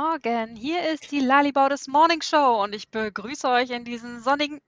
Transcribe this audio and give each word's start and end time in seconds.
Morgen, 0.00 0.54
hier 0.54 0.88
ist 0.90 1.10
die 1.10 1.18
Lalibau 1.18 1.68
des 1.68 1.88
Morning 1.88 2.22
Show 2.22 2.62
und 2.62 2.72
ich 2.72 2.88
begrüße 2.88 3.48
euch 3.48 3.70
in 3.70 3.84
diesen 3.84 4.20
sonnigen. 4.20 4.60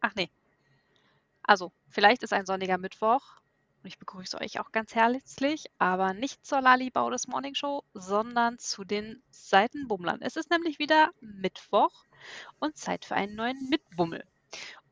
Ach 0.00 0.16
nee. 0.16 0.30
Also, 1.44 1.70
vielleicht 1.88 2.24
ist 2.24 2.32
ein 2.32 2.44
sonniger 2.44 2.76
Mittwoch 2.76 3.22
und 3.80 3.86
ich 3.86 4.00
begrüße 4.00 4.36
euch 4.40 4.58
auch 4.58 4.72
ganz 4.72 4.96
herzlich, 4.96 5.66
aber 5.78 6.12
nicht 6.12 6.44
zur 6.44 6.60
Lalibau 6.60 7.08
des 7.08 7.28
Morning 7.28 7.54
Show, 7.54 7.84
sondern 7.94 8.58
zu 8.58 8.82
den 8.82 9.22
Seitenbummlern. 9.30 10.22
Es 10.22 10.34
ist 10.34 10.50
nämlich 10.50 10.80
wieder 10.80 11.10
Mittwoch 11.20 11.92
und 12.58 12.76
Zeit 12.76 13.04
für 13.04 13.14
einen 13.14 13.36
neuen 13.36 13.68
Mitbummel. 13.70 14.24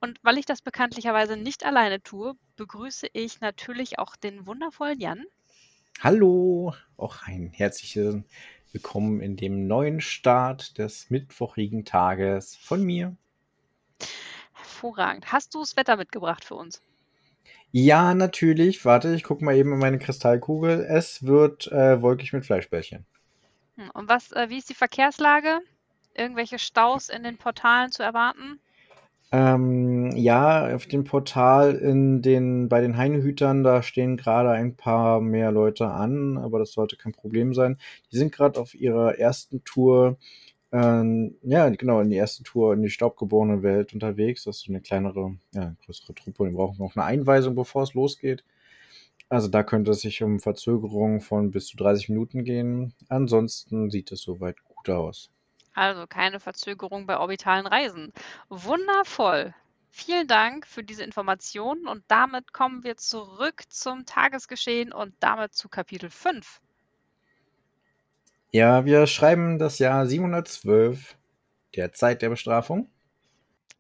Und 0.00 0.20
weil 0.22 0.38
ich 0.38 0.46
das 0.46 0.62
bekanntlicherweise 0.62 1.36
nicht 1.36 1.64
alleine 1.64 2.00
tue, 2.00 2.36
begrüße 2.54 3.08
ich 3.14 3.40
natürlich 3.40 3.98
auch 3.98 4.14
den 4.14 4.46
wundervollen 4.46 5.00
Jan. 5.00 5.24
Hallo, 6.02 6.72
auch 6.98 7.22
ein 7.22 7.50
herzliches 7.52 8.22
Willkommen 8.70 9.20
in 9.20 9.34
dem 9.36 9.66
neuen 9.66 10.00
Start 10.00 10.78
des 10.78 11.10
mittwochigen 11.10 11.84
Tages 11.84 12.54
von 12.54 12.84
mir. 12.84 13.16
Hervorragend. 14.54 15.30
Hast 15.30 15.54
du 15.54 15.60
das 15.60 15.76
Wetter 15.76 15.96
mitgebracht 15.96 16.44
für 16.44 16.56
uns? 16.56 16.82
Ja, 17.70 18.12
natürlich. 18.14 18.84
Warte, 18.84 19.14
ich 19.14 19.22
gucke 19.22 19.44
mal 19.44 19.54
eben 19.54 19.72
in 19.72 19.78
meine 19.78 19.98
Kristallkugel. 20.00 20.84
Es 20.88 21.24
wird 21.24 21.68
äh, 21.68 22.02
wolkig 22.02 22.32
mit 22.32 22.44
Fleischbällchen. 22.44 23.06
Hm, 23.76 23.90
Und 23.94 24.08
was, 24.08 24.32
äh, 24.32 24.50
wie 24.50 24.58
ist 24.58 24.68
die 24.68 24.74
Verkehrslage? 24.74 25.60
Irgendwelche 26.14 26.58
Staus 26.58 27.08
in 27.08 27.22
den 27.22 27.38
Portalen 27.38 27.90
zu 27.92 28.02
erwarten? 28.02 28.60
Ähm, 29.38 30.12
ja, 30.16 30.74
auf 30.74 30.86
dem 30.86 31.04
Portal 31.04 31.74
in 31.74 32.22
den, 32.22 32.70
bei 32.70 32.80
den 32.80 32.96
Heinehütern, 32.96 33.62
da 33.64 33.82
stehen 33.82 34.16
gerade 34.16 34.50
ein 34.50 34.76
paar 34.76 35.20
mehr 35.20 35.52
Leute 35.52 35.88
an, 35.88 36.38
aber 36.38 36.58
das 36.58 36.72
sollte 36.72 36.96
kein 36.96 37.12
Problem 37.12 37.52
sein. 37.52 37.76
Die 38.10 38.16
sind 38.16 38.32
gerade 38.32 38.58
auf 38.58 38.74
ihrer 38.74 39.18
ersten 39.18 39.62
Tour, 39.64 40.16
ähm, 40.72 41.36
ja, 41.42 41.68
genau, 41.68 42.00
in 42.00 42.08
die 42.10 42.16
erste 42.16 42.44
Tour 42.44 42.72
in 42.74 42.82
die 42.82 42.88
staubgeborene 42.88 43.62
Welt 43.62 43.92
unterwegs. 43.92 44.44
Das 44.44 44.56
ist 44.58 44.62
so 44.64 44.72
eine 44.72 44.80
kleinere, 44.80 45.36
ja, 45.52 45.76
größere 45.84 46.14
Truppe. 46.14 46.46
Die 46.48 46.54
brauchen 46.54 46.78
noch 46.78 46.96
eine 46.96 47.04
Einweisung, 47.04 47.54
bevor 47.54 47.82
es 47.82 47.92
losgeht. 47.94 48.42
Also 49.28 49.48
da 49.48 49.62
könnte 49.64 49.90
es 49.92 50.00
sich 50.00 50.22
um 50.22 50.40
Verzögerungen 50.40 51.20
von 51.20 51.50
bis 51.50 51.66
zu 51.66 51.76
30 51.76 52.08
Minuten 52.10 52.44
gehen. 52.44 52.94
Ansonsten 53.08 53.90
sieht 53.90 54.12
es 54.12 54.22
soweit 54.22 54.56
gut 54.64 54.88
aus. 54.90 55.30
Also 55.76 56.06
keine 56.06 56.40
Verzögerung 56.40 57.06
bei 57.06 57.18
orbitalen 57.18 57.66
Reisen. 57.66 58.10
Wundervoll. 58.48 59.54
Vielen 59.90 60.26
Dank 60.26 60.66
für 60.66 60.82
diese 60.82 61.04
Informationen 61.04 61.86
und 61.86 62.02
damit 62.08 62.54
kommen 62.54 62.82
wir 62.82 62.96
zurück 62.96 63.62
zum 63.68 64.06
Tagesgeschehen 64.06 64.90
und 64.90 65.14
damit 65.20 65.54
zu 65.54 65.68
Kapitel 65.68 66.08
5. 66.08 66.62
Ja, 68.52 68.86
wir 68.86 69.06
schreiben 69.06 69.58
das 69.58 69.78
Jahr 69.78 70.06
712 70.06 71.14
der 71.76 71.92
Zeit 71.92 72.22
der 72.22 72.30
Bestrafung. 72.30 72.88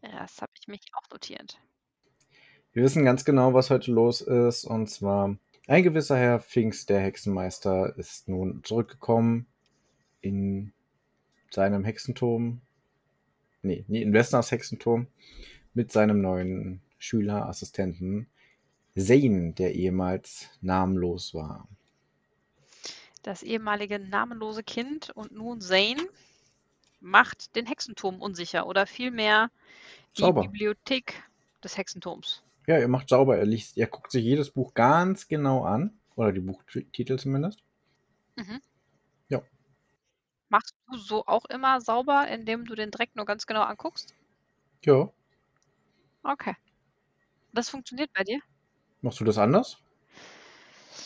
Ja, 0.02 0.20
Das 0.20 0.42
habe 0.42 0.52
ich 0.60 0.68
mich 0.68 0.82
auch 0.92 1.10
notiert. 1.10 1.58
Wir 2.74 2.82
wissen 2.82 3.06
ganz 3.06 3.24
genau, 3.24 3.54
was 3.54 3.70
heute 3.70 3.90
los 3.90 4.20
ist. 4.20 4.66
Und 4.66 4.88
zwar, 4.90 5.38
ein 5.66 5.82
gewisser 5.82 6.18
Herr 6.18 6.40
Pfingst, 6.40 6.90
der 6.90 7.00
Hexenmeister, 7.00 7.96
ist 7.96 8.28
nun 8.28 8.62
zurückgekommen 8.64 9.46
in 10.20 10.74
seinem 11.56 11.84
Hexenturm. 11.84 12.60
Nee, 13.62 13.84
nie 13.88 14.02
in 14.02 14.12
Westners 14.12 14.52
Hexenturm 14.52 15.06
mit 15.72 15.90
seinem 15.90 16.20
neuen 16.20 16.82
Schüler, 16.98 17.46
Assistenten 17.46 18.28
Zane, 18.96 19.54
der 19.54 19.74
ehemals 19.74 20.50
namenlos 20.60 21.34
war. 21.34 21.66
Das 23.22 23.42
ehemalige 23.42 23.98
namenlose 23.98 24.62
Kind 24.62 25.10
und 25.10 25.32
nun 25.32 25.60
Zane 25.62 26.06
macht 27.00 27.56
den 27.56 27.66
Hexenturm 27.66 28.20
unsicher 28.20 28.66
oder 28.66 28.86
vielmehr 28.86 29.50
die 30.16 30.20
Sauber. 30.20 30.42
Bibliothek 30.42 31.24
des 31.64 31.78
Hexenturms. 31.78 32.42
Ja, 32.66 32.76
er 32.76 32.88
macht 32.88 33.08
sauber. 33.08 33.38
Er 33.38 33.46
liest, 33.46 33.78
er 33.78 33.86
guckt 33.86 34.12
sich 34.12 34.24
jedes 34.24 34.50
Buch 34.50 34.74
ganz 34.74 35.26
genau 35.26 35.64
an. 35.64 35.98
Oder 36.16 36.32
die 36.32 36.40
Buchtitel 36.40 37.16
zumindest. 37.18 37.62
Mhm. 38.36 38.60
Machst 40.48 40.74
du 40.90 40.96
so 40.98 41.26
auch 41.26 41.44
immer 41.46 41.80
sauber, 41.80 42.28
indem 42.28 42.64
du 42.64 42.74
den 42.74 42.90
Dreck 42.90 43.14
nur 43.14 43.24
ganz 43.26 43.46
genau 43.46 43.62
anguckst? 43.62 44.14
Ja. 44.84 45.10
Okay. 46.22 46.54
Das 47.52 47.68
funktioniert 47.70 48.12
bei 48.12 48.22
dir? 48.24 48.40
Machst 49.00 49.20
du 49.20 49.24
das 49.24 49.38
anders? 49.38 49.78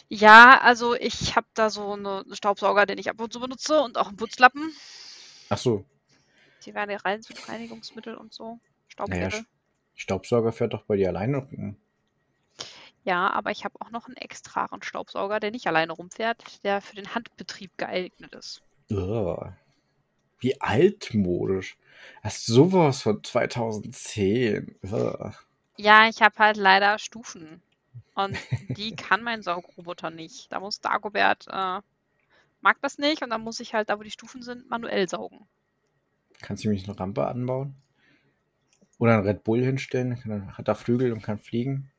Ja, 0.08 0.58
also 0.60 0.94
ich 0.94 1.36
habe 1.36 1.46
da 1.54 1.70
so 1.70 1.92
eine- 1.92 2.20
einen 2.20 2.34
Staubsauger, 2.34 2.84
den 2.86 2.98
ich 2.98 3.08
ab 3.08 3.20
und 3.20 3.32
zu 3.32 3.40
benutze 3.40 3.80
und 3.80 3.96
auch 3.96 4.08
einen 4.08 4.16
Putzlappen. 4.16 4.72
Ach 5.48 5.58
so. 5.58 5.84
Die 6.64 6.74
werden 6.74 6.90
ja 6.90 6.98
rein 6.98 7.20
mit 7.28 7.48
Reinigungsmittel 7.48 8.16
und 8.16 8.34
so. 8.34 8.58
Sch- 8.88 9.44
Staubsauger 9.94 10.52
fährt 10.52 10.72
doch 10.74 10.82
bei 10.84 10.96
dir 10.96 11.08
alleine 11.08 11.38
rum. 11.38 11.76
Ja, 13.04 13.30
aber 13.30 13.50
ich 13.50 13.64
habe 13.64 13.80
auch 13.80 13.90
noch 13.90 14.06
einen 14.06 14.16
extra 14.16 14.68
Staubsauger, 14.82 15.40
der 15.40 15.50
nicht 15.50 15.66
alleine 15.66 15.92
rumfährt, 15.92 16.62
der 16.64 16.80
für 16.80 16.96
den 16.96 17.14
Handbetrieb 17.14 17.76
geeignet 17.78 18.34
ist. 18.34 18.62
Ugh. 18.90 19.52
Wie 20.40 20.60
altmodisch. 20.60 21.78
Hast 22.22 22.48
du 22.48 22.52
sowas 22.54 23.02
von 23.02 23.24
2010? 23.24 24.76
Ugh. 24.84 25.32
Ja, 25.76 26.08
ich 26.08 26.22
habe 26.22 26.36
halt 26.38 26.56
leider 26.56 26.98
Stufen. 27.00 27.60
Und 28.14 28.38
die 28.76 28.92
kann 28.96 29.22
mein 29.24 29.42
Saugroboter 29.42 30.10
nicht. 30.10 30.52
Da 30.52 30.60
muss 30.60 30.80
Dagobert, 30.80 31.46
äh, 31.48 31.80
mag 32.62 32.80
das 32.82 32.98
nicht 32.98 33.22
und 33.22 33.30
dann 33.30 33.42
muss 33.42 33.60
ich 33.60 33.74
halt 33.74 33.90
da, 33.90 33.98
wo 33.98 34.04
die 34.04 34.10
Stufen 34.12 34.42
sind, 34.42 34.70
manuell 34.70 35.08
saugen. 35.08 35.48
Kannst 36.42 36.64
du 36.64 36.68
mich 36.68 36.86
eine 36.86 37.00
Rampe 37.00 37.26
anbauen? 37.26 37.76
Oder 38.98 39.14
einen 39.14 39.26
Red 39.26 39.42
Bull 39.42 39.64
hinstellen? 39.64 40.16
Kann- 40.20 40.56
Hat 40.56 40.68
er 40.68 40.76
Flügel 40.76 41.12
und 41.12 41.22
kann 41.24 41.40
fliegen? 41.40 41.90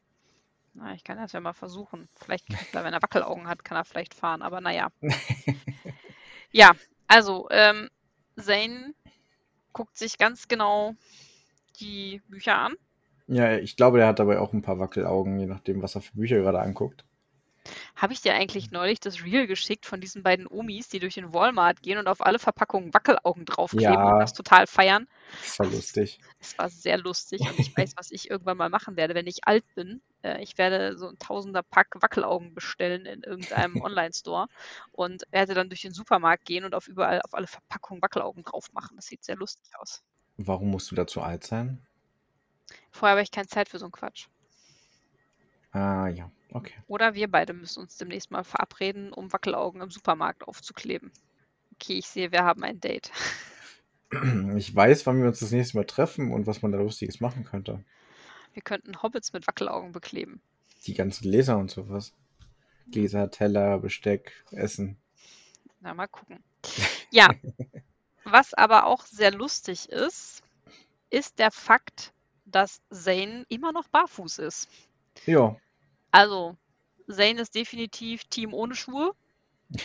Na, 0.74 0.94
ich 0.94 1.04
kann 1.04 1.18
das 1.18 1.32
ja 1.34 1.40
mal 1.42 1.54
versuchen. 1.54 2.08
Vielleicht, 2.16 2.48
wenn 2.74 2.94
er 2.94 3.02
Wackelaugen 3.02 3.48
hat, 3.48 3.64
kann 3.66 3.78
er 3.78 3.86
vielleicht 3.86 4.14
fahren, 4.14 4.42
aber 4.42 4.62
naja. 4.62 4.90
Ja, 6.52 6.72
also, 7.08 7.48
ähm, 7.52 7.90
Zane 8.38 8.94
guckt 9.74 9.98
sich 9.98 10.18
ganz 10.18 10.48
genau 10.48 10.96
die 11.80 12.22
Bücher 12.28 12.58
an. 12.58 12.74
Ja, 13.28 13.58
ich 13.58 13.76
glaube, 13.78 13.98
der 13.98 14.08
hat 14.08 14.20
dabei 14.20 14.40
auch 14.40 14.52
ein 14.54 14.62
paar 14.62 14.80
Wackelaugen, 14.80 15.40
je 15.40 15.46
nachdem, 15.46 15.82
was 15.82 15.96
er 15.96 16.02
für 16.02 16.16
Bücher 16.18 16.40
gerade 16.40 16.60
anguckt. 16.60 17.06
Habe 17.96 18.14
ich 18.14 18.22
dir 18.22 18.34
eigentlich 18.34 18.72
neulich 18.72 19.00
das 19.00 19.24
Reel 19.24 19.46
geschickt 19.48 19.86
von 19.86 20.02
diesen 20.02 20.24
beiden 20.24 20.48
Omis, 20.48 20.90
die 20.90 21.00
durch 21.00 21.14
den 21.16 21.34
Walmart 21.34 21.82
gehen 21.82 21.98
und 22.00 22.08
auf 22.08 22.26
alle 22.26 22.40
Verpackungen 22.40 22.94
Wackelaugen 22.94 23.46
draufkleben 23.46 23.94
Ja. 23.94 24.14
und 24.14 24.20
das 24.20 24.34
total 24.34 24.66
feiern? 24.66 25.08
Das 25.44 25.60
war 25.60 25.68
lustig. 25.68 26.20
Es 26.40 26.58
war 26.58 26.70
sehr 26.70 26.98
lustig 26.98 27.42
und 27.42 27.58
ich 27.60 27.78
weiß, 27.78 27.94
was 27.98 28.12
ich 28.12 28.30
irgendwann 28.30 28.58
mal 28.58 28.70
machen 28.70 28.96
werde, 28.98 29.14
wenn 29.14 29.28
ich 29.28 29.46
alt 29.48 29.64
bin. 29.76 30.02
Äh, 30.24 30.42
ich 30.42 30.58
werde 30.58 30.98
so 30.98 31.08
ein 31.10 31.20
tausender 31.20 31.62
Pack 31.64 31.90
Wackelaugen 32.02 32.54
bestellen 32.56 33.06
in 33.06 33.24
irgendeinem 33.24 33.82
Online-Store 33.84 34.48
und 34.92 35.24
werde 35.32 35.54
dann 35.54 35.70
durch 35.70 35.82
den 35.82 35.94
Supermarkt 35.94 36.46
gehen 36.46 36.66
und 36.66 36.74
auf 36.74 36.88
überall 36.88 37.22
auf 37.22 37.34
alle 37.34 37.48
Verpackungen 37.48 38.02
Wackelaugen 38.02 38.44
drauf 38.44 38.72
machen. 38.74 38.96
Das 38.96 39.06
sieht 39.06 39.24
sehr 39.24 39.36
lustig 39.36 39.72
aus. 39.78 40.04
Warum 40.38 40.72
musst 40.72 40.90
du 40.90 40.96
dazu 40.96 41.22
alt 41.22 41.44
sein? 41.44 41.86
Vorher 42.90 43.12
habe 43.16 43.22
ich 43.24 43.32
keine 43.32 43.48
Zeit 43.48 43.70
für 43.70 43.78
so 43.78 43.86
einen 43.86 43.92
Quatsch. 43.92 44.28
Ah, 45.72 46.08
ja, 46.08 46.30
okay. 46.52 46.74
Oder 46.88 47.14
wir 47.14 47.30
beide 47.30 47.54
müssen 47.54 47.82
uns 47.82 47.98
demnächst 47.98 48.32
mal 48.32 48.44
verabreden, 48.44 49.14
um 49.14 49.32
Wackelaugen 49.32 49.82
im 49.82 49.90
Supermarkt 49.90 50.48
aufzukleben. 50.48 51.12
Okay, 51.76 51.98
ich 51.98 52.08
sehe, 52.08 52.32
wir 52.32 52.44
haben 52.44 52.64
ein 52.64 52.80
Date. 52.80 53.12
Ich 54.58 54.76
weiß, 54.76 55.06
wann 55.06 55.22
wir 55.22 55.30
uns 55.30 55.40
das 55.40 55.52
nächste 55.52 55.78
Mal 55.78 55.86
treffen 55.86 56.34
und 56.34 56.46
was 56.46 56.62
man 56.62 56.74
da 56.74 56.80
Lustiges 56.80 57.22
machen 57.22 57.46
könnte. 57.46 57.82
Wir 58.52 58.62
könnten 58.62 59.02
Hobbits 59.02 59.32
mit 59.32 59.48
Wackelaugen 59.48 59.94
bekleben. 59.94 60.42
Die 60.86 60.94
ganzen 60.94 61.24
Gläser 61.24 61.58
und 61.58 61.72
sowas. 61.72 62.12
Gläser, 62.92 63.32
Teller, 63.32 63.80
Besteck, 63.80 64.34
Essen. 64.52 64.98
Na, 65.80 65.94
mal 65.94 66.08
gucken. 66.08 66.44
Ja, 67.10 67.30
was 68.26 68.54
aber 68.54 68.86
auch 68.86 69.06
sehr 69.06 69.32
lustig 69.32 69.88
ist, 69.90 70.44
ist 71.10 71.40
der 71.40 71.52
Fakt, 71.52 72.12
dass 72.46 72.82
Zane 72.90 73.46
immer 73.48 73.72
noch 73.72 73.88
barfuß 73.88 74.40
ist. 74.40 74.68
Ja, 75.26 75.56
Also, 76.12 76.58
Zane 77.08 77.42
ist 77.42 77.56
definitiv 77.56 78.24
Team 78.26 78.54
ohne 78.54 78.76
Schuhe, 78.76 79.14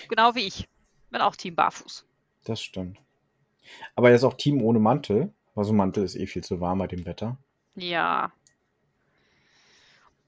genau 0.09 0.35
wie 0.35 0.47
ich. 0.47 0.69
Bin 1.11 1.21
auch 1.21 1.37
Team 1.37 1.55
barfuß. 1.55 2.07
das 2.45 2.63
stimmt. 2.63 2.99
Aber 3.95 4.11
er 4.11 4.17
ist 4.17 4.25
auch 4.25 4.35
Team 4.35 4.63
ohne 4.63 4.79
Mantel. 4.79 5.33
Also 5.55 5.73
Mantel 5.73 6.05
ist 6.05 6.17
eh 6.17 6.27
viel 6.27 6.45
zu 6.45 6.61
warm 6.61 6.79
bei 6.79 6.87
dem 6.87 7.05
Wetter. 7.07 7.39
Ja. 7.75 8.33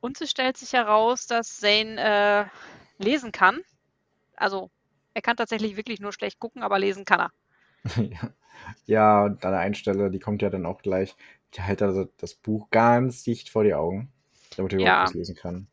Und 0.00 0.20
es 0.20 0.31
stellt 0.31 0.56
sich 0.56 0.72
heraus, 0.72 1.26
dass 1.26 1.58
Zane 1.58 2.50
äh, 3.00 3.02
lesen 3.04 3.32
kann. 3.32 3.61
Also, 4.37 4.70
er 5.14 5.22
kann 5.22 5.37
tatsächlich 5.37 5.76
wirklich 5.76 6.00
nur 6.00 6.12
schlecht 6.12 6.38
gucken, 6.38 6.62
aber 6.62 6.78
lesen 6.78 7.04
kann 7.04 7.20
er. 7.20 7.32
ja. 7.96 8.34
ja, 8.87 9.25
und 9.25 9.44
an 9.44 9.52
der 9.52 9.61
einen 9.61 9.75
Stelle, 9.75 10.11
die 10.11 10.19
kommt 10.19 10.43
ja 10.43 10.50
dann 10.50 10.66
auch 10.66 10.82
gleich, 10.82 11.16
die 11.54 11.62
hält 11.62 11.82
also 11.82 12.04
das 12.19 12.34
Buch 12.34 12.70
ganz 12.70 13.22
dicht 13.22 13.50
vor 13.50 13.64
die 13.64 13.75
Augen, 13.75 14.12
damit 14.58 14.72
er 14.72 14.81
Ja. 14.81 14.84
überhaupt 14.87 15.08
was 15.10 15.14
lesen 15.14 15.34
kann. 15.37 15.66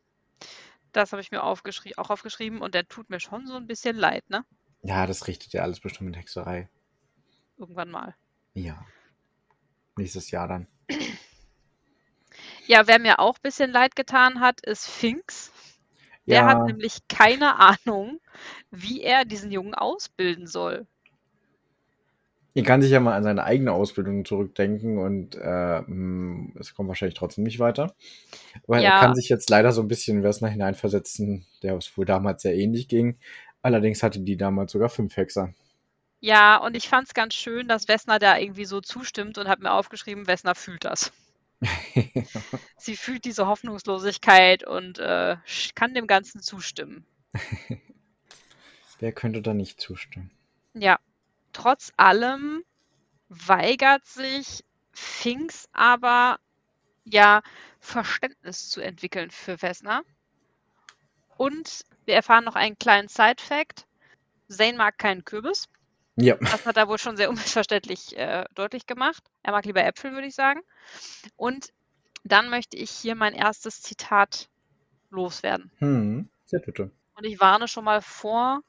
Das 0.92 1.12
habe 1.12 1.20
ich 1.20 1.30
mir 1.30 1.42
aufgeschri 1.42 1.94
auch 1.96 2.08
aufgeschrieben 2.10 2.62
und 2.62 2.74
der 2.74 2.88
tut 2.88 3.10
mir 3.10 3.20
schon 3.20 3.46
so 3.46 3.54
ein 3.54 3.66
bisschen 3.66 3.96
leid, 3.96 4.28
ne? 4.30 4.44
Ja, 4.82 5.06
das 5.06 5.26
richtet 5.26 5.52
ja 5.52 5.62
alles 5.62 5.80
bestimmt 5.80 6.10
mit 6.10 6.16
Hexerei. 6.18 6.68
Irgendwann 7.58 7.90
mal. 7.90 8.14
Ja. 8.54 8.84
Nächstes 9.96 10.30
Jahr 10.30 10.48
dann. 10.48 10.66
Ja, 12.66 12.86
wer 12.86 12.98
mir 12.98 13.18
auch 13.18 13.36
ein 13.36 13.42
bisschen 13.42 13.70
leid 13.70 13.96
getan 13.96 14.40
hat, 14.40 14.60
ist 14.60 14.86
Finks. 14.86 15.52
Der 16.26 16.38
Ja. 16.40 16.46
hat 16.46 16.66
nämlich 16.66 17.06
keine 17.08 17.56
Ahnung, 17.58 18.20
wie 18.70 19.02
er 19.02 19.24
diesen 19.24 19.50
Jungen 19.52 19.74
ausbilden 19.74 20.46
soll. 20.46 20.86
Er 22.56 22.62
kann 22.62 22.82
sich 22.82 22.90
ja 22.90 23.00
mal 23.00 23.14
an 23.14 23.22
seine 23.22 23.44
eigene 23.44 23.72
Ausbildung 23.72 24.24
zurückdenken 24.24 24.98
und 24.98 25.36
äh, 25.36 25.80
mh, 25.82 26.58
es 26.58 26.74
kommt 26.74 26.88
wahrscheinlich 26.88 27.18
trotzdem 27.18 27.44
nicht 27.44 27.58
weiter. 27.58 27.94
Weil 28.66 28.84
er 28.84 28.92
Ja. 28.92 29.00
kann 29.00 29.14
sich 29.14 29.28
jetzt 29.28 29.50
leider 29.50 29.72
so 29.72 29.82
ein 29.82 29.88
bisschen 29.88 30.18
in 30.18 30.22
Wessner 30.24 30.48
hineinversetzen, 30.48 31.46
der 31.62 31.76
es 31.76 31.96
wohl 31.98 32.06
damals 32.06 32.42
sehr 32.42 32.54
ähnlich 32.56 32.88
ging. 32.88 33.18
Allerdings 33.62 34.02
hatte 34.02 34.20
die 34.20 34.36
damals 34.38 34.72
sogar 34.72 34.88
fünf 34.88 35.16
Hexer. 35.16 35.52
Ja, 36.20 36.56
und 36.58 36.76
ich 36.76 36.88
fand 36.90 37.06
es 37.08 37.14
ganz 37.14 37.32
schön, 37.34 37.68
dass 37.68 37.88
Wessner 37.88 38.18
da 38.18 38.36
irgendwie 38.36 38.64
so 38.66 38.80
zustimmt 38.82 39.38
und 39.38 39.48
hat 39.48 39.60
mir 39.60 39.72
aufgeschrieben, 39.72 40.26
Wessner 40.26 40.54
fühlt 40.54 40.84
das. 40.84 41.10
Sie 42.78 42.96
fühlt 42.96 43.24
diese 43.26 43.46
Hoffnungslosigkeit 43.46 44.64
und 44.64 44.98
äh, 44.98 45.36
kann 45.74 45.92
dem 45.94 46.06
Ganzen 46.06 46.40
zustimmen. 46.40 47.04
Wer 48.98 49.12
könnte 49.12 49.42
da 49.42 49.54
nicht 49.54 49.80
zustimmen? 49.80 50.30
Ja, 50.74 50.98
trotz 51.56 51.90
allem 51.96 52.62
weigert 53.28 54.04
sich 54.04 54.62
Finks 54.92 55.68
aber 55.72 56.38
ja 57.04 57.42
Verständnis 57.80 58.68
zu 58.68 58.80
entwickeln 58.82 59.30
für 59.30 59.60
Wessner. 59.62 60.02
Und 61.38 61.84
wir 62.04 62.14
erfahren 62.14 62.44
noch 62.44 62.56
einen 62.56 62.78
kleinen 62.78 63.08
Side-Fact. 63.08 63.86
Zane 64.48 64.76
mag 64.76 64.98
keinen 64.98 65.24
Kürbis. 65.24 65.68
Ja. 66.16 66.36
Das 66.36 66.66
hat 66.66 66.76
er 66.76 66.88
wohl 66.88 66.98
schon 66.98 67.16
sehr 67.16 67.28
unmissverständlich 67.30 68.16
äh, 68.16 68.44
deutlich 68.54 68.86
gemacht. 68.86 69.22
Er 69.42 69.52
mag 69.52 69.64
lieber 69.64 69.84
Äpfel, 69.84 70.12
würde 70.12 70.26
ich 70.26 70.34
sagen. 70.34 70.60
Und 71.36 71.72
dann 72.24 72.50
möchte 72.50 72.76
ich 72.76 72.90
hier 72.90 73.14
mein 73.14 73.34
erstes 73.34 73.82
Zitat 73.82 74.48
loswerden. 75.10 75.70
Hm. 75.78 76.28
Sehr 76.44 76.60
bitte. 76.60 76.90
Und 77.14 77.24
ich 77.24 77.40
warne 77.40 77.68
schon 77.68 77.84
mal 77.84 78.02
vor, 78.02 78.62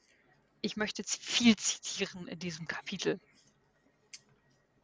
ich 0.60 0.76
möchte 0.76 1.02
viel 1.04 1.56
zitieren 1.56 2.26
in 2.28 2.38
diesem 2.38 2.66
Kapitel. 2.66 3.20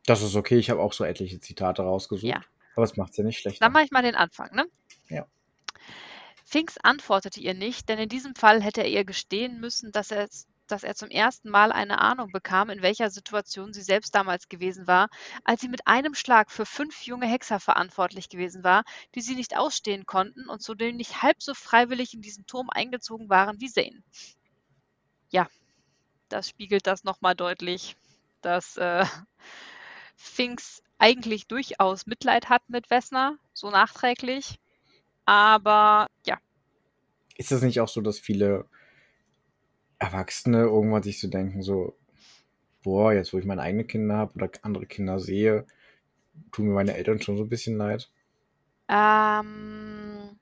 Das 0.07 0.23
ist 0.23 0.37
okay. 0.37 0.59
Ich 0.59 0.71
habe 0.71 0.81
auch 0.81 0.93
so 0.93 1.05
etliche 1.05 1.41
Zitate 1.41 1.83
rausgesucht. 1.83 2.31
Ja. 2.31 2.43
Aber 2.77 2.85
es 2.85 2.97
macht 2.97 3.17
ja 3.17 3.25
nicht 3.25 3.39
schlechter. 3.39 3.65
Dann 3.65 3.73
mache 3.73 3.85
ich 3.85 3.91
mal 3.91 4.03
den 4.03 4.17
Anfang, 4.17 4.55
ne? 4.55 4.67
Ja. 5.09 5.27
Finks 6.45 6.77
antwortete 6.79 7.41
ihr 7.41 7.55
nicht, 7.55 7.89
denn 7.89 7.99
in 7.99 8.09
diesem 8.09 8.35
Fall 8.35 8.63
hätte 8.63 8.83
er 8.83 8.89
ihr 8.89 9.05
gestehen 9.05 9.61
müssen, 9.61 9.93
dass 9.93 10.11
er, 10.11 10.29
dass 10.67 10.83
er 10.83 10.95
zum 10.95 11.09
ersten 11.09 11.49
Mal 11.49 11.73
eine 11.73 12.01
Ahnung 12.01 12.31
bekam, 12.33 12.69
in 12.69 12.83
welcher 12.83 13.11
Situation 13.11 13.73
sie 13.73 13.83
selbst 13.83 14.15
damals 14.15 14.49
gewesen 14.49 14.87
war, 14.87 15.09
als 15.45 15.63
sie 15.63 15.69
mit 15.69 15.87
einem 15.87 16.15
Schlag 16.15 16.51
für 16.51 16.67
fünf 16.67 17.03
junge 17.07 17.27
Hexer 17.27 17.61
verantwortlich 17.61 18.29
gewesen 18.29 18.63
war, 18.63 18.85
die 19.15 19.23
sie 19.23 19.37
nicht 19.37 19.57
ausstehen 19.57 20.05
konnten 20.05 20.49
und 20.49 20.63
zudem 20.63 20.97
nicht 20.97 21.23
halb 21.23 21.43
so 21.43 21.55
freiwillig 21.55 22.13
in 22.13 22.21
diesen 22.21 22.47
Turm 22.47 22.69
eingezogen 22.71 23.31
waren 23.31 23.61
wie 23.61 23.71
Zane. 23.71 24.03
Ja, 25.31 25.49
das 26.35 26.49
spiegelt 26.49 26.87
das 26.87 27.05
nochmal 27.05 27.35
deutlich, 27.37 27.97
dass 28.43 28.77
äh, 28.77 29.05
Finks 30.17 30.83
eigentlich 30.99 31.47
durchaus 31.47 32.07
Mitleid 32.07 32.49
hat 32.49 32.69
mit 32.69 32.91
Wessner, 32.91 33.39
so 33.53 33.71
nachträglich. 33.71 34.59
Aber 35.27 36.09
ja, 36.27 36.39
Ist 37.37 37.53
das 37.53 37.63
nicht 37.63 37.81
auch 37.81 37.89
so, 37.89 38.01
dass 38.01 38.19
viele 38.19 38.67
Erwachsene 39.99 40.63
irgendwann 40.63 41.03
sich 41.03 41.21
so 41.21 41.29
denken, 41.29 41.63
so, 41.63 41.97
boah, 42.83 43.13
jetzt 43.13 43.33
wo 43.33 43.39
ich 43.39 43.45
meine 43.47 43.63
eigenen 43.63 43.87
Kinder 43.87 44.17
habe 44.17 44.35
oder 44.35 44.51
andere 44.63 44.87
Kinder 44.87 45.21
sehe, 45.21 45.67
tun 46.53 46.67
mir 46.67 46.75
meine 46.75 46.95
Eltern 46.97 47.21
schon 47.23 47.37
so 47.37 47.45
ein 47.45 47.49
bisschen 47.49 47.77
leid? 47.79 48.11
ähm, 48.89 50.39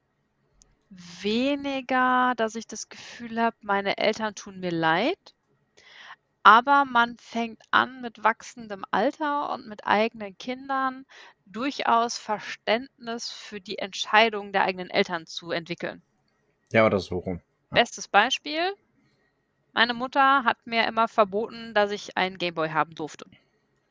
weniger, 0.90 2.34
dass 2.36 2.54
ich 2.54 2.66
das 2.66 2.88
Gefühl 2.88 3.40
habe, 3.40 3.56
meine 3.62 3.98
Eltern 3.98 4.34
tun 4.34 4.60
mir 4.60 4.70
leid. 4.70 5.34
Aber 6.42 6.84
man 6.84 7.16
fängt 7.18 7.62
an, 7.70 8.00
mit 8.00 8.24
wachsendem 8.24 8.84
Alter 8.90 9.52
und 9.52 9.68
mit 9.68 9.86
eigenen 9.86 10.36
Kindern 10.38 11.06
durchaus 11.46 12.18
Verständnis 12.18 13.30
für 13.30 13.60
die 13.60 13.78
Entscheidungen 13.78 14.52
der 14.52 14.64
eigenen 14.64 14.90
Eltern 14.90 15.26
zu 15.26 15.52
entwickeln. 15.52 16.02
Ja, 16.72 16.84
oder 16.86 16.98
so 16.98 17.18
rum. 17.18 17.40
Ja. 17.70 17.80
Bestes 17.80 18.08
Beispiel. 18.08 18.74
Meine 19.72 19.94
Mutter 19.94 20.44
hat 20.44 20.58
mir 20.66 20.86
immer 20.86 21.08
verboten, 21.08 21.74
dass 21.74 21.90
ich 21.90 22.16
einen 22.16 22.38
Gameboy 22.38 22.70
haben 22.70 22.94
durfte. 22.94 23.26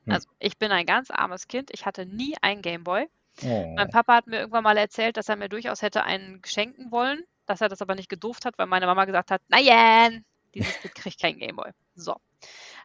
Hm. 0.06 0.14
Also 0.14 0.30
ich 0.40 0.58
bin 0.58 0.72
ein 0.72 0.86
ganz 0.86 1.10
armes 1.10 1.48
Kind. 1.48 1.70
Ich 1.74 1.86
hatte 1.86 2.06
nie 2.06 2.36
einen 2.42 2.62
Gameboy. 2.62 3.08
Oh. 3.44 3.74
Mein 3.76 3.90
Papa 3.90 4.16
hat 4.16 4.28
mir 4.28 4.40
irgendwann 4.40 4.64
mal 4.64 4.78
erzählt, 4.78 5.16
dass 5.16 5.30
er 5.30 5.38
mir 5.38 5.48
durchaus 5.48 5.82
hätte 5.82 6.04
einen 6.04 6.42
schenken 6.46 6.92
wollen, 6.92 7.24
dass 7.46 7.62
er 7.62 7.70
das 7.70 7.82
aber 7.82 7.96
nicht 7.96 8.10
gedurft 8.10 8.46
hat, 8.46 8.58
weil 8.58 8.68
meine 8.68 8.86
Mama 8.88 9.06
gesagt 9.06 9.32
hat, 9.32 9.42
nein, 9.48 10.26
dieses 10.54 10.80
Kind 10.80 10.96
kriegt 10.96 11.22
keinen 11.22 11.40
Gameboy. 11.40 11.72
So. 11.96 12.16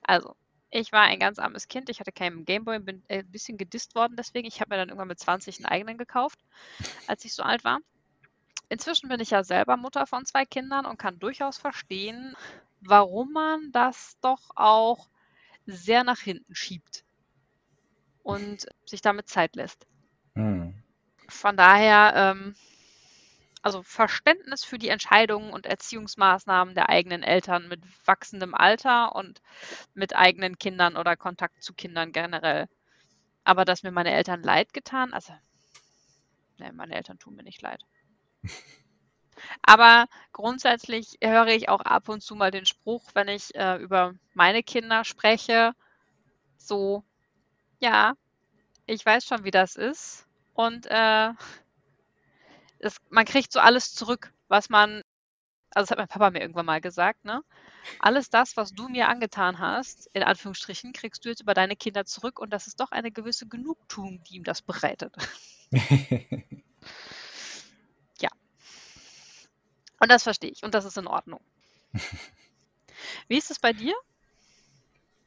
Also, 0.02 0.34
ich 0.70 0.92
war 0.92 1.02
ein 1.02 1.20
ganz 1.20 1.38
armes 1.38 1.68
Kind. 1.68 1.88
Ich 1.88 2.00
hatte 2.00 2.12
keinen 2.12 2.44
Gameboy, 2.44 2.78
bin 2.80 3.02
äh, 3.08 3.20
ein 3.20 3.30
bisschen 3.30 3.56
gedisst 3.58 3.94
worden 3.94 4.16
deswegen. 4.16 4.46
Ich 4.46 4.60
habe 4.60 4.70
mir 4.70 4.76
dann 4.78 4.88
irgendwann 4.88 5.08
mit 5.08 5.18
20 5.18 5.58
einen 5.58 5.66
eigenen 5.66 5.98
gekauft, 5.98 6.38
als 7.06 7.24
ich 7.24 7.34
so 7.34 7.42
alt 7.42 7.64
war. 7.64 7.78
Inzwischen 8.68 9.08
bin 9.08 9.20
ich 9.20 9.30
ja 9.30 9.44
selber 9.44 9.76
Mutter 9.76 10.06
von 10.06 10.26
zwei 10.26 10.44
Kindern 10.44 10.86
und 10.86 10.98
kann 10.98 11.18
durchaus 11.18 11.56
verstehen, 11.56 12.36
warum 12.80 13.32
man 13.32 13.70
das 13.72 14.18
doch 14.20 14.50
auch 14.56 15.08
sehr 15.66 16.04
nach 16.04 16.20
hinten 16.20 16.54
schiebt 16.54 17.04
und 18.22 18.66
sich 18.84 19.00
damit 19.00 19.28
Zeit 19.28 19.54
lässt. 19.54 19.86
Hm. 20.34 20.74
Von 21.28 21.56
daher, 21.56 22.12
ähm, 22.14 22.54
also 23.66 23.82
Verständnis 23.82 24.64
für 24.64 24.78
die 24.78 24.90
Entscheidungen 24.90 25.52
und 25.52 25.66
Erziehungsmaßnahmen 25.66 26.76
der 26.76 26.88
eigenen 26.88 27.24
Eltern 27.24 27.66
mit 27.66 27.82
wachsendem 28.06 28.54
Alter 28.54 29.16
und 29.16 29.42
mit 29.92 30.14
eigenen 30.14 30.56
Kindern 30.56 30.96
oder 30.96 31.16
Kontakt 31.16 31.64
zu 31.64 31.74
Kindern 31.74 32.12
generell. 32.12 32.68
Aber 33.42 33.64
dass 33.64 33.82
mir 33.82 33.90
meine 33.90 34.12
Eltern 34.12 34.44
leid 34.44 34.72
getan, 34.72 35.12
also, 35.12 35.32
ne, 36.58 36.72
meine 36.74 36.94
Eltern 36.94 37.18
tun 37.18 37.34
mir 37.34 37.42
nicht 37.42 37.60
leid. 37.60 37.82
Aber 39.62 40.06
grundsätzlich 40.30 41.18
höre 41.20 41.48
ich 41.48 41.68
auch 41.68 41.80
ab 41.80 42.08
und 42.08 42.20
zu 42.20 42.36
mal 42.36 42.52
den 42.52 42.66
Spruch, 42.66 43.02
wenn 43.14 43.26
ich 43.26 43.52
äh, 43.56 43.78
über 43.78 44.14
meine 44.32 44.62
Kinder 44.62 45.04
spreche, 45.04 45.72
so, 46.56 47.02
ja, 47.80 48.14
ich 48.86 49.04
weiß 49.04 49.24
schon, 49.24 49.42
wie 49.42 49.50
das 49.50 49.74
ist. 49.74 50.28
Und 50.54 50.86
äh, 50.86 51.32
es, 52.78 52.96
man 53.10 53.24
kriegt 53.24 53.52
so 53.52 53.60
alles 53.60 53.94
zurück, 53.94 54.32
was 54.48 54.68
man, 54.68 55.02
also 55.74 55.84
das 55.84 55.90
hat 55.90 55.98
mein 55.98 56.08
Papa 56.08 56.30
mir 56.30 56.40
irgendwann 56.40 56.66
mal 56.66 56.80
gesagt, 56.80 57.24
ne? 57.24 57.42
Alles 58.00 58.30
das, 58.30 58.56
was 58.56 58.72
du 58.72 58.88
mir 58.88 59.08
angetan 59.08 59.58
hast, 59.58 60.10
in 60.12 60.22
Anführungsstrichen, 60.22 60.92
kriegst 60.92 61.24
du 61.24 61.28
jetzt 61.28 61.42
über 61.42 61.54
deine 61.54 61.76
Kinder 61.76 62.04
zurück 62.04 62.38
und 62.40 62.50
das 62.50 62.66
ist 62.66 62.80
doch 62.80 62.90
eine 62.90 63.12
gewisse 63.12 63.46
Genugtuung, 63.46 64.22
die 64.24 64.36
ihm 64.36 64.44
das 64.44 64.62
bereitet. 64.62 65.14
Und 69.98 70.10
das 70.10 70.22
verstehe 70.22 70.50
ich 70.50 70.62
und 70.62 70.74
das 70.74 70.84
ist 70.84 70.98
in 70.98 71.06
Ordnung. 71.06 71.40
Wie 73.28 73.38
ist 73.38 73.50
es 73.50 73.58
bei 73.58 73.72
dir? 73.72 73.94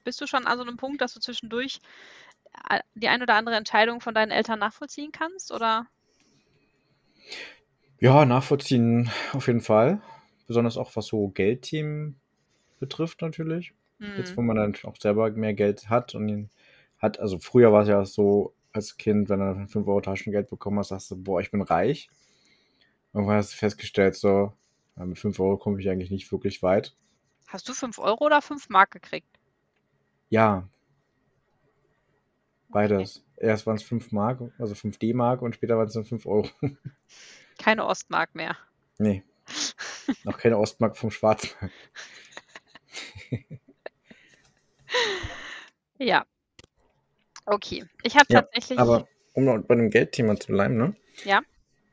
Bist 0.03 0.21
du 0.21 0.27
schon 0.27 0.47
an 0.47 0.57
so 0.57 0.63
einem 0.63 0.77
Punkt, 0.77 1.01
dass 1.01 1.13
du 1.13 1.19
zwischendurch 1.19 1.81
äh, 2.69 2.79
die 2.93 3.09
ein 3.09 3.21
oder 3.21 3.35
andere 3.35 3.55
Entscheidung 3.55 4.01
von 4.01 4.13
deinen 4.13 4.31
Eltern 4.31 4.59
nachvollziehen 4.59 5.11
kannst? 5.11 5.51
Oder? 5.51 5.87
Ja, 7.99 8.25
nachvollziehen 8.25 9.09
auf 9.33 9.47
jeden 9.47 9.61
Fall. 9.61 10.01
Besonders 10.47 10.77
auch 10.77 10.95
was 10.95 11.07
so 11.07 11.27
Geldthemen 11.29 12.19
betrifft 12.79 13.21
natürlich. 13.21 13.73
Jetzt, 14.17 14.37
wo 14.37 14.41
man 14.41 14.55
dann 14.55 14.75
auch 14.83 14.95
selber 14.97 15.29
mehr 15.31 15.53
Geld 15.53 15.89
hat 15.89 16.15
und 16.15 16.29
ihn 16.29 16.49
hat, 16.97 17.19
also 17.19 17.37
früher 17.37 17.73
war 17.73 17.81
es 17.81 17.89
ja 17.89 18.05
so 18.05 18.53
als 18.71 18.97
Kind, 18.97 19.29
wenn 19.29 19.39
du 19.39 19.67
5 19.67 19.87
Euro 19.87 19.99
Taschengeld 19.99 20.49
bekommen 20.49 20.79
hast, 20.79 20.89
sagst 20.89 21.11
du, 21.11 21.17
boah, 21.17 21.41
ich 21.41 21.51
bin 21.51 21.61
reich. 21.61 22.09
Irgendwann 23.13 23.37
hast 23.37 23.53
du 23.53 23.57
festgestellt, 23.57 24.15
so, 24.15 24.53
ja, 24.95 25.05
mit 25.05 25.19
5 25.19 25.39
Euro 25.39 25.57
komme 25.57 25.81
ich 25.81 25.89
eigentlich 25.89 26.11
nicht 26.11 26.31
wirklich 26.31 26.63
weit. 26.63 26.95
Hast 27.47 27.67
du 27.67 27.73
5 27.73 27.99
Euro 27.99 28.25
oder 28.25 28.41
5 28.41 28.69
Mark 28.69 28.91
gekriegt? 28.91 29.27
Ja. 30.29 30.69
Beides. 32.69 33.23
Erst 33.37 33.65
waren 33.67 33.75
es 33.77 33.83
5 33.83 34.11
Mark, 34.11 34.39
also 34.57 34.75
5 34.75 34.97
D-Mark 34.97 35.41
und 35.41 35.55
später 35.55 35.77
waren 35.77 35.87
es 35.87 35.93
dann 35.93 36.05
5 36.05 36.25
Euro. 36.25 36.49
Keine 37.57 37.85
Ostmark 37.85 38.35
mehr. 38.35 38.55
Nee, 38.97 39.23
noch 40.23 40.37
keine 40.37 40.57
Ostmark 40.57 40.97
vom 40.97 41.11
Schwarzmarkt. 41.11 41.73
Ja, 45.97 46.25
okay. 47.45 47.85
Ich 48.03 48.15
habe 48.15 48.25
Ja, 48.29 48.41
tatsächlich. 48.41 48.79
aber 48.79 49.07
um 49.33 49.43
noch 49.45 49.59
bei 49.59 49.75
dem 49.75 49.89
Geldthema 49.89 50.35
zu 50.39 50.47
bleiben, 50.53 50.77
ne? 50.77 50.95
Ja. 51.25 51.41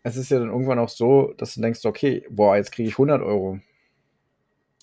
es 0.04 0.16
ist 0.16 0.30
ja 0.30 0.38
dann 0.38 0.48
irgendwann 0.50 0.78
auch 0.78 0.88
so, 0.88 1.32
dass 1.36 1.54
du 1.54 1.60
denkst, 1.60 1.84
okay, 1.84 2.24
boah, 2.30 2.56
jetzt 2.56 2.70
kriege 2.72 2.88
ich 2.88 2.94
100 2.94 3.20
Euro. 3.22 3.58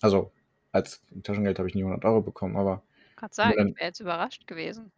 Also, 0.02 0.32
als 0.74 1.02
Taschengeld 1.24 1.60
habe 1.60 1.70
ich 1.70 1.76
nie 1.76 1.84
100 1.84 2.04
Euro 2.06 2.22
bekommen, 2.22 2.58
aber. 2.58 2.84
Kann 3.16 3.32
sagen, 3.32 3.54
dann, 3.58 3.68
ich 3.70 3.76
wäre 3.78 3.86
jetzt 3.88 4.00
überrascht 4.02 4.46
gewesen. 4.48 4.92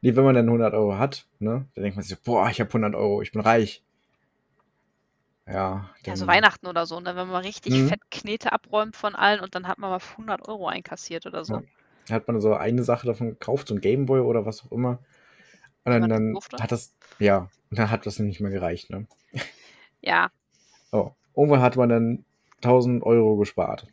Nee, 0.00 0.16
wenn 0.16 0.24
man 0.24 0.34
dann 0.34 0.46
100 0.46 0.74
Euro 0.74 0.98
hat, 0.98 1.26
ne, 1.38 1.66
dann 1.74 1.82
denkt 1.82 1.96
man 1.96 2.04
sich, 2.04 2.18
boah, 2.20 2.48
ich 2.50 2.60
habe 2.60 2.68
100 2.68 2.94
Euro, 2.94 3.22
ich 3.22 3.32
bin 3.32 3.40
reich. 3.40 3.82
Ja. 5.46 5.90
Ja, 6.04 6.16
so 6.16 6.26
Weihnachten 6.26 6.66
oder 6.66 6.86
so, 6.86 7.00
ne? 7.00 7.16
wenn 7.16 7.28
man 7.28 7.44
richtig 7.44 7.74
mhm. 7.74 7.88
fett 7.88 8.00
Knete 8.10 8.52
abräumt 8.52 8.96
von 8.96 9.14
allen 9.14 9.40
und 9.40 9.54
dann 9.54 9.68
hat 9.68 9.78
man 9.78 9.90
mal 9.90 10.00
100 10.12 10.48
Euro 10.48 10.68
einkassiert 10.68 11.26
oder 11.26 11.44
so. 11.44 11.62
Ja. 12.08 12.14
Hat 12.14 12.26
man 12.28 12.40
so 12.40 12.54
eine 12.54 12.82
Sache 12.82 13.06
davon 13.06 13.30
gekauft, 13.30 13.68
so 13.68 13.74
ein 13.74 13.80
Gameboy 13.80 14.20
oder 14.20 14.46
was 14.46 14.64
auch 14.64 14.72
immer. 14.72 14.98
Und 15.84 15.92
dann, 15.92 16.08
dann 16.08 16.38
hat 16.60 16.72
das, 16.72 16.94
ja, 17.18 17.50
und 17.70 17.78
dann 17.78 17.90
hat 17.90 18.06
das 18.06 18.18
nicht 18.18 18.40
mehr 18.40 18.50
gereicht, 18.50 18.90
ne? 18.90 19.06
Ja. 20.00 20.30
Oh, 20.92 21.12
irgendwann 21.34 21.62
hat 21.62 21.76
man 21.76 21.88
dann 21.88 22.24
1000 22.56 23.02
Euro 23.04 23.36
gespart. 23.36 23.86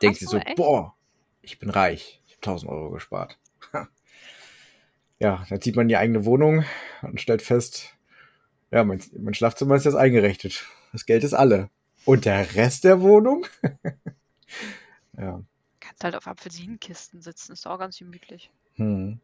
Denkt 0.00 0.18
sich 0.18 0.28
so, 0.28 0.38
echt? 0.38 0.56
boah, 0.56 0.94
ich 1.42 1.58
bin 1.58 1.68
reich. 1.68 2.22
Ich 2.26 2.32
habe 2.36 2.42
1000 2.42 2.70
Euro 2.70 2.90
gespart. 2.90 3.38
Ja, 5.24 5.46
dann 5.48 5.60
zieht 5.62 5.74
man 5.74 5.88
die 5.88 5.96
eigene 5.96 6.26
Wohnung 6.26 6.66
und 7.00 7.18
stellt 7.18 7.40
fest, 7.40 7.96
ja, 8.70 8.84
mein, 8.84 9.02
mein 9.18 9.32
Schlafzimmer 9.32 9.74
ist 9.74 9.86
jetzt 9.86 9.94
eingerichtet. 9.94 10.66
Das 10.92 11.06
Geld 11.06 11.24
ist 11.24 11.32
alle. 11.32 11.70
Und 12.04 12.26
der 12.26 12.54
Rest 12.56 12.84
der 12.84 13.00
Wohnung? 13.00 13.46
ja. 15.16 15.42
Kannst 15.80 16.04
halt 16.04 16.14
auf 16.14 16.26
Apfelsinenkisten 16.26 17.22
sitzen, 17.22 17.52
ist 17.52 17.66
auch 17.66 17.78
ganz 17.78 17.98
gemütlich. 17.98 18.50
Hm. 18.74 19.18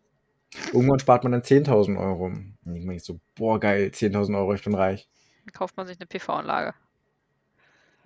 Irgendwann 0.72 1.00
spart 1.00 1.22
man 1.22 1.32
dann 1.32 1.42
10.000 1.42 2.00
Euro. 2.00 2.24
Und 2.24 2.56
ich 2.74 2.86
meine 2.86 2.98
so, 2.98 3.20
boah, 3.34 3.60
geil, 3.60 3.90
10.000 3.92 4.38
Euro, 4.38 4.54
ich 4.54 4.64
bin 4.64 4.74
reich. 4.74 5.06
Dann 5.44 5.52
kauft 5.52 5.76
man 5.76 5.86
sich 5.86 5.98
eine 6.00 6.06
PV-Anlage. 6.06 6.72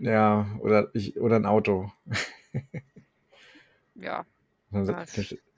Ja, 0.01 0.49
oder, 0.59 0.89
ich, 0.95 1.17
oder 1.21 1.37
ein 1.37 1.47
Auto. 1.47 1.93
ja. 3.95 4.27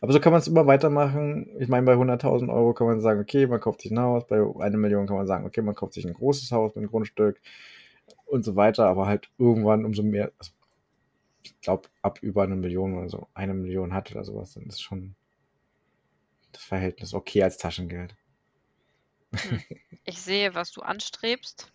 Aber 0.00 0.12
so 0.12 0.20
kann 0.20 0.32
man 0.32 0.40
es 0.40 0.48
immer 0.48 0.66
weitermachen. 0.66 1.48
Ich 1.58 1.68
meine, 1.68 1.86
bei 1.86 1.94
100.000 1.94 2.52
Euro 2.52 2.74
kann 2.74 2.86
man 2.86 3.00
sagen, 3.00 3.20
okay, 3.20 3.46
man 3.46 3.60
kauft 3.60 3.82
sich 3.82 3.90
ein 3.90 4.00
Haus. 4.00 4.26
Bei 4.26 4.42
einer 4.60 4.78
Million 4.78 5.06
kann 5.06 5.16
man 5.16 5.26
sagen, 5.26 5.46
okay, 5.46 5.62
man 5.62 5.74
kauft 5.74 5.94
sich 5.94 6.06
ein 6.06 6.14
großes 6.14 6.52
Haus 6.52 6.74
mit 6.74 6.82
einem 6.82 6.90
Grundstück 6.90 7.40
und 8.26 8.44
so 8.44 8.56
weiter. 8.56 8.86
Aber 8.86 9.06
halt 9.06 9.30
irgendwann 9.38 9.84
umso 9.84 10.02
mehr, 10.02 10.32
also 10.38 10.52
ich 11.42 11.60
glaube, 11.60 11.88
ab 12.02 12.18
über 12.22 12.42
eine 12.42 12.56
Million 12.56 12.96
oder 12.96 13.08
so, 13.08 13.26
eine 13.34 13.54
Million 13.54 13.92
hat 13.94 14.10
oder 14.12 14.24
sowas, 14.24 14.54
dann 14.54 14.64
ist 14.64 14.82
schon 14.82 15.14
das 16.52 16.62
Verhältnis 16.62 17.14
okay 17.14 17.42
als 17.42 17.56
Taschengeld. 17.56 18.14
Hm. 19.34 19.62
Ich 20.04 20.20
sehe, 20.20 20.54
was 20.54 20.72
du 20.72 20.82
anstrebst. 20.82 21.72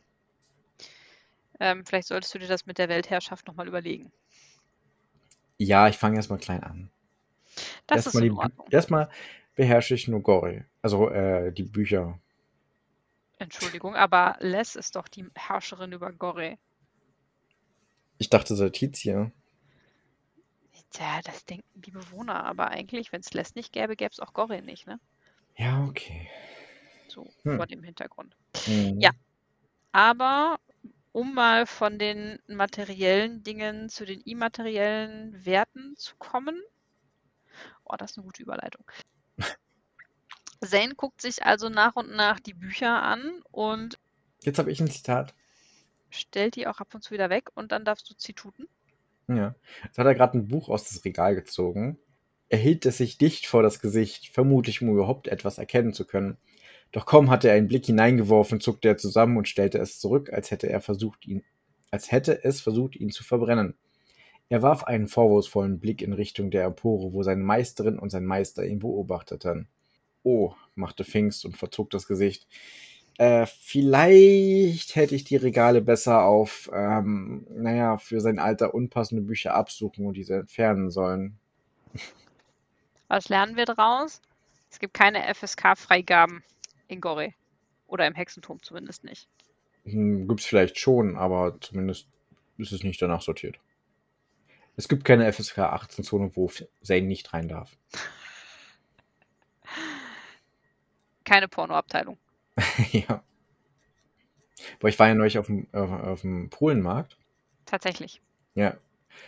Ähm, 1.59 1.85
vielleicht 1.85 2.07
solltest 2.07 2.35
du 2.35 2.39
dir 2.39 2.47
das 2.47 2.65
mit 2.65 2.77
der 2.77 2.89
Weltherrschaft 2.89 3.47
nochmal 3.47 3.67
überlegen. 3.67 4.11
Ja, 5.57 5.87
ich 5.87 5.97
fange 5.97 6.17
erstmal 6.17 6.39
klein 6.39 6.63
an. 6.63 6.91
Das 7.87 8.05
erstmal 8.05 8.23
ist 8.23 8.29
in 8.29 8.37
Ordnung. 8.37 8.67
Erstmal 8.69 9.09
beherrsche 9.55 9.95
ich 9.95 10.07
nur 10.07 10.21
Gori, 10.21 10.63
also 10.81 11.09
äh, 11.09 11.51
die 11.51 11.63
Bücher. 11.63 12.19
Entschuldigung, 13.39 13.95
aber 13.95 14.37
Les 14.39 14.75
ist 14.75 14.95
doch 14.95 15.07
die 15.07 15.25
Herrscherin 15.35 15.91
über 15.91 16.11
Gore. 16.11 16.57
Ich 18.17 18.29
dachte 18.29 18.55
Saltizia. 18.55 19.31
Tja, 20.91 21.21
das 21.23 21.45
denken 21.45 21.67
die 21.75 21.91
Bewohner, 21.91 22.45
aber 22.45 22.69
eigentlich, 22.69 23.11
wenn 23.11 23.21
es 23.21 23.33
Les 23.33 23.55
nicht 23.55 23.73
gäbe, 23.73 23.95
gäbe 23.95 24.11
es 24.11 24.19
auch 24.19 24.33
Gore 24.33 24.61
nicht, 24.61 24.87
ne? 24.87 24.99
Ja, 25.55 25.85
okay. 25.85 26.29
So, 27.07 27.27
hm. 27.43 27.57
vor 27.57 27.67
dem 27.67 27.83
Hintergrund. 27.83 28.35
Mhm. 28.67 28.99
Ja, 28.99 29.11
aber 29.91 30.59
um 31.11 31.33
mal 31.33 31.65
von 31.65 31.97
den 31.97 32.39
materiellen 32.47 33.43
Dingen 33.43 33.89
zu 33.89 34.05
den 34.05 34.21
immateriellen 34.21 35.45
Werten 35.45 35.95
zu 35.97 36.15
kommen. 36.17 36.61
Oh, 37.83 37.95
das 37.97 38.11
ist 38.11 38.17
eine 38.17 38.25
gute 38.25 38.43
Überleitung. 38.43 38.83
Zane 40.61 40.95
guckt 40.95 41.21
sich 41.21 41.43
also 41.43 41.69
nach 41.69 41.95
und 41.95 42.11
nach 42.15 42.39
die 42.39 42.53
Bücher 42.53 43.01
an 43.03 43.41
und. 43.51 43.99
Jetzt 44.43 44.59
habe 44.59 44.71
ich 44.71 44.79
ein 44.79 44.89
Zitat. 44.89 45.33
Stellt 46.09 46.55
die 46.55 46.67
auch 46.67 46.79
ab 46.79 46.93
und 46.93 47.03
zu 47.03 47.11
wieder 47.11 47.29
weg 47.29 47.49
und 47.55 47.71
dann 47.71 47.85
darfst 47.85 48.09
du 48.09 48.15
zituten. 48.15 48.67
Ja. 49.27 49.55
Jetzt 49.83 49.97
hat 49.97 50.05
er 50.05 50.15
gerade 50.15 50.37
ein 50.37 50.47
Buch 50.47 50.69
aus 50.69 50.87
das 50.87 51.03
Regal 51.03 51.35
gezogen. 51.35 51.99
Er 52.49 52.57
hielt 52.57 52.85
es 52.85 52.97
sich 52.97 53.17
dicht 53.17 53.45
vor 53.45 53.61
das 53.61 53.79
Gesicht, 53.79 54.33
vermutlich 54.33 54.81
um 54.81 54.89
überhaupt 54.89 55.27
etwas 55.27 55.57
erkennen 55.57 55.93
zu 55.93 56.05
können. 56.05 56.37
Doch 56.93 57.05
kaum 57.05 57.29
hatte 57.29 57.49
er 57.49 57.55
einen 57.55 57.67
Blick 57.67 57.85
hineingeworfen, 57.85 58.61
zuckte 58.61 58.87
er 58.87 58.97
zusammen 58.97 59.37
und 59.37 59.49
stellte 59.49 59.79
es 59.79 59.99
zurück, 59.99 60.31
als 60.31 60.51
hätte 60.51 60.69
er 60.69 60.79
versucht, 60.79 61.25
ihn, 61.25 61.43
als 61.91 62.11
hätte 62.11 62.43
es 62.45 62.61
versucht, 62.61 62.95
ihn 62.95 63.09
zu 63.09 63.25
verbrennen. 63.25 63.77
Er 64.49 64.61
warf 64.61 64.85
einen 64.85 65.07
vorwurfsvollen 65.07 65.79
Blick 65.79 66.01
in 66.01 66.13
Richtung 66.13 66.51
der 66.51 66.65
Empore, 66.65 67.11
wo 67.11 67.23
seine 67.23 67.43
Meisterin 67.43 67.99
und 67.99 68.09
sein 68.09 68.25
Meister 68.25 68.65
ihn 68.65 68.79
beobachteten. 68.79 69.67
Oh, 70.23 70.53
machte 70.75 71.03
Pfingst 71.03 71.45
und 71.45 71.57
verzog 71.57 71.89
das 71.89 72.07
Gesicht. 72.07 72.47
Äh, 73.17 73.45
vielleicht 73.45 74.95
hätte 74.95 75.15
ich 75.15 75.23
die 75.23 75.37
Regale 75.37 75.81
besser 75.81 76.23
auf, 76.23 76.69
ähm, 76.73 77.47
naja, 77.49 77.97
für 77.97 78.21
sein 78.21 78.37
Alter 78.39 78.73
unpassende 78.73 79.23
Bücher 79.23 79.55
absuchen 79.55 80.05
und 80.05 80.15
diese 80.15 80.35
entfernen 80.35 80.91
sollen. 80.91 81.39
Was 83.07 83.29
lernen 83.29 83.55
wir 83.55 83.65
daraus? 83.65 84.21
Es 84.69 84.79
gibt 84.79 84.93
keine 84.93 85.33
FSK-Freigaben 85.33 86.43
in 86.87 87.01
Gore. 87.01 87.33
Oder 87.87 88.05
im 88.05 88.15
Hexenturm 88.15 88.61
zumindest 88.61 89.03
nicht. 89.03 89.27
Hm, 89.85 90.27
Gibt 90.27 90.41
es 90.41 90.45
vielleicht 90.45 90.77
schon, 90.77 91.15
aber 91.15 91.57
zumindest 91.61 92.07
ist 92.57 92.71
es 92.71 92.83
nicht 92.83 93.01
danach 93.01 93.21
sortiert. 93.21 93.59
Es 94.77 94.87
gibt 94.87 95.03
keine 95.03 95.31
FSK 95.31 95.57
18 95.59 96.05
Zone, 96.05 96.35
wo 96.35 96.49
Zane 96.83 97.01
nicht 97.01 97.33
rein 97.33 97.47
darf. 97.47 97.75
Keine 101.25 101.47
Pornoabteilung. 101.47 102.17
ja. 102.91 103.23
Aber 104.79 104.89
ich 104.89 104.99
war 104.99 105.07
ja 105.07 105.15
neulich 105.15 105.39
auf 105.39 105.47
dem, 105.47 105.67
auf, 105.73 105.91
auf 105.91 106.21
dem 106.21 106.49
Polenmarkt. 106.49 107.17
Tatsächlich. 107.65 108.21
Ja. 108.53 108.77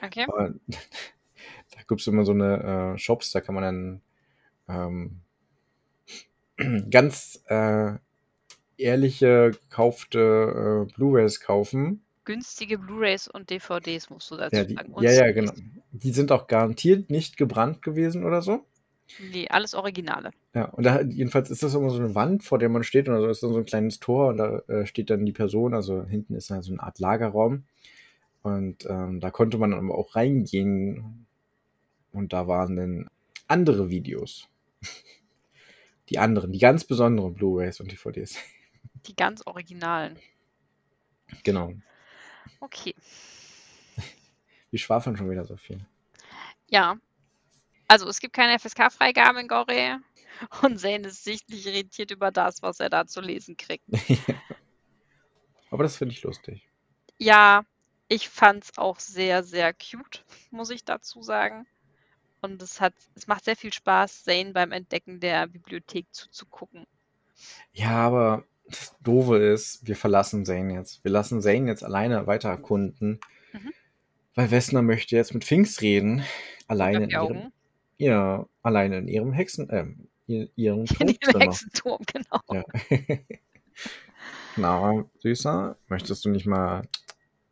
Okay. 0.03 0.25
Aber, 0.27 0.53
da 0.68 1.82
gibt 1.88 2.00
es 2.01 2.08
immer 2.08 2.25
so 2.25 2.32
eine 2.32 2.94
äh, 2.94 2.98
Shops, 3.00 3.32
da 3.32 3.41
kann 3.41 3.56
man 3.56 4.01
dann 4.68 5.22
ähm, 6.58 6.84
ganz 6.91 7.44
äh, 7.48 7.94
ehrliche 8.77 9.51
gekaufte 9.51 10.86
äh, 10.88 10.94
Blu-rays 10.94 11.41
kaufen. 11.41 12.06
Günstige 12.29 12.77
Blu-rays 12.77 13.27
und 13.27 13.50
DVDs 13.50 14.12
musst 14.12 14.29
du 14.29 14.38
dazu 14.38 14.55
ja, 14.55 14.63
die, 14.63 14.75
sagen. 14.75 14.93
ja, 15.01 15.12
ja, 15.12 15.31
genau. 15.31 15.51
Die 15.91 16.12
sind 16.12 16.31
auch 16.31 16.45
garantiert 16.45 17.09
nicht 17.09 17.38
gebrannt 17.38 17.81
gewesen 17.81 18.24
oder 18.24 18.43
so. 18.43 18.63
Nee, 19.33 19.48
alles 19.50 19.74
Originale. 19.74 20.29
Ja, 20.53 20.65
und 20.65 20.86
da 20.86 21.01
jedenfalls 21.01 21.50
ist 21.50 21.63
das 21.63 21.74
immer 21.74 21.89
so 21.89 21.98
eine 21.98 22.13
Wand, 22.13 22.43
vor 22.43 22.59
der 22.59 22.69
man 22.69 22.83
steht, 22.83 23.09
und 23.09 23.19
da 23.19 23.27
ist 23.31 23.41
dann 23.41 23.51
so 23.51 23.57
ein 23.57 23.65
kleines 23.65 24.00
Tor 24.00 24.27
und 24.27 24.38
da 24.38 24.59
äh, 24.67 24.86
steht 24.86 25.09
dann 25.09 25.25
die 25.25 25.31
Person, 25.31 25.74
also 25.74 26.03
hinten 26.03 26.36
ist 26.36 26.51
dann 26.51 26.62
so 26.62 26.71
eine 26.71 26.83
Art 26.83 27.00
Lagerraum. 27.00 27.63
Und 28.43 28.86
ähm, 28.88 29.19
da 29.19 29.31
konnte 29.31 29.57
man 29.57 29.74
aber 29.74 29.98
auch 29.98 30.15
reingehen 30.15 31.25
und 32.12 32.31
da 32.31 32.48
waren 32.48 32.75
dann 32.75 33.07
andere 33.48 33.89
Videos. 33.89 34.48
Die 36.09 36.19
anderen, 36.19 36.51
die 36.51 36.59
ganz 36.59 36.86
besonderen 36.86 37.36
Blu-rays 37.36 37.79
und 37.79 37.91
DVDs. 37.91 38.38
Die 39.05 39.15
ganz 39.15 39.45
originalen. 39.45 40.17
Genau. 41.43 41.74
Okay. 42.60 42.96
Wir 44.72 44.79
schwafeln 44.79 45.18
schon 45.18 45.29
wieder 45.29 45.46
so 45.46 45.58
viel. 45.58 45.86
Ja. 46.68 46.98
Also 47.88 48.08
es 48.08 48.20
gibt 48.20 48.34
keine 48.34 48.60
FSK-Freigabe 48.60 49.39
in 49.39 49.48
Gore 49.48 50.00
und 50.62 50.79
Zane 50.79 51.08
ist 51.08 51.24
sichtlich 51.24 51.65
irritiert 51.65 52.12
über 52.12 52.32
das, 52.32 52.62
was 52.62 52.79
er 52.79 52.89
da 52.89 53.06
zu 53.08 53.22
lesen 53.22 53.58
kriegt. 53.58 53.86
Aber 55.72 55.84
das 55.84 55.98
finde 55.98 56.13
ich 56.13 56.24
lustig. 56.24 56.68
Ja, 57.18 57.63
ich 58.08 58.29
fand 58.29 58.63
es 58.63 58.77
auch 58.77 59.00
sehr, 59.00 59.44
sehr 59.44 59.74
cute, 59.74 60.24
muss 60.51 60.70
ich 60.70 60.84
dazu 60.84 61.22
sagen. 61.22 61.68
Und 62.41 62.62
es 62.62 62.79
hat, 62.79 62.94
es 63.15 63.27
macht 63.27 63.46
sehr 63.46 63.56
viel 63.56 63.74
Spaß, 63.74 64.24
Zane 64.24 64.51
beim 64.51 64.72
Entdecken 64.72 65.20
der 65.20 65.48
Bibliothek 65.48 66.08
zuzugucken. 66.12 66.88
Ja, 67.74 67.91
aber 67.91 68.46
das 68.69 68.95
Doofe 69.01 69.38
ist, 69.38 69.88
wir 69.88 69.95
verlassen 69.95 70.45
Zane 70.45 70.73
jetzt. 70.73 71.03
Wir 71.03 71.11
lassen 71.11 71.41
Zane 71.41 71.67
jetzt 71.67 71.83
alleine 71.83 72.27
weiter 72.27 72.49
erkunden. 72.49 73.19
Mhm. 73.53 73.73
Weil 74.35 74.51
Wessner 74.51 74.81
möchte 74.81 75.15
jetzt 75.15 75.33
mit 75.33 75.43
Finks 75.43 75.81
reden. 75.81 76.23
Alleine 76.67 77.05
in 77.05 77.09
ihrem, 77.09 77.51
ja, 77.97 78.45
alleine 78.61 78.99
in 78.99 79.07
ihrem 79.07 79.33
Hexen, 79.33 79.69
äh, 79.69 79.85
ihrem 80.55 80.85
In 80.99 81.09
ihrem 81.09 81.41
Hexenturm, 81.41 82.01
genau. 82.05 82.41
Ja. 82.51 82.63
Na, 84.55 85.05
Süßer, 85.19 85.77
möchtest 85.88 86.25
du 86.25 86.29
nicht 86.29 86.45
mal 86.45 86.83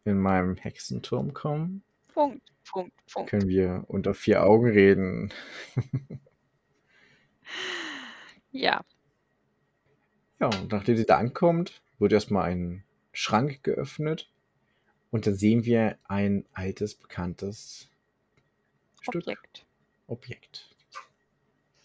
in 0.06 0.20
meinem 0.20 0.56
Hexenturm 0.56 1.34
kommen? 1.34 1.84
Punkt. 2.14 2.42
Punkt, 2.70 2.94
Punkt. 3.12 3.30
Können 3.30 3.48
wir 3.48 3.86
unter 3.88 4.14
vier 4.14 4.44
Augen 4.44 4.68
reden? 4.68 5.32
ja. 8.52 8.84
Ja, 10.40 10.48
und 10.48 10.72
nachdem 10.72 10.98
sie 10.98 11.06
da 11.06 11.18
ankommt, 11.18 11.82
wird 12.00 12.14
erstmal 12.14 12.50
ein 12.50 12.84
Schrank 13.12 13.64
geöffnet 13.64 14.30
und 15.10 15.26
dann 15.26 15.36
sehen 15.36 15.66
wir 15.66 15.98
ein 16.04 16.46
altes, 16.54 16.96
bekanntes 16.96 17.90
Stück 19.02 19.24
Objekt. 19.24 19.66
Objekt. 20.08 20.76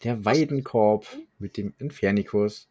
Der 0.04 0.24
Weidenkorb 0.24 1.06
mit 1.38 1.56
dem 1.56 1.74
Infernikus. 1.78 2.68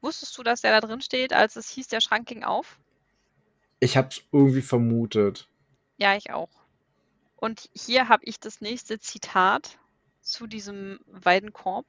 Wusstest 0.00 0.38
du, 0.38 0.42
dass 0.42 0.60
der 0.60 0.80
da 0.80 0.86
drin 0.86 1.00
steht, 1.00 1.32
als 1.32 1.56
es 1.56 1.68
hieß, 1.68 1.88
der 1.88 2.00
Schrank 2.00 2.28
ging 2.28 2.44
auf? 2.44 2.78
Ich 3.80 3.96
hab's 3.96 4.22
irgendwie 4.32 4.62
vermutet. 4.62 5.48
Ja, 5.98 6.16
ich 6.16 6.32
auch. 6.32 6.50
Und 7.36 7.68
hier 7.74 8.08
habe 8.08 8.24
ich 8.24 8.40
das 8.40 8.60
nächste 8.60 8.98
Zitat 8.98 9.78
zu 10.22 10.46
diesem 10.46 11.00
Weidenkorb. 11.06 11.86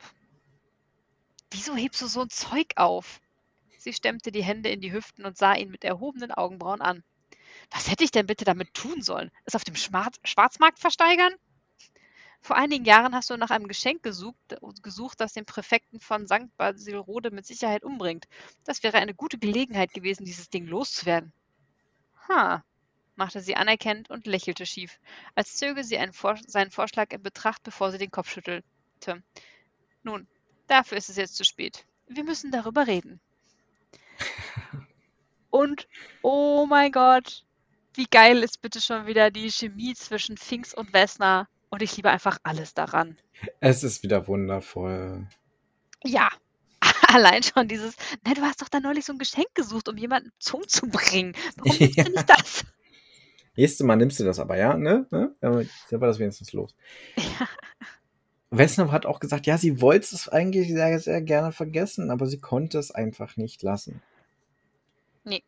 Wieso 1.51 1.75
hebst 1.75 2.01
du 2.01 2.07
so 2.07 2.21
ein 2.21 2.29
Zeug 2.29 2.73
auf? 2.75 3.21
Sie 3.77 3.93
stemmte 3.93 4.31
die 4.31 4.43
Hände 4.43 4.69
in 4.69 4.81
die 4.81 4.91
Hüften 4.91 5.25
und 5.25 5.37
sah 5.37 5.53
ihn 5.53 5.69
mit 5.69 5.83
erhobenen 5.83 6.31
Augenbrauen 6.31 6.81
an. 6.81 7.03
Was 7.71 7.89
hätte 7.89 8.03
ich 8.03 8.11
denn 8.11 8.27
bitte 8.27 8.45
damit 8.45 8.73
tun 8.73 9.01
sollen? 9.01 9.31
Es 9.45 9.55
auf 9.55 9.63
dem 9.63 9.75
Schwarz 9.75 10.17
Schwarzmarkt 10.23 10.79
versteigern? 10.79 11.33
Vor 12.41 12.55
einigen 12.55 12.85
Jahren 12.85 13.15
hast 13.15 13.29
du 13.29 13.37
nach 13.37 13.49
einem 13.49 13.67
Geschenk 13.67 14.03
gesucht, 14.03 14.37
gesucht, 14.81 15.19
das 15.19 15.33
den 15.33 15.45
Präfekten 15.45 15.99
von 15.99 16.27
St. 16.27 16.55
Basilrode 16.55 17.31
mit 17.31 17.45
Sicherheit 17.45 17.83
umbringt. 17.83 18.27
Das 18.63 18.83
wäre 18.83 18.97
eine 18.97 19.13
gute 19.13 19.37
Gelegenheit 19.37 19.93
gewesen, 19.93 20.25
dieses 20.25 20.49
Ding 20.49 20.65
loszuwerden. 20.65 21.33
Ha, 22.29 22.63
machte 23.15 23.41
sie 23.41 23.55
anerkennend 23.55 24.09
und 24.09 24.27
lächelte 24.27 24.65
schief, 24.65 24.99
als 25.35 25.55
zöge 25.55 25.83
sie 25.83 25.97
Vor 26.13 26.37
seinen 26.47 26.71
Vorschlag 26.71 27.11
in 27.11 27.23
Betracht, 27.23 27.63
bevor 27.63 27.91
sie 27.91 27.97
den 27.97 28.11
Kopf 28.11 28.29
schüttelte. 28.29 28.63
Nun, 30.03 30.27
dafür 30.67 30.97
ist 30.97 31.09
es 31.09 31.15
jetzt 31.15 31.35
zu 31.35 31.43
spät. 31.43 31.85
Wir 32.07 32.23
müssen 32.23 32.51
darüber 32.51 32.87
reden. 32.87 33.19
Und, 35.49 35.87
oh 36.21 36.65
mein 36.67 36.91
Gott, 36.91 37.45
wie 37.93 38.05
geil 38.05 38.43
ist 38.43 38.61
bitte 38.61 38.79
schon 38.79 39.07
wieder 39.07 39.31
die 39.31 39.49
Chemie 39.51 39.95
zwischen 39.95 40.37
Finks 40.37 40.73
und 40.73 40.91
Vesna. 40.93 41.47
Und 41.69 41.81
ich 41.81 41.97
liebe 41.97 42.09
einfach 42.09 42.37
alles 42.43 42.73
daran. 42.73 43.17
Es 43.59 43.83
ist 43.83 44.03
wieder 44.03 44.27
wundervoll. 44.27 45.27
Ja, 46.03 46.29
allein 47.07 47.43
schon 47.43 47.67
dieses, 47.67 47.95
na, 48.23 48.33
du 48.33 48.41
hast 48.41 48.61
doch 48.61 48.69
da 48.69 48.79
neulich 48.79 49.05
so 49.05 49.13
ein 49.13 49.19
Geschenk 49.19 49.53
gesucht, 49.53 49.89
um 49.89 49.97
jemanden 49.97 50.31
zum 50.39 50.67
zu 50.67 50.87
bringen. 50.87 51.35
Warum 51.57 51.77
ja. 51.79 52.03
du 52.03 52.11
nicht 52.11 52.29
das? 52.29 52.65
Nächstes 53.55 53.85
Mal 53.85 53.95
nimmst 53.95 54.19
du 54.19 54.23
das 54.23 54.39
aber, 54.39 54.57
ja, 54.57 54.77
ne? 54.77 55.07
ne? 55.09 55.35
Aber 55.41 55.63
war 55.63 56.07
das 56.07 56.19
wenigstens 56.19 56.53
los. 56.53 56.75
Ja. 57.15 57.47
Wessner 58.49 58.91
hat 58.91 59.05
auch 59.05 59.19
gesagt, 59.19 59.45
ja, 59.45 59.57
sie 59.57 59.81
wollte 59.81 60.15
es 60.15 60.29
eigentlich 60.29 60.69
sehr, 60.69 60.99
sehr 60.99 61.21
gerne 61.21 61.51
vergessen, 61.51 62.11
aber 62.11 62.27
sie 62.27 62.39
konnte 62.39 62.77
es 62.77 62.91
einfach 62.91 63.35
nicht 63.35 63.61
lassen. 63.61 64.01
Nee. 65.23 65.43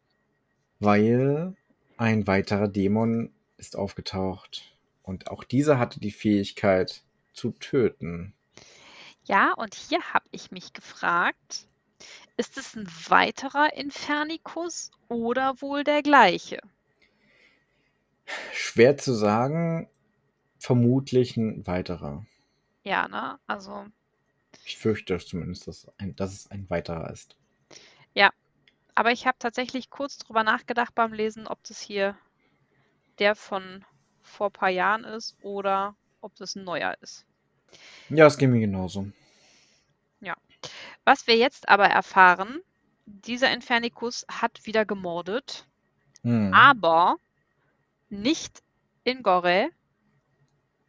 Weil 0.79 1.55
ein 1.97 2.27
weiterer 2.27 2.67
Dämon 2.67 3.31
ist 3.57 3.75
aufgetaucht. 3.75 4.75
Und 5.03 5.29
auch 5.29 5.43
dieser 5.43 5.79
hatte 5.79 5.99
die 5.99 6.11
Fähigkeit 6.11 7.03
zu 7.33 7.51
töten. 7.51 8.33
Ja, 9.23 9.53
und 9.53 9.75
hier 9.75 10.01
habe 10.13 10.25
ich 10.31 10.51
mich 10.51 10.73
gefragt, 10.73 11.67
ist 12.37 12.57
es 12.57 12.75
ein 12.75 12.87
weiterer 13.07 13.75
Infernikus 13.75 14.91
oder 15.07 15.61
wohl 15.61 15.83
der 15.83 16.01
gleiche? 16.01 16.59
Schwer 18.53 18.97
zu 18.97 19.13
sagen, 19.13 19.89
vermutlich 20.57 21.37
ein 21.37 21.65
weiterer. 21.65 22.25
Ja, 22.89 23.07
ne? 23.07 23.39
Also. 23.45 23.85
Ich 24.65 24.79
fürchte 24.79 25.19
zumindest, 25.19 25.67
dass, 25.67 25.87
ein, 25.99 26.15
dass 26.15 26.33
es 26.33 26.49
ein 26.49 26.67
weiterer 26.71 27.11
ist. 27.11 27.35
Ja, 28.15 28.31
aber 28.95 29.11
ich 29.11 29.27
habe 29.27 29.37
tatsächlich 29.37 29.91
kurz 29.91 30.17
drüber 30.17 30.43
nachgedacht 30.43 30.95
beim 30.95 31.13
Lesen, 31.13 31.45
ob 31.45 31.63
das 31.65 31.79
hier 31.79 32.17
der 33.19 33.35
von 33.35 33.85
vor 34.23 34.47
ein 34.47 34.53
paar 34.53 34.69
Jahren 34.69 35.03
ist 35.03 35.37
oder 35.43 35.95
ob 36.21 36.33
das 36.35 36.55
ein 36.55 36.63
neuer 36.63 36.97
ist. 37.01 37.27
Ja, 38.09 38.25
es 38.25 38.39
ging 38.39 38.49
mir 38.49 38.59
genauso. 38.59 39.11
Ja. 40.19 40.35
Was 41.05 41.27
wir 41.27 41.37
jetzt 41.37 41.69
aber 41.69 41.85
erfahren, 41.85 42.59
dieser 43.05 43.53
Infernikus 43.53 44.25
hat 44.31 44.65
wieder 44.65 44.83
gemordet, 44.83 45.67
hm. 46.23 46.55
aber 46.55 47.17
nicht 48.09 48.63
in 49.03 49.21
Gore, 49.21 49.69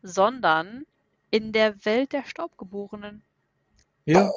sondern 0.03 0.87
in 1.31 1.53
der 1.53 1.85
Welt 1.85 2.13
der 2.13 2.25
Staubgeborenen. 2.25 3.23
Ja. 4.05 4.31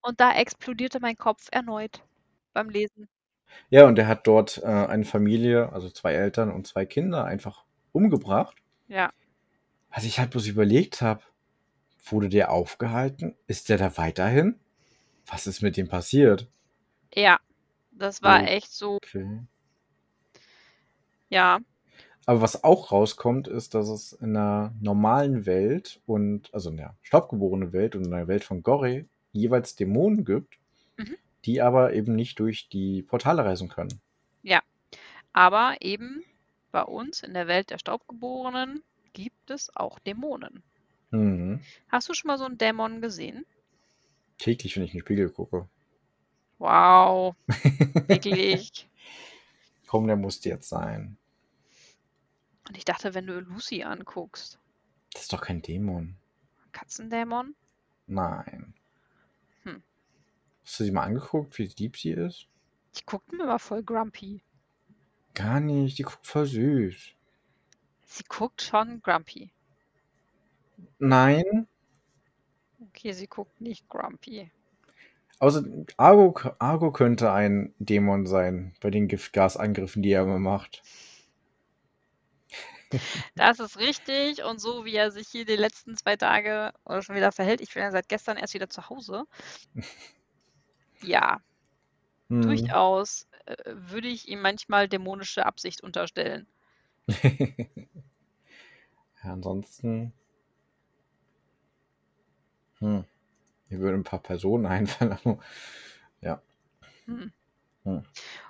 Und 0.00 0.20
da 0.20 0.34
explodierte 0.34 1.00
mein 1.00 1.16
Kopf 1.16 1.48
erneut 1.50 2.02
beim 2.52 2.68
Lesen. 2.70 3.08
Ja, 3.70 3.86
und 3.86 3.98
er 3.98 4.08
hat 4.08 4.26
dort 4.26 4.58
äh, 4.58 4.66
eine 4.66 5.04
Familie, 5.04 5.72
also 5.72 5.90
zwei 5.90 6.14
Eltern 6.14 6.50
und 6.50 6.66
zwei 6.66 6.84
Kinder 6.86 7.24
einfach 7.24 7.64
umgebracht. 7.92 8.56
Ja. 8.88 9.12
Was 9.90 10.04
ich 10.04 10.18
halt 10.18 10.30
bloß 10.30 10.46
überlegt 10.46 11.00
habe, 11.00 11.22
wurde 12.04 12.28
der 12.28 12.50
aufgehalten? 12.50 13.36
Ist 13.46 13.68
der 13.68 13.78
da 13.78 13.96
weiterhin? 13.96 14.58
Was 15.26 15.46
ist 15.46 15.62
mit 15.62 15.76
dem 15.76 15.88
passiert? 15.88 16.48
Ja, 17.14 17.40
das 17.90 18.22
war 18.22 18.42
oh, 18.42 18.46
echt 18.46 18.72
so. 18.72 18.96
Okay. 18.96 19.40
Ja. 21.28 21.58
Aber 22.26 22.40
was 22.40 22.64
auch 22.64 22.90
rauskommt, 22.90 23.46
ist, 23.46 23.74
dass 23.74 23.88
es 23.88 24.12
in 24.12 24.34
der 24.34 24.74
normalen 24.80 25.46
Welt 25.46 26.00
und, 26.06 26.52
also 26.52 26.70
in 26.70 26.76
der 26.76 26.96
staubgeborenen 27.02 27.72
Welt 27.72 27.94
und 27.94 28.04
in 28.04 28.10
der 28.10 28.26
Welt 28.26 28.42
von 28.42 28.64
Gore 28.64 29.06
jeweils 29.30 29.76
Dämonen 29.76 30.24
gibt, 30.24 30.58
mhm. 30.96 31.16
die 31.44 31.62
aber 31.62 31.92
eben 31.92 32.16
nicht 32.16 32.40
durch 32.40 32.68
die 32.68 33.02
Portale 33.02 33.44
reisen 33.44 33.68
können. 33.68 34.00
Ja, 34.42 34.60
aber 35.32 35.76
eben 35.80 36.24
bei 36.72 36.82
uns 36.82 37.22
in 37.22 37.32
der 37.32 37.46
Welt 37.46 37.70
der 37.70 37.78
Staubgeborenen 37.78 38.82
gibt 39.12 39.50
es 39.50 39.74
auch 39.76 40.00
Dämonen. 40.00 40.64
Mhm. 41.10 41.60
Hast 41.88 42.08
du 42.08 42.14
schon 42.14 42.28
mal 42.28 42.38
so 42.38 42.44
einen 42.44 42.58
Dämon 42.58 43.00
gesehen? 43.00 43.46
Täglich, 44.38 44.76
wenn 44.76 44.82
ich 44.82 44.90
in 44.90 44.98
den 44.98 45.04
Spiegel 45.04 45.30
gucke. 45.30 45.68
Wow, 46.58 47.36
wirklich. 48.08 48.88
Komm, 49.86 50.08
der 50.08 50.16
muss 50.16 50.42
jetzt 50.44 50.68
sein. 50.68 51.16
Und 52.68 52.76
ich 52.76 52.84
dachte, 52.84 53.14
wenn 53.14 53.26
du 53.26 53.40
Lucy 53.40 53.82
anguckst. 53.82 54.58
Das 55.12 55.22
ist 55.22 55.32
doch 55.32 55.40
kein 55.40 55.62
Dämon. 55.62 56.16
Katzendämon? 56.72 57.54
Nein. 58.06 58.74
Hm. 59.62 59.82
Hast 60.64 60.80
du 60.80 60.84
sie 60.84 60.90
mal 60.90 61.04
angeguckt, 61.04 61.58
wie 61.58 61.72
lieb 61.78 61.96
sie 61.96 62.10
ist? 62.10 62.48
Die 62.96 63.04
guckt 63.04 63.32
mir 63.32 63.44
immer 63.44 63.58
voll 63.58 63.82
grumpy. 63.82 64.42
Gar 65.34 65.60
nicht, 65.60 65.98
die 65.98 66.02
guckt 66.02 66.26
voll 66.26 66.46
süß. 66.46 67.12
Sie 68.06 68.24
guckt 68.28 68.62
schon 68.62 69.00
grumpy. 69.02 69.50
Nein. 70.98 71.66
Okay, 72.80 73.12
sie 73.12 73.26
guckt 73.26 73.60
nicht 73.60 73.88
grumpy. 73.88 74.50
Außer 75.38 75.64
Argo, 75.98 76.34
Argo 76.58 76.92
könnte 76.92 77.32
ein 77.32 77.74
Dämon 77.78 78.26
sein, 78.26 78.74
bei 78.80 78.90
den 78.90 79.08
Giftgasangriffen, 79.08 80.02
die 80.02 80.12
er 80.12 80.22
immer 80.22 80.38
macht. 80.38 80.82
Das 83.34 83.60
ist 83.60 83.78
richtig. 83.78 84.44
Und 84.44 84.60
so 84.60 84.84
wie 84.84 84.94
er 84.94 85.10
sich 85.10 85.28
hier 85.28 85.44
die 85.44 85.56
letzten 85.56 85.96
zwei 85.96 86.16
Tage 86.16 86.72
oder 86.84 87.02
schon 87.02 87.16
wieder 87.16 87.32
verhält, 87.32 87.60
ich 87.60 87.74
bin 87.74 87.82
ja 87.82 87.90
seit 87.90 88.08
gestern 88.08 88.36
erst 88.36 88.54
wieder 88.54 88.68
zu 88.68 88.88
Hause. 88.88 89.24
Ja, 91.02 91.40
hm. 92.28 92.42
durchaus 92.42 93.26
äh, 93.46 93.56
würde 93.66 94.08
ich 94.08 94.28
ihm 94.28 94.40
manchmal 94.40 94.88
dämonische 94.88 95.44
Absicht 95.44 95.82
unterstellen. 95.82 96.46
ja, 97.22 97.86
ansonsten. 99.22 100.12
Hm. 102.78 103.04
Mir 103.68 103.78
würden 103.78 104.00
ein 104.00 104.04
paar 104.04 104.22
Personen 104.22 104.66
einfallen. 104.66 105.18
ja. 106.20 106.40
Hm. 107.06 107.32
Hm. 107.84 108.04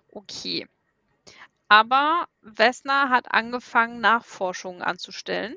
Okay. 0.09 0.67
Aber 1.69 2.27
Wessner 2.43 3.11
hat 3.11 3.33
angefangen, 3.33 4.01
Nachforschungen 4.01 4.83
anzustellen. 4.83 5.57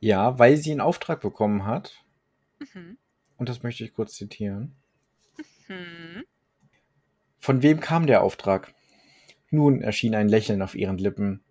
Ja, 0.00 0.38
weil 0.38 0.56
sie 0.56 0.72
einen 0.72 0.80
Auftrag 0.80 1.20
bekommen 1.20 1.64
hat. 1.64 2.04
Mhm. 2.58 2.98
Und 3.36 3.48
das 3.48 3.62
möchte 3.62 3.84
ich 3.84 3.94
kurz 3.94 4.14
zitieren. 4.14 4.74
Mhm. 5.68 6.24
Von 7.38 7.62
wem 7.62 7.80
kam 7.80 8.06
der 8.06 8.22
Auftrag? 8.22 8.74
Nun 9.50 9.80
erschien 9.80 10.14
ein 10.14 10.28
Lächeln 10.28 10.62
auf 10.62 10.74
ihren 10.74 10.98
Lippen. 10.98 11.42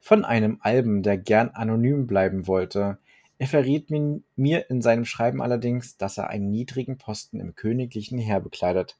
Von 0.00 0.24
einem 0.24 0.58
Alben, 0.60 1.02
der 1.02 1.16
gern 1.16 1.50
anonym 1.50 2.06
bleiben 2.06 2.46
wollte. 2.46 2.98
Er 3.38 3.46
verriet 3.46 3.90
mir 3.90 4.70
in 4.70 4.82
seinem 4.82 5.04
Schreiben 5.04 5.40
allerdings, 5.40 5.96
dass 5.96 6.18
er 6.18 6.28
einen 6.28 6.50
niedrigen 6.50 6.98
Posten 6.98 7.40
im 7.40 7.54
königlichen 7.54 8.18
Heer 8.18 8.40
bekleidet. 8.40 8.98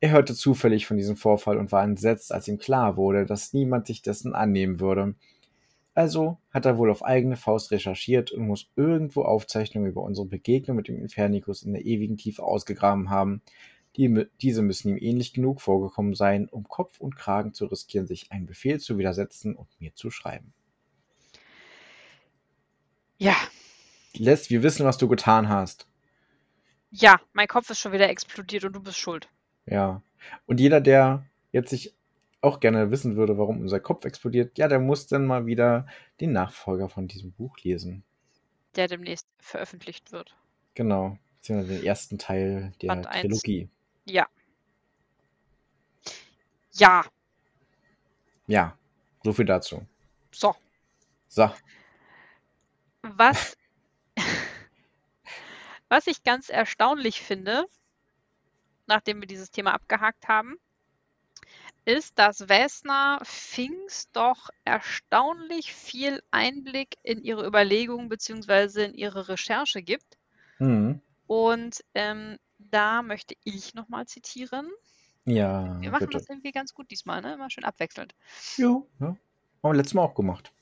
Er 0.00 0.10
hörte 0.10 0.34
zufällig 0.34 0.86
von 0.86 0.96
diesem 0.96 1.16
Vorfall 1.16 1.56
und 1.56 1.72
war 1.72 1.82
entsetzt, 1.82 2.32
als 2.32 2.48
ihm 2.48 2.58
klar 2.58 2.96
wurde, 2.96 3.24
dass 3.24 3.52
niemand 3.52 3.86
sich 3.86 4.02
dessen 4.02 4.34
annehmen 4.34 4.78
würde. 4.78 5.14
Also 5.94 6.36
hat 6.50 6.66
er 6.66 6.76
wohl 6.76 6.90
auf 6.90 7.02
eigene 7.02 7.36
Faust 7.36 7.70
recherchiert 7.70 8.30
und 8.30 8.46
muss 8.46 8.70
irgendwo 8.76 9.22
Aufzeichnungen 9.22 9.88
über 9.88 10.02
unsere 10.02 10.26
Begegnung 10.26 10.76
mit 10.76 10.88
dem 10.88 10.98
Infernikus 10.98 11.62
in 11.62 11.72
der 11.72 11.86
ewigen 11.86 12.18
Tiefe 12.18 12.42
ausgegraben 12.42 13.08
haben. 13.08 13.40
Die, 13.96 14.26
diese 14.42 14.60
müssen 14.60 14.90
ihm 14.90 14.98
ähnlich 14.98 15.32
genug 15.32 15.62
vorgekommen 15.62 16.12
sein, 16.12 16.50
um 16.50 16.68
Kopf 16.68 17.00
und 17.00 17.16
Kragen 17.16 17.54
zu 17.54 17.64
riskieren, 17.64 18.06
sich 18.06 18.30
einen 18.30 18.44
Befehl 18.44 18.78
zu 18.78 18.98
widersetzen 18.98 19.56
und 19.56 19.68
mir 19.80 19.94
zu 19.94 20.10
schreiben. 20.10 20.52
Ja. 23.16 23.36
Les, 24.12 24.50
wir 24.50 24.62
wissen, 24.62 24.84
was 24.84 24.98
du 24.98 25.08
getan 25.08 25.48
hast. 25.48 25.88
Ja, 26.90 27.18
mein 27.32 27.48
Kopf 27.48 27.70
ist 27.70 27.80
schon 27.80 27.92
wieder 27.92 28.10
explodiert 28.10 28.64
und 28.64 28.74
du 28.74 28.80
bist 28.80 28.98
schuld. 28.98 29.30
Ja. 29.66 30.02
Und 30.46 30.60
jeder, 30.60 30.80
der 30.80 31.24
jetzt 31.52 31.70
sich 31.70 31.94
auch 32.40 32.60
gerne 32.60 32.90
wissen 32.90 33.16
würde, 33.16 33.38
warum 33.38 33.60
unser 33.60 33.80
Kopf 33.80 34.04
explodiert, 34.04 34.56
ja, 34.58 34.68
der 34.68 34.78
muss 34.78 35.06
dann 35.06 35.26
mal 35.26 35.46
wieder 35.46 35.86
den 36.20 36.32
Nachfolger 36.32 36.88
von 36.88 37.08
diesem 37.08 37.32
Buch 37.32 37.58
lesen. 37.58 38.04
Der 38.76 38.88
demnächst 38.88 39.26
veröffentlicht 39.38 40.12
wird. 40.12 40.36
Genau. 40.74 41.18
Beziehungsweise 41.36 41.78
den 41.78 41.86
ersten 41.86 42.18
Teil 42.18 42.72
der 42.82 42.88
Band. 42.88 43.06
Trilogie. 43.06 43.68
Ja. 44.04 44.26
Ja. 46.72 47.04
Ja. 48.46 48.76
So 49.24 49.32
viel 49.32 49.46
dazu. 49.46 49.86
So. 50.30 50.54
So. 51.28 51.50
Was, 53.02 53.56
was 55.88 56.06
ich 56.06 56.22
ganz 56.22 56.48
erstaunlich 56.48 57.22
finde, 57.22 57.66
nachdem 58.86 59.20
wir 59.20 59.26
dieses 59.26 59.50
Thema 59.50 59.74
abgehakt 59.74 60.28
haben, 60.28 60.56
ist, 61.84 62.18
dass 62.18 62.48
Wessner 62.48 63.20
Pfingst 63.24 64.10
doch 64.12 64.50
erstaunlich 64.64 65.72
viel 65.72 66.22
Einblick 66.32 66.96
in 67.02 67.22
ihre 67.22 67.46
Überlegungen 67.46 68.08
bzw. 68.08 68.86
in 68.86 68.94
ihre 68.94 69.28
Recherche 69.28 69.82
gibt. 69.82 70.18
Mhm. 70.58 71.00
Und 71.28 71.84
ähm, 71.94 72.38
da 72.58 73.02
möchte 73.02 73.36
ich 73.44 73.74
nochmal 73.74 74.06
zitieren. 74.06 74.68
Ja, 75.24 75.80
Wir 75.80 75.90
machen 75.90 76.06
bitte. 76.06 76.18
das 76.18 76.28
irgendwie 76.28 76.52
ganz 76.52 76.72
gut 76.72 76.90
diesmal, 76.90 77.20
ne? 77.20 77.34
Immer 77.34 77.50
schön 77.50 77.64
abwechselnd. 77.64 78.14
Jo, 78.56 78.88
ja. 79.00 79.06
Haben 79.06 79.18
wir 79.62 79.74
letztes 79.74 79.94
Mal 79.94 80.02
auch 80.02 80.14
gemacht. 80.14 80.52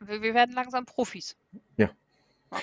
Wir, 0.00 0.22
wir 0.22 0.34
werden 0.34 0.54
langsam 0.54 0.84
Profis. 0.84 1.36
Ja. 1.76 1.90
Ja. 2.52 2.58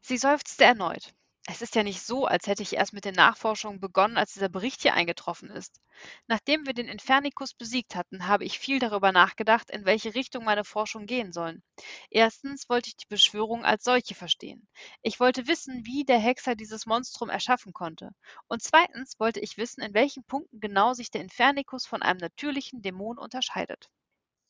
Sie 0.00 0.18
seufzte 0.18 0.64
erneut. 0.64 1.14
Es 1.46 1.62
ist 1.62 1.74
ja 1.74 1.82
nicht 1.82 2.02
so, 2.02 2.26
als 2.26 2.46
hätte 2.46 2.62
ich 2.62 2.74
erst 2.74 2.92
mit 2.92 3.06
den 3.06 3.14
Nachforschungen 3.14 3.80
begonnen, 3.80 4.18
als 4.18 4.34
dieser 4.34 4.50
Bericht 4.50 4.82
hier 4.82 4.92
eingetroffen 4.92 5.48
ist. 5.50 5.80
Nachdem 6.26 6.66
wir 6.66 6.74
den 6.74 6.86
Infernicus 6.86 7.54
besiegt 7.54 7.94
hatten, 7.96 8.26
habe 8.26 8.44
ich 8.44 8.58
viel 8.58 8.78
darüber 8.78 9.10
nachgedacht, 9.10 9.70
in 9.70 9.86
welche 9.86 10.14
Richtung 10.14 10.44
meine 10.44 10.64
Forschungen 10.64 11.06
gehen 11.06 11.32
sollen. 11.32 11.62
Erstens 12.10 12.68
wollte 12.68 12.88
ich 12.90 12.96
die 12.96 13.06
Beschwörung 13.08 13.64
als 13.64 13.84
solche 13.84 14.14
verstehen. 14.14 14.68
Ich 15.00 15.18
wollte 15.18 15.46
wissen, 15.46 15.86
wie 15.86 16.04
der 16.04 16.18
Hexer 16.18 16.56
dieses 16.56 16.84
Monstrum 16.84 17.30
erschaffen 17.30 17.72
konnte. 17.72 18.10
Und 18.46 18.62
zweitens 18.62 19.18
wollte 19.18 19.40
ich 19.40 19.56
wissen, 19.56 19.80
in 19.82 19.94
welchen 19.94 20.24
Punkten 20.24 20.60
genau 20.60 20.92
sich 20.92 21.10
der 21.10 21.22
Infernicus 21.22 21.86
von 21.86 22.02
einem 22.02 22.18
natürlichen 22.20 22.82
Dämon 22.82 23.16
unterscheidet. 23.18 23.88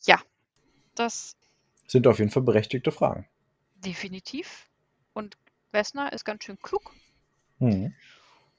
Ja, 0.06 0.20
das 0.94 1.36
Sind 1.86 2.06
auf 2.06 2.18
jeden 2.18 2.30
Fall 2.30 2.42
berechtigte 2.42 2.92
Fragen. 2.92 3.26
definitiv. 3.74 4.68
Und 5.12 5.36
Wessner 5.74 6.12
ist 6.14 6.24
ganz 6.24 6.44
schön 6.44 6.58
klug. 6.60 6.94
Mhm. 7.58 7.94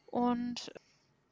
Und 0.06 0.72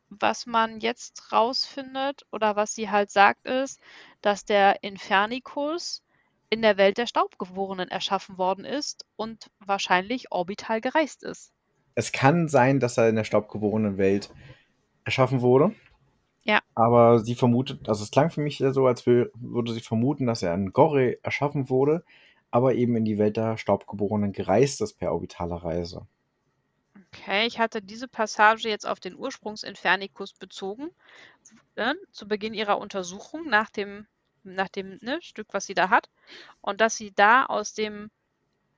was 0.10 0.46
man 0.46 0.80
jetzt 0.80 1.32
rausfindet 1.32 2.26
oder 2.32 2.56
was 2.56 2.74
sie 2.74 2.90
halt 2.90 3.12
sagt, 3.12 3.46
ist, 3.46 3.80
dass 4.22 4.46
der 4.46 4.84
Infernicus 4.84 6.02
in 6.50 6.62
der 6.62 6.78
Welt 6.78 6.98
der 6.98 7.08
Staubgeborenen 7.08 7.90
erschaffen 7.90 8.38
worden 8.38 8.66
ist 8.66 9.06
und 9.16 9.50
wahrscheinlich 9.60 10.32
orbital 10.32 10.82
gereist 10.82 11.24
ist. 11.24 11.52
Es 11.96 12.12
kann 12.12 12.48
sein, 12.48 12.80
dass 12.80 12.98
er 12.98 13.10
in 13.10 13.16
der 13.16 13.24
staubgeborenen 13.24 13.98
Welt 13.98 14.32
erschaffen 15.04 15.42
wurde. 15.42 15.74
Ja. 16.44 16.60
Aber 16.76 17.20
sie 17.20 17.36
vermutet, 17.36 17.88
also 17.88 18.04
es 18.04 18.12
klang 18.12 18.30
für 18.30 18.42
mich 18.42 18.58
so, 18.58 18.86
als 18.86 19.06
wür- 19.06 19.32
würde 19.36 19.74
sie 19.74 19.82
vermuten, 19.82 20.28
dass 20.28 20.44
er 20.44 20.54
in 20.54 20.74
Gorre 20.74 21.24
erschaffen 21.24 21.70
wurde, 21.70 22.04
aber 22.54 22.76
eben 22.76 22.96
in 22.96 23.04
die 23.04 23.18
Welt 23.18 23.36
der 23.36 23.58
Staubgeborenen 23.58 24.32
gereist 24.32 24.80
ist 24.82 24.94
per 24.94 25.12
orbitaler 25.12 25.56
Reise. 25.56 26.06
Okay, 27.08 27.48
ich 27.48 27.58
hatte 27.58 27.82
diese 27.82 28.08
Passage 28.08 28.70
jetzt 28.70 28.88
auf 28.88 29.00
den 29.00 29.16
Ursprungs-Infernicus 29.16 30.34
bezogen, 30.34 30.92
äh, 31.76 31.96
zu 32.12 32.28
Beginn 32.28 32.54
ihrer 32.54 32.78
Untersuchung 32.78 33.50
nach 33.50 33.72
dem, 33.72 34.06
nach 34.44 34.70
dem 34.70 35.00
ne, 35.02 35.18
Stück, 35.24 35.48
was 35.52 35.66
sie 35.66 35.74
da 35.74 35.90
hat. 35.90 36.12
Und 36.62 36.80
dass 36.80 36.96
sie 36.96 37.12
da 37.12 37.44
aus 37.44 37.74
dem 37.74 38.12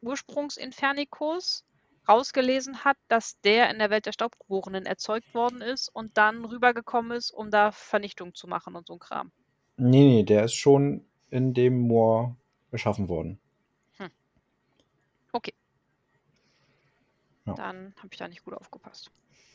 Ursprungs-Infernicus 0.01 1.65
rausgelesen 2.07 2.85
hat, 2.85 2.95
dass 3.09 3.41
der 3.41 3.69
in 3.69 3.79
der 3.79 3.89
Welt 3.89 4.05
der 4.05 4.13
Staubgeborenen 4.13 4.85
erzeugt 4.85 5.33
worden 5.33 5.59
ist 5.59 5.89
und 5.89 6.17
dann 6.17 6.45
rübergekommen 6.45 7.11
ist, 7.11 7.31
um 7.31 7.51
da 7.51 7.73
Vernichtung 7.73 8.35
zu 8.35 8.47
machen 8.47 8.77
und 8.77 8.87
so 8.87 8.93
ein 8.93 8.99
Kram. 8.99 9.33
Nee, 9.75 10.05
nee, 10.05 10.23
der 10.23 10.45
ist 10.45 10.53
schon 10.53 11.03
in 11.29 11.53
dem 11.53 11.77
Moor 11.77 12.37
erschaffen 12.71 13.09
worden. 13.09 13.41
Okay. 15.35 15.53
Ja. 17.45 17.55
Dann 17.55 17.93
habe 17.97 18.07
ich 18.09 18.17
da 18.17 18.29
nicht 18.29 18.45
gut 18.45 18.53
aufgepasst. 18.53 19.11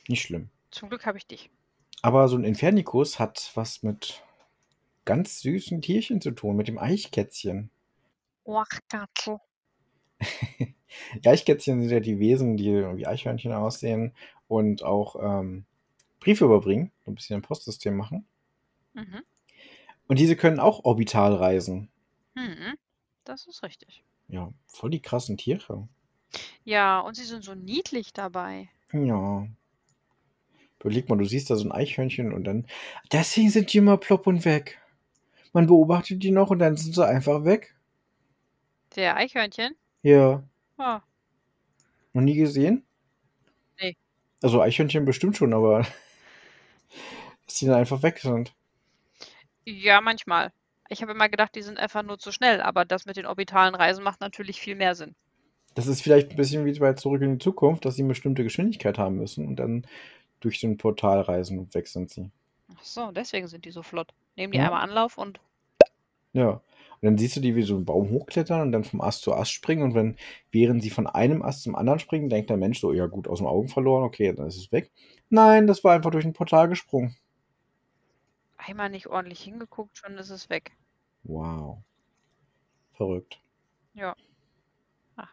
Nicht 0.08 0.20
schlimm. 0.20 0.50
Zum 0.70 0.90
Glück 0.90 1.06
habe 1.06 1.16
ich 1.16 1.26
dich. 1.26 1.50
Aber 2.02 2.28
so 2.28 2.36
ein 2.36 2.44
Infernicus 2.44 3.18
hat 3.18 3.50
was 3.54 3.82
mit 3.82 4.22
ganz 5.06 5.40
süßen 5.40 5.80
Tierchen 5.80 6.20
zu 6.20 6.32
tun, 6.32 6.56
mit 6.56 6.68
dem 6.68 6.78
Eichkätzchen. 6.78 7.70
Och, 8.44 8.68
Katze. 8.90 9.40
Die 11.24 11.28
Eichkätzchen 11.28 11.80
sind 11.80 11.90
ja 11.90 12.00
die 12.00 12.18
Wesen, 12.18 12.58
die 12.58 12.72
wie 12.74 13.06
Eichhörnchen 13.06 13.52
aussehen 13.52 14.12
und 14.48 14.82
auch 14.82 15.16
ähm, 15.18 15.64
Briefe 16.18 16.44
überbringen, 16.44 16.92
so 17.04 17.10
ein 17.10 17.14
bisschen 17.14 17.36
ein 17.36 17.42
Postsystem 17.42 17.96
machen. 17.96 18.26
Mhm. 18.92 19.22
Und 20.08 20.18
diese 20.18 20.36
können 20.36 20.60
auch 20.60 20.84
orbital 20.84 21.32
reisen. 21.34 21.88
Mhm. 22.34 22.76
Das 23.24 23.46
ist 23.46 23.62
richtig. 23.62 24.04
Ja, 24.30 24.52
voll 24.66 24.90
die 24.90 25.02
krassen 25.02 25.36
Tiere. 25.36 25.88
Ja, 26.64 27.00
und 27.00 27.16
sie 27.16 27.24
sind 27.24 27.42
so 27.44 27.54
niedlich 27.54 28.12
dabei. 28.12 28.68
Ja. 28.92 29.46
Überleg 30.78 31.08
mal, 31.08 31.18
du 31.18 31.24
siehst 31.24 31.50
da 31.50 31.56
so 31.56 31.64
ein 31.68 31.72
Eichhörnchen 31.72 32.32
und 32.32 32.44
dann. 32.44 32.66
Deswegen 33.12 33.50
sind 33.50 33.72
die 33.72 33.78
immer 33.78 33.96
plopp 33.98 34.26
und 34.26 34.44
weg. 34.44 34.80
Man 35.52 35.66
beobachtet 35.66 36.22
die 36.22 36.30
noch 36.30 36.50
und 36.50 36.60
dann 36.60 36.76
sind 36.76 36.94
sie 36.94 37.06
einfach 37.06 37.44
weg. 37.44 37.74
Der 38.96 39.16
Eichhörnchen? 39.16 39.74
Ja. 40.02 40.42
Ah, 40.78 41.02
Noch 42.12 42.22
nie 42.22 42.36
gesehen? 42.36 42.84
Nee. 43.80 43.96
Also 44.42 44.62
Eichhörnchen 44.62 45.04
bestimmt 45.04 45.36
schon, 45.36 45.52
aber 45.52 45.80
dass 47.46 47.56
die 47.56 47.66
dann 47.66 47.74
einfach 47.76 48.02
weg 48.02 48.18
sind. 48.20 48.54
ja, 49.66 50.00
manchmal. 50.00 50.52
Ich 50.90 51.02
habe 51.02 51.12
immer 51.12 51.28
gedacht, 51.28 51.54
die 51.54 51.62
sind 51.62 51.78
einfach 51.78 52.02
nur 52.02 52.18
zu 52.18 52.32
schnell, 52.32 52.60
aber 52.60 52.84
das 52.84 53.06
mit 53.06 53.16
den 53.16 53.24
orbitalen 53.24 53.74
Reisen 53.76 54.02
macht 54.04 54.20
natürlich 54.20 54.60
viel 54.60 54.74
mehr 54.74 54.94
Sinn. 54.96 55.14
Das 55.74 55.86
ist 55.86 56.02
vielleicht 56.02 56.30
ein 56.30 56.36
bisschen 56.36 56.64
wie 56.64 56.78
bei 56.78 56.94
Zurück 56.94 57.22
in 57.22 57.34
die 57.34 57.42
Zukunft, 57.42 57.84
dass 57.84 57.94
sie 57.94 58.02
eine 58.02 58.08
bestimmte 58.08 58.42
Geschwindigkeit 58.42 58.98
haben 58.98 59.16
müssen 59.16 59.46
und 59.46 59.56
dann 59.56 59.86
durch 60.40 60.58
so 60.58 60.66
ein 60.66 60.76
Portal 60.78 61.20
reisen 61.20 61.58
und 61.60 61.74
weg 61.74 61.86
sind 61.86 62.10
sie. 62.10 62.30
Ach 62.76 62.82
so, 62.84 63.12
deswegen 63.12 63.46
sind 63.46 63.64
die 63.64 63.70
so 63.70 63.82
flott. 63.84 64.12
Nehmen 64.36 64.52
die 64.52 64.58
Ja. 64.58 64.64
einmal 64.66 64.82
Anlauf 64.82 65.16
und 65.16 65.40
Ja. 66.32 66.60
Und 67.02 67.06
dann 67.06 67.18
siehst 67.18 67.36
du 67.36 67.40
die 67.40 67.54
wie 67.56 67.62
so 67.62 67.76
einen 67.76 67.86
Baum 67.86 68.10
hochklettern 68.10 68.60
und 68.60 68.72
dann 68.72 68.84
vom 68.84 69.00
Ast 69.00 69.22
zu 69.22 69.32
Ast 69.32 69.52
springen. 69.52 69.82
Und 69.82 69.94
wenn, 69.94 70.16
während 70.50 70.82
sie 70.82 70.90
von 70.90 71.06
einem 71.06 71.42
Ast 71.42 71.62
zum 71.62 71.74
anderen 71.74 71.98
springen, 71.98 72.28
denkt 72.28 72.50
der 72.50 72.58
Mensch 72.58 72.80
so, 72.80 72.92
ja 72.92 73.06
gut, 73.06 73.26
aus 73.28 73.38
den 73.38 73.46
Augen 73.46 73.68
verloren, 73.68 74.02
okay, 74.04 74.32
dann 74.34 74.46
ist 74.46 74.56
es 74.58 74.70
weg. 74.72 74.90
Nein, 75.30 75.66
das 75.66 75.82
war 75.84 75.94
einfach 75.94 76.10
durch 76.10 76.24
ein 76.26 76.34
Portal 76.34 76.68
gesprungen. 76.68 77.16
einmal 78.58 78.90
nicht 78.90 79.06
ordentlich 79.08 79.40
hingeguckt, 79.42 79.96
schon 79.96 80.18
ist 80.18 80.30
es 80.30 80.50
weg. 80.50 80.72
Wow. 81.24 81.78
Verrückt. 82.92 83.40
Ja. 83.94 84.14
Ach. 85.16 85.32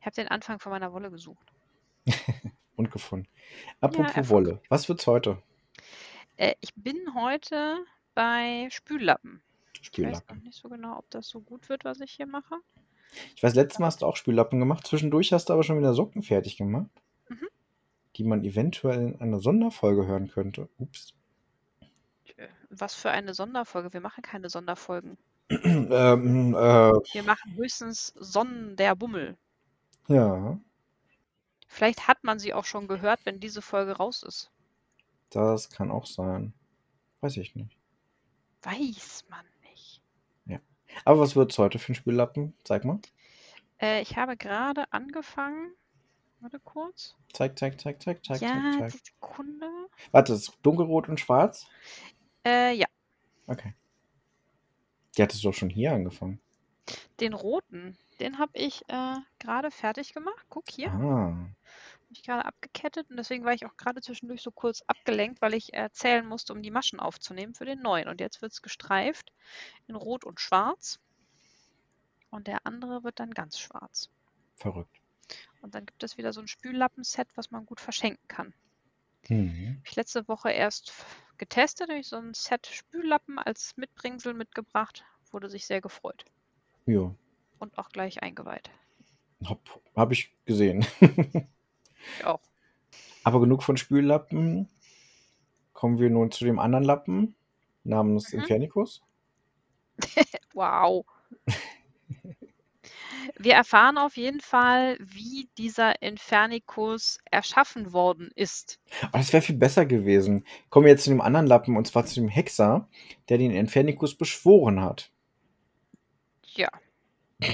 Ich 0.00 0.06
habe 0.06 0.14
den 0.14 0.28
Anfang 0.28 0.58
von 0.58 0.70
meiner 0.70 0.92
Wolle 0.92 1.10
gesucht. 1.10 1.52
Und 2.76 2.90
gefunden. 2.90 3.28
Apropos 3.80 4.12
Erfolg. 4.14 4.46
Wolle, 4.46 4.62
was 4.68 4.88
wird's 4.88 5.06
heute? 5.06 5.42
Äh, 6.36 6.54
ich 6.60 6.74
bin 6.74 6.96
heute 7.14 7.84
bei 8.14 8.68
Spüllappen. 8.70 9.42
Ich 9.74 9.80
weiß 9.80 9.86
Spüllappen. 9.86 10.36
noch 10.36 10.44
nicht 10.44 10.58
so 10.58 10.68
genau, 10.68 10.98
ob 10.98 11.10
das 11.10 11.28
so 11.28 11.40
gut 11.40 11.68
wird, 11.68 11.84
was 11.84 12.00
ich 12.00 12.12
hier 12.12 12.26
mache. 12.26 12.56
Ich 13.36 13.42
weiß, 13.42 13.54
letztes 13.54 13.78
Mal 13.78 13.86
hast 13.86 14.02
du 14.02 14.06
auch 14.06 14.16
Spüllappen 14.16 14.58
gemacht. 14.58 14.86
Zwischendurch 14.86 15.32
hast 15.32 15.48
du 15.48 15.52
aber 15.52 15.62
schon 15.62 15.78
wieder 15.78 15.94
Socken 15.94 16.22
fertig 16.22 16.56
gemacht. 16.56 16.90
Mhm. 17.28 17.48
Die 18.16 18.24
man 18.24 18.44
eventuell 18.44 19.08
in 19.08 19.20
einer 19.20 19.40
Sonderfolge 19.40 20.06
hören 20.06 20.28
könnte. 20.28 20.68
Ups. 20.78 21.14
Äh, 22.36 22.48
Was 22.70 22.94
für 22.94 23.10
eine 23.10 23.34
Sonderfolge. 23.34 23.92
Wir 23.92 24.00
machen 24.00 24.22
keine 24.22 24.48
Sonderfolgen. 24.48 25.18
ähm, 25.50 26.54
äh, 26.54 26.92
Wir 27.12 27.22
machen 27.24 27.54
höchstens 27.56 28.12
Sonnen 28.16 28.76
der 28.76 28.94
Bummel. 28.94 29.36
ja, 30.08 30.58
Vielleicht 31.68 32.06
hat 32.06 32.22
man 32.22 32.38
sie 32.38 32.52
auch 32.52 32.66
schon 32.66 32.86
gehört, 32.86 33.20
wenn 33.24 33.40
diese 33.40 33.62
Folge 33.62 33.92
raus 33.92 34.22
ist. 34.22 34.50
das 35.30 35.70
kann 35.70 35.90
auch 35.90 36.04
sein. 36.04 36.52
Weiß 37.22 37.38
ich 37.38 37.54
nicht. 37.54 37.78
Weiß 38.62 39.24
man 39.28 39.44
nicht. 39.62 40.02
Aber 41.06 41.20
was 41.20 41.34
wird's 41.34 41.56
heute 41.58 41.78
für 41.78 41.92
ein 41.92 41.94
Spüllappen? 41.94 42.54
Zeig 42.64 42.84
mal. 42.84 43.00
Äh, 43.80 44.02
ich 44.02 44.16
habe 44.16 44.36
gerade 44.36 44.92
angefangen 44.92 45.72
Warte 46.42 46.58
kurz. 46.58 47.14
Zeig, 47.32 47.56
zeig, 47.56 47.80
zeig, 47.80 48.02
zeig, 48.02 48.24
zeig, 48.24 48.40
ja, 48.42 48.72
zeig, 48.76 48.90
zeig. 48.90 49.00
Sekunde. 49.04 49.70
Warte, 50.10 50.32
ist 50.32 50.58
dunkelrot 50.64 51.08
und 51.08 51.20
schwarz? 51.20 51.68
Äh, 52.44 52.74
ja. 52.74 52.86
Okay. 53.46 53.74
Die 55.16 55.22
hat 55.22 55.32
es 55.32 55.42
doch 55.42 55.52
schon 55.52 55.70
hier 55.70 55.92
angefangen. 55.92 56.40
Den 57.20 57.34
roten, 57.34 57.96
den 58.18 58.38
habe 58.38 58.52
ich 58.54 58.82
äh, 58.88 59.16
gerade 59.38 59.70
fertig 59.70 60.14
gemacht. 60.14 60.46
Guck 60.48 60.70
hier. 60.70 60.90
Ah. 60.90 61.30
Habe 61.30 62.10
ich 62.10 62.22
gerade 62.22 62.44
abgekettet 62.44 63.08
und 63.10 63.16
deswegen 63.16 63.44
war 63.44 63.52
ich 63.52 63.64
auch 63.64 63.76
gerade 63.76 64.00
zwischendurch 64.00 64.42
so 64.42 64.50
kurz 64.50 64.82
abgelenkt, 64.86 65.40
weil 65.40 65.54
ich 65.54 65.72
erzählen 65.72 66.26
musste, 66.26 66.52
um 66.52 66.62
die 66.62 66.70
Maschen 66.70 67.00
aufzunehmen 67.00 67.54
für 67.54 67.64
den 67.64 67.80
neuen. 67.80 68.08
Und 68.08 68.20
jetzt 68.20 68.42
wird 68.42 68.52
es 68.52 68.62
gestreift 68.62 69.32
in 69.86 69.94
Rot 69.94 70.24
und 70.24 70.40
Schwarz. 70.40 70.98
Und 72.30 72.46
der 72.46 72.66
andere 72.66 73.04
wird 73.04 73.20
dann 73.20 73.30
ganz 73.30 73.58
schwarz. 73.58 74.10
Verrückt. 74.56 75.00
Und 75.60 75.74
dann 75.74 75.86
gibt 75.86 76.02
es 76.02 76.18
wieder 76.18 76.32
so 76.32 76.40
ein 76.40 76.48
Spüllappenset, 76.48 77.28
was 77.36 77.50
man 77.50 77.66
gut 77.66 77.80
verschenken 77.80 78.26
kann. 78.28 78.54
Mhm. 79.28 79.76
Habe 79.76 79.82
ich 79.86 79.96
letzte 79.96 80.26
Woche 80.28 80.50
erst 80.50 80.92
getestet, 81.42 81.88
habe 81.90 81.98
ich 81.98 82.06
so 82.06 82.16
ein 82.16 82.34
Set 82.34 82.66
Spüllappen 82.68 83.38
als 83.40 83.76
Mitbringsel 83.76 84.32
mitgebracht. 84.32 85.04
Wurde 85.32 85.48
sich 85.50 85.66
sehr 85.66 85.80
gefreut. 85.80 86.24
Ja, 86.86 87.12
Und 87.58 87.76
auch 87.78 87.88
gleich 87.88 88.22
eingeweiht. 88.22 88.70
hab, 89.44 89.58
hab 89.96 90.12
ich 90.12 90.32
gesehen. 90.44 90.86
Ich 92.18 92.24
auch. 92.24 92.40
Aber 93.22 93.38
genug 93.40 93.62
von 93.62 93.76
Spüllappen. 93.76 94.68
Kommen 95.72 95.98
wir 96.00 96.10
nun 96.10 96.32
zu 96.32 96.44
dem 96.44 96.58
anderen 96.58 96.82
Lappen 96.84 97.36
namens 97.84 98.32
Mhm. 98.32 98.40
Infernicus. 98.40 99.02
Wow. 100.54 101.06
Wir 103.38 103.54
erfahren 103.54 103.98
auf 103.98 104.16
jeden 104.16 104.40
Fall, 104.40 104.96
wie 105.00 105.48
dieser 105.58 106.02
Infernicus 106.02 107.18
erschaffen 107.30 107.92
worden 107.92 108.30
ist. 108.34 108.78
Aber 109.02 109.18
das 109.18 109.32
wäre 109.32 109.42
viel 109.42 109.56
besser 109.56 109.86
gewesen. 109.86 110.46
Kommen 110.70 110.86
wir 110.86 110.92
jetzt 110.92 111.04
zu 111.04 111.10
dem 111.10 111.20
anderen 111.20 111.46
Lappen 111.46 111.76
und 111.76 111.86
zwar 111.86 112.04
zu 112.06 112.14
dem 112.16 112.28
Hexer, 112.28 112.88
der 113.28 113.38
den 113.38 113.50
Infernicus 113.50 114.16
beschworen 114.16 114.82
hat. 114.82 115.10
Ja. 116.54 116.68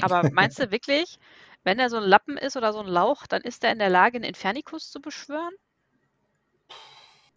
Aber 0.02 0.30
meinst 0.32 0.58
du 0.58 0.70
wirklich, 0.70 1.18
wenn 1.64 1.78
er 1.78 1.90
so 1.90 1.96
ein 1.96 2.04
Lappen 2.04 2.36
ist 2.36 2.56
oder 2.56 2.72
so 2.72 2.80
ein 2.80 2.86
Lauch, 2.86 3.26
dann 3.26 3.42
ist 3.42 3.64
er 3.64 3.72
in 3.72 3.78
der 3.78 3.90
Lage, 3.90 4.16
einen 4.16 4.24
Infernicus 4.24 4.90
zu 4.90 5.00
beschwören? 5.00 5.54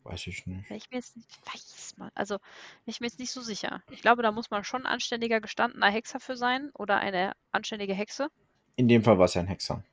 Weiß 0.04 0.28
ich 0.28 0.48
nicht. 0.48 0.70
Ich 0.72 0.90
mir 0.90 0.98
jetzt 0.98 1.16
nicht 1.16 1.30
weiß, 1.46 1.96
man. 1.98 2.12
Also, 2.16 2.38
bin 2.38 2.92
ich 2.92 3.02
mir 3.02 3.08
jetzt 3.08 3.20
nicht 3.20 3.32
so 3.32 3.42
sicher. 3.42 3.84
Ich 3.92 4.02
glaube, 4.02 4.24
da 4.24 4.32
muss 4.32 4.50
man 4.50 4.64
schon 4.64 4.86
ein 4.86 4.94
anständiger, 4.94 5.42
gestandener 5.42 5.90
Hexer 5.90 6.20
für 6.20 6.36
sein 6.36 6.72
oder 6.74 6.98
eine 6.98 7.34
anständige 7.52 7.94
Hexe. 7.94 8.30
In 8.76 8.88
dem 8.88 9.04
Fall 9.04 9.20
war 9.20 9.26
es 9.26 9.36
ja 9.36 9.42
ein 9.42 9.48
Hexer. 9.48 9.84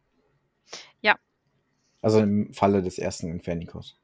Ja. 1.03 1.18
Also 2.01 2.21
im 2.21 2.53
Falle 2.55 2.83
des 2.83 2.99
ersten 2.99 3.31
Infernicus. 3.31 3.99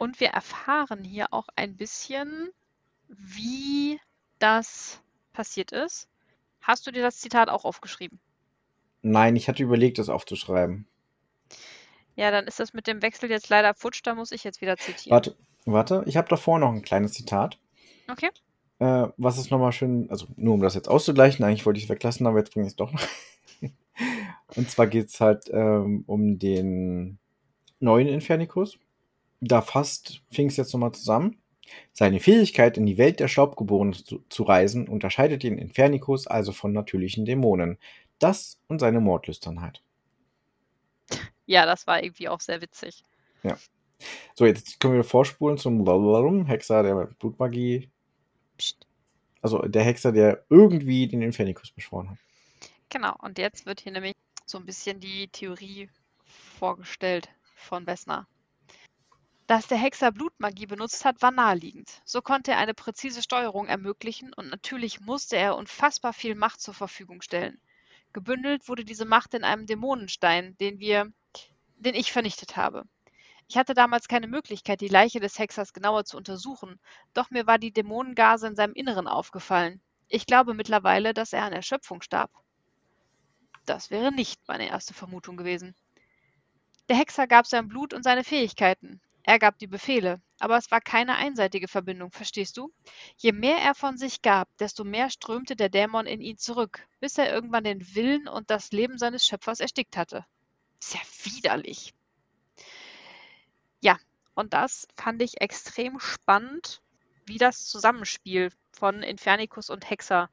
Und 0.00 0.18
wir 0.18 0.28
erfahren 0.28 1.04
hier 1.04 1.26
auch 1.34 1.48
ein 1.56 1.76
bisschen, 1.76 2.48
wie 3.08 4.00
das 4.38 5.02
passiert 5.34 5.72
ist. 5.72 6.08
Hast 6.62 6.86
du 6.86 6.90
dir 6.90 7.02
das 7.02 7.18
Zitat 7.18 7.50
auch 7.50 7.66
aufgeschrieben? 7.66 8.18
Nein, 9.02 9.36
ich 9.36 9.46
hatte 9.46 9.62
überlegt, 9.62 9.98
das 9.98 10.08
aufzuschreiben. 10.08 10.86
Ja, 12.16 12.30
dann 12.30 12.46
ist 12.46 12.60
das 12.60 12.72
mit 12.74 12.86
dem 12.86 13.02
Wechsel 13.02 13.30
jetzt 13.30 13.48
leider 13.48 13.74
futsch, 13.74 14.00
da 14.04 14.14
muss 14.14 14.32
ich 14.32 14.44
jetzt 14.44 14.60
wieder 14.60 14.76
zitieren. 14.76 15.14
Warte, 15.14 15.36
warte, 15.64 16.02
ich 16.06 16.16
habe 16.16 16.28
davor 16.28 16.58
noch 16.58 16.72
ein 16.72 16.82
kleines 16.82 17.12
Zitat. 17.12 17.58
Okay. 18.10 18.30
Äh, 18.78 19.08
was 19.16 19.38
ist 19.38 19.50
nochmal 19.50 19.72
schön, 19.72 20.10
also 20.10 20.26
nur 20.36 20.54
um 20.54 20.62
das 20.62 20.74
jetzt 20.74 20.88
auszugleichen, 20.88 21.44
eigentlich 21.44 21.66
wollte 21.66 21.78
ich 21.78 21.84
es 21.84 21.90
weglassen, 21.90 22.26
aber 22.26 22.38
jetzt 22.38 22.52
bringe 22.52 22.66
ich 22.66 22.72
es 22.72 22.76
doch 22.76 22.92
noch. 22.92 23.02
Und 24.56 24.70
zwar 24.70 24.86
geht 24.86 25.08
es 25.08 25.20
halt 25.20 25.50
ähm, 25.52 26.04
um 26.06 26.38
den 26.38 27.18
neuen 27.78 28.08
Infernicus. 28.08 28.78
Da 29.40 29.62
fasst 29.62 30.22
Finks 30.30 30.56
jetzt 30.56 30.72
nochmal 30.72 30.92
zusammen. 30.92 31.36
Seine 31.92 32.20
Fähigkeit, 32.20 32.76
in 32.76 32.86
die 32.86 32.98
Welt 32.98 33.20
der 33.20 33.28
Staubgeborenen 33.28 33.94
zu, 33.94 34.24
zu 34.28 34.42
reisen, 34.42 34.88
unterscheidet 34.88 35.42
den 35.42 35.58
Infernicus 35.58 36.26
also 36.26 36.52
von 36.52 36.72
natürlichen 36.72 37.24
Dämonen. 37.24 37.78
Das 38.18 38.60
und 38.66 38.80
seine 38.80 39.00
Mordlüsternheit. 39.00 39.82
Ja, 41.50 41.66
das 41.66 41.88
war 41.88 42.00
irgendwie 42.00 42.28
auch 42.28 42.38
sehr 42.38 42.62
witzig. 42.62 43.02
So, 44.34 44.46
jetzt 44.46 44.78
können 44.78 44.94
wir 44.94 45.02
vorspulen 45.02 45.58
zum 45.58 45.82
Blablabla, 45.82 46.44
Hexer 46.44 46.84
der 46.84 47.06
Blutmagie. 47.18 47.90
Psst. 48.56 48.86
Also 49.42 49.58
der 49.62 49.82
Hexer, 49.82 50.12
der 50.12 50.44
irgendwie 50.48 51.08
den 51.08 51.22
Infernicus 51.22 51.72
beschworen 51.72 52.10
hat. 52.10 52.18
Genau, 52.88 53.16
und 53.18 53.36
jetzt 53.38 53.66
wird 53.66 53.80
hier 53.80 53.90
nämlich 53.90 54.14
so 54.46 54.58
ein 54.58 54.64
bisschen 54.64 55.00
die 55.00 55.26
Theorie 55.26 55.90
vorgestellt 56.24 57.28
von 57.56 57.84
Wessner. 57.84 58.28
Dass 59.48 59.66
der 59.66 59.78
Hexer 59.78 60.12
Blutmagie 60.12 60.66
benutzt 60.66 61.04
hat, 61.04 61.20
war 61.20 61.32
naheliegend. 61.32 62.00
So 62.04 62.22
konnte 62.22 62.52
er 62.52 62.58
eine 62.58 62.74
präzise 62.74 63.22
Steuerung 63.22 63.66
ermöglichen 63.66 64.32
und 64.32 64.50
natürlich 64.50 65.00
musste 65.00 65.36
er 65.36 65.56
unfassbar 65.56 66.12
viel 66.12 66.36
Macht 66.36 66.60
zur 66.60 66.74
Verfügung 66.74 67.22
stellen. 67.22 67.60
Gebündelt 68.12 68.68
wurde 68.68 68.84
diese 68.84 69.04
Macht 69.04 69.34
in 69.34 69.44
einem 69.44 69.66
Dämonenstein, 69.66 70.56
den 70.58 70.78
wir, 70.78 71.12
den 71.76 71.94
ich 71.94 72.12
vernichtet 72.12 72.56
habe. 72.56 72.84
Ich 73.48 73.56
hatte 73.56 73.74
damals 73.74 74.08
keine 74.08 74.28
Möglichkeit, 74.28 74.80
die 74.80 74.88
Leiche 74.88 75.20
des 75.20 75.38
Hexers 75.38 75.72
genauer 75.72 76.04
zu 76.04 76.16
untersuchen, 76.16 76.78
doch 77.14 77.30
mir 77.30 77.46
war 77.46 77.58
die 77.58 77.72
Dämonengase 77.72 78.46
in 78.46 78.56
seinem 78.56 78.74
Inneren 78.74 79.08
aufgefallen. 79.08 79.80
Ich 80.08 80.26
glaube 80.26 80.54
mittlerweile, 80.54 81.14
dass 81.14 81.32
er 81.32 81.44
an 81.44 81.52
Erschöpfung 81.52 82.02
starb. 82.02 82.30
Das 83.66 83.90
wäre 83.90 84.12
nicht 84.12 84.40
meine 84.48 84.68
erste 84.68 84.94
Vermutung 84.94 85.36
gewesen. 85.36 85.74
Der 86.88 86.96
Hexer 86.96 87.26
gab 87.26 87.46
sein 87.46 87.68
Blut 87.68 87.94
und 87.94 88.02
seine 88.02 88.24
Fähigkeiten. 88.24 89.00
Er 89.30 89.38
gab 89.38 89.60
die 89.60 89.68
Befehle, 89.68 90.20
aber 90.40 90.56
es 90.56 90.72
war 90.72 90.80
keine 90.80 91.14
einseitige 91.14 91.68
Verbindung, 91.68 92.10
verstehst 92.10 92.56
du? 92.56 92.72
Je 93.16 93.30
mehr 93.30 93.58
er 93.58 93.76
von 93.76 93.96
sich 93.96 94.22
gab, 94.22 94.48
desto 94.58 94.82
mehr 94.82 95.08
strömte 95.08 95.54
der 95.54 95.68
Dämon 95.68 96.06
in 96.06 96.20
ihn 96.20 96.36
zurück, 96.36 96.84
bis 96.98 97.16
er 97.16 97.32
irgendwann 97.32 97.62
den 97.62 97.94
Willen 97.94 98.26
und 98.26 98.50
das 98.50 98.72
Leben 98.72 98.98
seines 98.98 99.24
Schöpfers 99.24 99.60
erstickt 99.60 99.96
hatte. 99.96 100.26
Ja 100.92 100.98
widerlich. 101.22 101.94
Ja, 103.80 104.00
und 104.34 104.52
das 104.52 104.88
fand 104.96 105.22
ich 105.22 105.40
extrem 105.40 106.00
spannend, 106.00 106.82
wie 107.24 107.38
das 107.38 107.68
Zusammenspiel 107.68 108.50
von 108.72 109.04
Infernicus 109.04 109.70
und 109.70 109.88
Hexer 109.88 110.28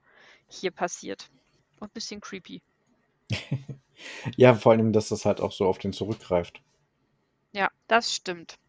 hier 0.48 0.72
passiert. 0.72 1.30
Und 1.80 1.90
ein 1.90 1.94
bisschen 1.94 2.20
creepy. 2.20 2.64
Ja, 4.36 4.54
vor 4.54 4.72
allem, 4.72 4.92
dass 4.94 5.10
das 5.10 5.26
halt 5.26 5.42
auch 5.42 5.52
so 5.52 5.66
auf 5.66 5.80
den 5.80 5.92
zurückgreift. 5.92 6.62
Ja, 7.52 7.70
das 7.88 8.14
stimmt. 8.14 8.60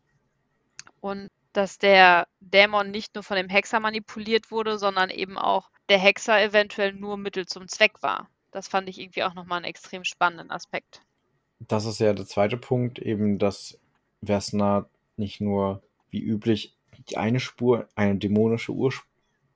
Und 1.01 1.29
dass 1.53 1.79
der 1.79 2.27
Dämon 2.41 2.91
nicht 2.91 3.15
nur 3.15 3.25
von 3.25 3.37
dem 3.37 3.49
Hexer 3.49 3.81
manipuliert 3.81 4.51
wurde, 4.51 4.79
sondern 4.79 5.11
eben 5.11 5.39
auch 5.39 5.71
der 5.89 5.99
Hexer 5.99 6.41
eventuell 6.43 6.93
nur 6.93 7.17
Mittel 7.17 7.47
zum 7.47 7.69
Zweck 7.69 8.03
war. 8.03 8.29
Das 8.51 8.69
fand 8.69 8.89
ich 8.89 9.01
irgendwie 9.01 9.25
auch 9.25 9.35
nochmal 9.35 9.59
einen 9.59 9.67
extrem 9.67 10.05
spannenden 10.05 10.51
Aspekt. 10.51 11.03
Das 11.61 11.85
ist 11.85 11.99
ja 11.99 12.13
der 12.13 12.27
zweite 12.27 12.57
Punkt, 12.57 12.99
eben, 12.99 13.39
dass 13.39 13.79
Vesna 14.21 14.89
nicht 15.17 15.41
nur 15.41 15.83
wie 16.11 16.21
üblich 16.21 16.75
die 17.09 17.17
eine 17.17 17.41
Spur, 17.41 17.89
eine 17.95 18.17
dämonische 18.17 18.73
Urspr 18.73 19.09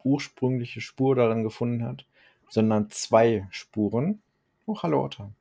ursprüngliche 0.05 0.81
Spur 0.81 1.15
darin 1.15 1.43
gefunden 1.43 1.85
hat, 1.85 2.05
sondern 2.49 2.91
zwei 2.91 3.47
Spuren. 3.51 4.21
Oh, 4.67 4.77
hallo 4.83 5.05
Otter. 5.05 5.33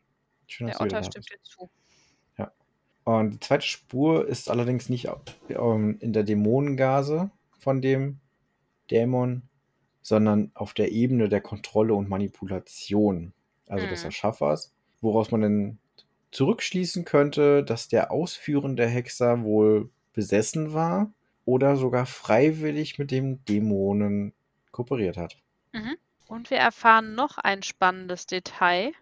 Schön, 0.48 0.68
dass 0.68 0.78
Der 0.78 0.86
Otter 0.86 1.04
stimmt 1.04 1.30
dir 1.32 1.42
zu. 1.44 1.70
Und 3.19 3.32
die 3.32 3.39
zweite 3.39 3.65
Spur 3.65 4.28
ist 4.28 4.50
allerdings 4.50 4.89
nicht 4.89 5.10
ähm, 5.50 5.97
in 6.00 6.13
der 6.13 6.24
Dämonengase 6.24 7.32
von 7.58 7.82
dem 7.82 8.19
Dämon, 8.89 9.43
sondern 10.02 10.52
auf 10.54 10.74
der 10.74 10.91
Ebene 10.91 11.30
der 11.30 11.41
Kontrolle 11.41 11.93
und 11.93 12.10
Manipulation, 12.10 13.34
also 13.67 13.88
des 13.88 14.02
Mhm. 14.02 14.08
Erschaffers, 14.08 14.74
woraus 15.00 15.32
man 15.32 15.41
dann 15.41 15.80
zurückschließen 16.32 17.06
könnte, 17.06 17.63
dass 17.63 17.88
der 17.88 18.12
ausführende 18.12 18.88
Hexer 18.88 19.43
wohl 19.43 19.89
besessen 20.13 20.74
war 20.74 21.13
oder 21.45 21.76
sogar 21.76 22.06
freiwillig 22.06 23.00
mit 23.00 23.12
dem 23.12 23.43
Dämonen 23.45 24.34
kooperiert 24.71 25.17
hat. 25.17 25.38
Mhm. 25.74 25.97
Und 26.28 26.50
wir 26.50 26.58
erfahren 26.58 27.13
noch 27.15 27.38
ein 27.38 27.62
spannendes 27.62 28.26
Detail, 28.26 28.93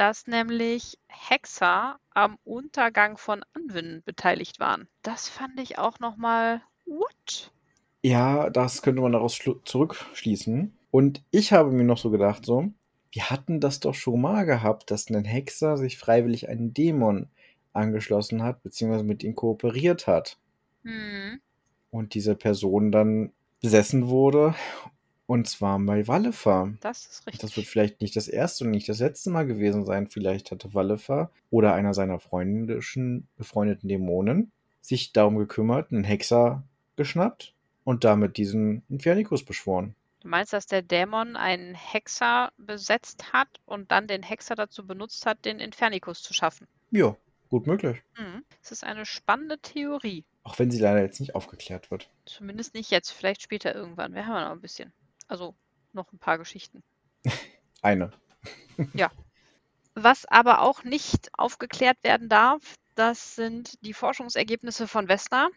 dass 0.00 0.26
nämlich 0.26 0.98
Hexer 1.08 1.98
am 2.14 2.38
Untergang 2.44 3.18
von 3.18 3.44
Anwin 3.52 4.00
beteiligt 4.06 4.58
waren. 4.58 4.88
Das 5.02 5.28
fand 5.28 5.60
ich 5.60 5.76
auch 5.76 5.98
nochmal. 5.98 6.62
What? 6.86 7.52
Ja, 8.00 8.48
das 8.48 8.80
könnte 8.80 9.02
man 9.02 9.12
daraus 9.12 9.38
zurückschließen. 9.64 10.74
Und 10.90 11.22
ich 11.30 11.52
habe 11.52 11.70
mir 11.70 11.84
noch 11.84 11.98
so 11.98 12.08
gedacht, 12.10 12.46
so, 12.46 12.72
wir 13.12 13.28
hatten 13.28 13.60
das 13.60 13.80
doch 13.80 13.92
schon 13.92 14.22
mal 14.22 14.46
gehabt, 14.46 14.90
dass 14.90 15.10
ein 15.10 15.26
Hexer 15.26 15.76
sich 15.76 15.98
freiwillig 15.98 16.48
einen 16.48 16.72
Dämon 16.72 17.28
angeschlossen 17.74 18.42
hat, 18.42 18.62
beziehungsweise 18.62 19.04
mit 19.04 19.22
ihm 19.22 19.34
kooperiert 19.34 20.06
hat. 20.06 20.38
Hm. 20.82 21.42
Und 21.90 22.14
diese 22.14 22.36
Person 22.36 22.90
dann 22.90 23.32
besessen 23.60 24.08
wurde 24.08 24.54
Und 25.30 25.46
zwar 25.46 25.78
bei 25.78 26.08
Wallefer. 26.08 26.72
Das 26.80 27.06
ist 27.06 27.24
richtig. 27.24 27.40
Das 27.40 27.56
wird 27.56 27.68
vielleicht 27.68 28.00
nicht 28.00 28.16
das 28.16 28.26
erste 28.26 28.64
und 28.64 28.72
nicht 28.72 28.88
das 28.88 28.98
letzte 28.98 29.30
Mal 29.30 29.46
gewesen 29.46 29.84
sein. 29.84 30.08
Vielleicht 30.08 30.50
hatte 30.50 30.74
Wallefer 30.74 31.30
oder 31.50 31.72
einer 31.72 31.94
seiner 31.94 32.18
freundischen, 32.18 33.28
befreundeten 33.36 33.88
Dämonen 33.88 34.50
sich 34.80 35.12
darum 35.12 35.38
gekümmert, 35.38 35.92
einen 35.92 36.02
Hexer 36.02 36.64
geschnappt 36.96 37.54
und 37.84 38.02
damit 38.02 38.38
diesen 38.38 38.82
Infernicus 38.88 39.44
beschworen. 39.44 39.94
Du 40.18 40.26
meinst, 40.26 40.52
dass 40.52 40.66
der 40.66 40.82
Dämon 40.82 41.36
einen 41.36 41.76
Hexer 41.76 42.50
besetzt 42.58 43.32
hat 43.32 43.60
und 43.66 43.92
dann 43.92 44.08
den 44.08 44.24
Hexer 44.24 44.56
dazu 44.56 44.84
benutzt 44.84 45.26
hat, 45.26 45.44
den 45.44 45.60
Infernicus 45.60 46.24
zu 46.24 46.34
schaffen? 46.34 46.66
Ja, 46.90 47.14
gut 47.50 47.68
möglich. 47.68 48.02
Mhm. 48.18 48.42
Das 48.62 48.72
ist 48.72 48.82
eine 48.82 49.06
spannende 49.06 49.60
Theorie. 49.60 50.24
Auch 50.42 50.58
wenn 50.58 50.72
sie 50.72 50.80
leider 50.80 51.02
jetzt 51.02 51.20
nicht 51.20 51.36
aufgeklärt 51.36 51.92
wird. 51.92 52.10
Zumindest 52.24 52.74
nicht 52.74 52.90
jetzt, 52.90 53.12
vielleicht 53.12 53.42
später 53.42 53.72
irgendwann. 53.72 54.12
Wir 54.12 54.26
haben 54.26 54.34
ja 54.34 54.44
noch 54.46 54.56
ein 54.56 54.60
bisschen. 54.60 54.92
Also 55.30 55.54
noch 55.92 56.12
ein 56.12 56.18
paar 56.18 56.38
Geschichten. 56.38 56.82
Eine. 57.82 58.10
Was 59.94 60.26
aber 60.26 60.62
auch 60.62 60.82
nicht 60.82 61.30
aufgeklärt 61.32 62.02
werden 62.02 62.28
darf, 62.28 62.74
das 62.96 63.36
sind 63.36 63.84
die 63.84 63.92
Forschungsergebnisse 63.92 64.88
von 64.88 65.08
Vesna. 65.08 65.48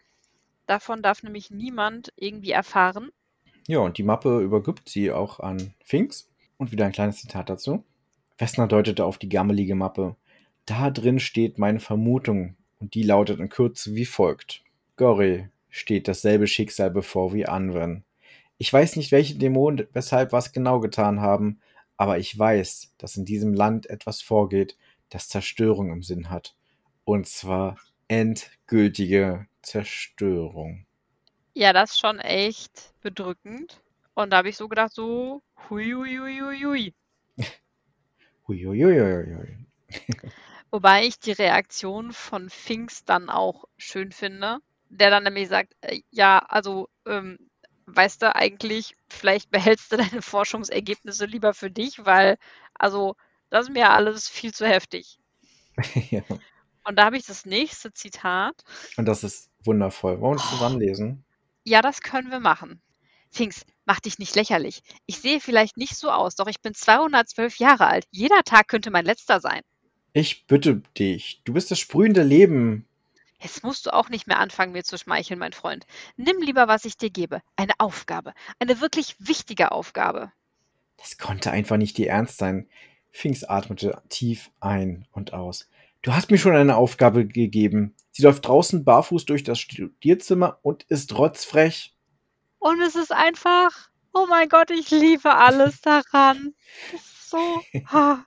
Davon 0.66 1.02
darf 1.02 1.22
nämlich 1.22 1.50
niemand 1.50 2.12
irgendwie 2.16 2.52
erfahren. 2.52 3.10
Ja, 3.66 3.80
und 3.80 3.98
die 3.98 4.02
Mappe 4.02 4.40
übergibt 4.40 4.88
sie 4.88 5.10
auch 5.10 5.40
an 5.40 5.74
Finks. 5.84 6.28
Und 6.56 6.70
wieder 6.70 6.86
ein 6.86 6.92
kleines 6.92 7.20
Zitat 7.20 7.50
dazu. 7.50 7.84
Wessner 8.38 8.68
deutete 8.68 9.04
auf 9.04 9.18
die 9.18 9.28
gammelige 9.28 9.74
Mappe. 9.74 10.14
Da 10.66 10.90
drin 10.90 11.18
steht 11.18 11.58
meine 11.58 11.80
Vermutung, 11.80 12.56
und 12.78 12.94
die 12.94 13.02
lautet 13.02 13.40
in 13.40 13.48
Kürze 13.48 13.94
wie 13.94 14.04
folgt. 14.04 14.62
Gorry 14.96 15.48
steht 15.68 16.06
dasselbe 16.06 16.46
Schicksal 16.46 16.90
bevor 16.90 17.32
wie 17.32 17.46
Anwen. 17.46 18.04
Ich 18.58 18.72
weiß 18.72 18.96
nicht, 18.96 19.12
welche 19.12 19.36
Dämonen 19.36 19.86
weshalb 19.92 20.32
was 20.32 20.52
genau 20.52 20.80
getan 20.80 21.20
haben, 21.20 21.60
aber 21.96 22.18
ich 22.18 22.38
weiß, 22.38 22.94
dass 22.98 23.16
in 23.16 23.24
diesem 23.24 23.54
Land 23.54 23.88
etwas 23.88 24.22
vorgeht, 24.22 24.76
das 25.10 25.28
Zerstörung 25.28 25.90
im 25.90 26.02
Sinn 26.02 26.30
hat. 26.30 26.56
Und 27.04 27.28
zwar 27.28 27.76
endgültige 28.08 29.46
Zerstörung. 29.62 30.86
Ja, 31.54 31.72
das 31.72 31.92
ist 31.92 32.00
schon 32.00 32.18
echt 32.18 32.92
bedrückend. 33.00 33.80
Und 34.14 34.30
da 34.30 34.38
habe 34.38 34.48
ich 34.48 34.56
so 34.56 34.68
gedacht, 34.68 34.92
so, 34.92 35.42
hui, 35.68 35.92
hui, 35.92 36.16
hui, 36.18 36.40
hui, 36.40 36.64
hui. 36.64 36.94
Huiuiuiui. 38.46 39.56
Wobei 40.70 41.06
ich 41.06 41.18
die 41.18 41.32
Reaktion 41.32 42.12
von 42.12 42.50
Finks 42.50 43.04
dann 43.04 43.30
auch 43.30 43.64
schön 43.76 44.12
finde, 44.12 44.58
der 44.88 45.10
dann 45.10 45.24
nämlich 45.24 45.48
sagt, 45.48 45.74
äh, 45.80 46.00
ja, 46.10 46.38
also, 46.38 46.88
ähm, 47.06 47.38
weißt 47.86 48.22
du, 48.22 48.34
eigentlich, 48.34 48.96
vielleicht 49.08 49.50
behältst 49.50 49.92
du 49.92 49.96
deine 49.96 50.22
Forschungsergebnisse 50.22 51.26
lieber 51.26 51.54
für 51.54 51.70
dich, 51.70 52.04
weil, 52.04 52.38
also, 52.74 53.16
das 53.50 53.66
ist 53.66 53.72
mir 53.72 53.90
alles 53.90 54.28
viel 54.28 54.52
zu 54.52 54.66
heftig. 54.66 55.18
ja. 56.10 56.22
Und 56.84 56.96
da 56.96 57.06
habe 57.06 57.16
ich 57.16 57.24
das 57.24 57.46
nächste 57.46 57.92
Zitat. 57.92 58.62
Und 58.96 59.06
das 59.06 59.24
ist 59.24 59.50
wundervoll. 59.64 60.20
Wollen 60.20 60.38
wir 60.38 60.42
uns 60.42 60.50
zusammenlesen? 60.50 61.24
Ja, 61.64 61.80
das 61.80 62.02
können 62.02 62.30
wir 62.30 62.40
machen. 62.40 62.82
Finks, 63.30 63.64
mach 63.86 64.00
dich 64.00 64.18
nicht 64.18 64.36
lächerlich. 64.36 64.82
Ich 65.06 65.18
sehe 65.18 65.40
vielleicht 65.40 65.76
nicht 65.76 65.96
so 65.96 66.10
aus, 66.10 66.36
doch 66.36 66.46
ich 66.46 66.60
bin 66.60 66.74
212 66.74 67.56
Jahre 67.56 67.86
alt. 67.86 68.04
Jeder 68.10 68.42
Tag 68.44 68.68
könnte 68.68 68.90
mein 68.90 69.04
letzter 69.04 69.40
sein. 69.40 69.62
Ich 70.12 70.46
bitte 70.46 70.82
dich, 70.96 71.42
du 71.44 71.54
bist 71.54 71.70
das 71.70 71.80
sprühende 71.80 72.22
Leben. 72.22 72.86
Jetzt 73.44 73.62
musst 73.62 73.84
du 73.84 73.92
auch 73.92 74.08
nicht 74.08 74.26
mehr 74.26 74.38
anfangen, 74.40 74.72
mir 74.72 74.84
zu 74.84 74.96
schmeicheln, 74.96 75.38
mein 75.38 75.52
Freund. 75.52 75.86
Nimm 76.16 76.40
lieber, 76.40 76.66
was 76.66 76.86
ich 76.86 76.96
dir 76.96 77.10
gebe. 77.10 77.42
Eine 77.56 77.74
Aufgabe. 77.76 78.32
Eine 78.58 78.80
wirklich 78.80 79.16
wichtige 79.18 79.70
Aufgabe. 79.70 80.32
Das 80.96 81.18
konnte 81.18 81.50
einfach 81.50 81.76
nicht 81.76 81.98
dir 81.98 82.08
ernst 82.08 82.38
sein. 82.38 82.70
Finks 83.10 83.44
atmete 83.44 84.02
tief 84.08 84.50
ein 84.60 85.06
und 85.12 85.34
aus. 85.34 85.68
Du 86.00 86.14
hast 86.14 86.30
mir 86.30 86.38
schon 86.38 86.56
eine 86.56 86.76
Aufgabe 86.76 87.26
gegeben. 87.26 87.94
Sie 88.12 88.22
läuft 88.22 88.48
draußen 88.48 88.82
barfuß 88.82 89.26
durch 89.26 89.44
das 89.44 89.60
Studierzimmer 89.60 90.58
und 90.62 90.84
ist 90.84 91.14
rotzfrech. 91.18 91.94
Und 92.60 92.80
es 92.80 92.94
ist 92.94 93.12
einfach, 93.12 93.90
oh 94.14 94.24
mein 94.26 94.48
Gott, 94.48 94.70
ich 94.70 94.90
liebe 94.90 95.34
alles 95.34 95.82
daran. 95.82 96.54
Es 96.94 97.02
ist 97.02 97.30
so. 97.30 97.62
ha. 97.92 98.24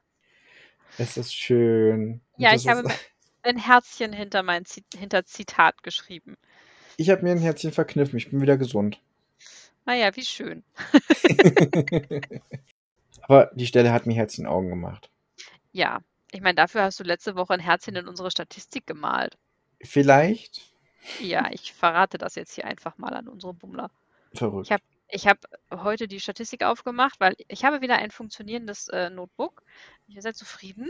Es 0.99 1.17
ist 1.17 1.33
schön. 1.33 2.21
Ja, 2.37 2.53
ich 2.53 2.67
habe 2.67 2.87
ein 3.43 3.57
Herzchen 3.57 4.13
hinter 4.13 4.43
mein 4.43 4.65
Zi 4.65 4.83
hinter 4.95 5.25
Zitat 5.25 5.83
geschrieben. 5.83 6.37
ich 6.97 7.09
habe 7.09 7.23
mir 7.23 7.31
ein 7.31 7.37
Herzchen 7.39 7.71
verkniffen. 7.71 8.17
Ich 8.17 8.29
bin 8.29 8.41
wieder 8.41 8.57
gesund. 8.57 9.01
Naja, 9.85 10.15
wie 10.15 10.25
schön. 10.25 10.63
Aber 13.21 13.51
die 13.53 13.67
Stelle 13.67 13.91
hat 13.93 14.05
mir 14.05 14.15
Herz 14.15 14.37
in 14.37 14.43
den 14.45 14.51
Augen 14.51 14.69
gemacht. 14.69 15.09
Ja, 15.71 15.99
ich 16.31 16.41
meine, 16.41 16.55
dafür 16.55 16.83
hast 16.83 16.99
du 16.99 17.03
letzte 17.03 17.35
Woche 17.35 17.53
ein 17.53 17.59
Herzchen 17.59 17.95
in 17.95 18.07
unsere 18.07 18.31
Statistik 18.31 18.85
gemalt. 18.87 19.37
Vielleicht 19.81 20.61
Ja, 21.19 21.49
ich 21.51 21.73
verrate 21.73 22.17
das 22.17 22.35
jetzt 22.35 22.53
hier 22.53 22.65
einfach 22.65 22.97
mal 22.97 23.13
an 23.13 23.27
unsere 23.27 23.53
Bummler. 23.53 23.91
verrückt. 24.33 24.67
Ich 24.67 24.71
habe 24.71 24.83
ich 25.09 25.25
hab 25.27 25.39
heute 25.71 26.07
die 26.07 26.19
Statistik 26.19 26.63
aufgemacht, 26.63 27.19
weil 27.19 27.35
ich 27.47 27.63
habe 27.63 27.81
wieder 27.81 27.95
ein 27.97 28.11
funktionierendes 28.11 28.89
äh, 28.89 29.09
Notebook. 29.09 29.63
Ich 30.07 30.15
bin 30.15 30.21
sehr 30.21 30.33
zufrieden 30.33 30.89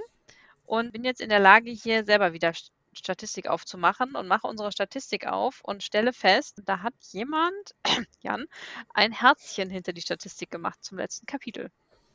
und 0.68 0.92
bin 0.92 1.04
jetzt 1.04 1.22
in 1.22 1.30
der 1.30 1.40
Lage, 1.40 1.72
hier 1.72 2.06
selber 2.06 2.34
wieder 2.34 2.50
St- 2.50 2.72
Statistik 2.94 3.48
aufzumachen 3.48 4.16
und 4.16 4.28
mache 4.28 4.48
unsere 4.48 4.72
Statistik 4.72 5.28
auf 5.28 5.62
und 5.64 5.84
stelle 5.84 6.14
fest, 6.14 6.62
da 6.66 6.82
hat 6.82 6.94
jemand, 7.12 7.76
Jan, 8.22 8.46
ein 8.94 9.12
Herzchen 9.12 9.70
hinter 9.70 9.94
die 9.94 10.02
Statistik 10.02 10.50
gemacht 10.52 10.84
zum 10.84 10.98
letzten 10.98 11.26
Kapitel. 11.26 11.72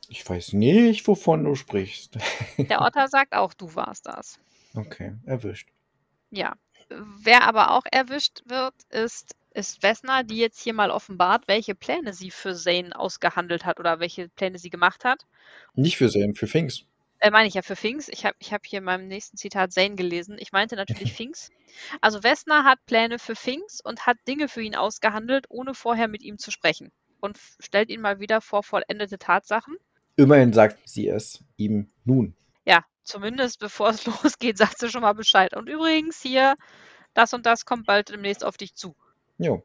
Ich 0.09 0.27
weiß 0.29 0.53
nicht, 0.53 1.07
wovon 1.07 1.45
du 1.45 1.55
sprichst. 1.55 2.17
Der 2.57 2.81
Otter 2.81 3.07
sagt 3.07 3.33
auch, 3.33 3.53
du 3.53 3.73
warst 3.75 4.05
das. 4.05 4.39
Okay, 4.75 5.15
erwischt. 5.25 5.69
Ja. 6.29 6.53
Wer 6.89 7.43
aber 7.47 7.71
auch 7.71 7.85
erwischt 7.89 8.41
wird, 8.45 8.73
ist, 8.89 9.35
ist 9.53 9.81
Vesna, 9.81 10.23
die 10.23 10.37
jetzt 10.37 10.61
hier 10.61 10.73
mal 10.73 10.91
offenbart, 10.91 11.47
welche 11.47 11.75
Pläne 11.75 12.13
sie 12.13 12.29
für 12.29 12.53
Zane 12.53 12.93
ausgehandelt 12.93 13.65
hat 13.65 13.79
oder 13.79 13.99
welche 13.99 14.27
Pläne 14.29 14.59
sie 14.59 14.69
gemacht 14.69 15.05
hat. 15.05 15.25
Nicht 15.75 15.97
für 15.97 16.09
Sam, 16.09 16.35
für 16.35 16.47
Finks. 16.47 16.85
Äh, 17.23 17.31
meine 17.31 17.47
ich 17.47 17.53
ja 17.53 17.61
für 17.61 17.77
Finks. 17.77 18.09
Ich 18.09 18.25
habe 18.25 18.35
ich 18.39 18.51
hab 18.51 18.65
hier 18.65 18.79
in 18.79 18.83
meinem 18.83 19.07
nächsten 19.07 19.37
Zitat 19.37 19.71
Zane 19.71 19.95
gelesen. 19.95 20.35
Ich 20.37 20.51
meinte 20.51 20.75
natürlich 20.75 21.13
Finks. 21.13 21.51
Also 22.01 22.21
Vesna 22.21 22.65
hat 22.65 22.85
Pläne 22.85 23.17
für 23.17 23.33
Finks 23.33 23.79
und 23.81 24.05
hat 24.05 24.17
Dinge 24.27 24.49
für 24.49 24.61
ihn 24.61 24.75
ausgehandelt, 24.75 25.45
ohne 25.47 25.73
vorher 25.73 26.09
mit 26.09 26.21
ihm 26.21 26.37
zu 26.37 26.51
sprechen. 26.51 26.91
Und 27.21 27.39
stellt 27.61 27.89
ihn 27.91 28.01
mal 28.01 28.19
wieder 28.19 28.41
vor 28.41 28.61
vollendete 28.61 29.17
Tatsachen. 29.17 29.77
Immerhin 30.17 30.51
sagt 30.51 30.77
sie 30.85 31.07
es 31.07 31.41
ihm 31.55 31.89
nun. 32.03 32.35
Ja, 32.65 32.83
zumindest 33.03 33.59
bevor 33.59 33.91
es 33.91 34.05
losgeht, 34.23 34.57
sagt 34.57 34.79
sie 34.79 34.89
schon 34.89 35.01
mal 35.01 35.13
Bescheid. 35.13 35.55
Und 35.55 35.69
übrigens 35.69 36.21
hier, 36.21 36.55
das 37.13 37.33
und 37.33 37.45
das 37.45 37.63
kommt 37.63 37.85
bald 37.85 38.09
demnächst 38.09 38.43
auf 38.43 38.57
dich 38.57 38.75
zu. 38.75 38.97
Jo. 39.37 39.63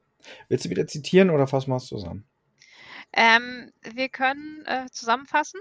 Willst 0.48 0.64
du 0.64 0.70
wieder 0.70 0.86
zitieren 0.86 1.30
oder 1.30 1.48
fassen 1.48 1.70
wir 1.70 1.76
es 1.76 1.86
zusammen? 1.86 2.24
Ähm, 3.12 3.72
wir 3.82 4.08
können 4.10 4.64
äh, 4.66 4.86
zusammenfassen. 4.92 5.60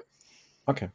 Okay. 0.67 0.89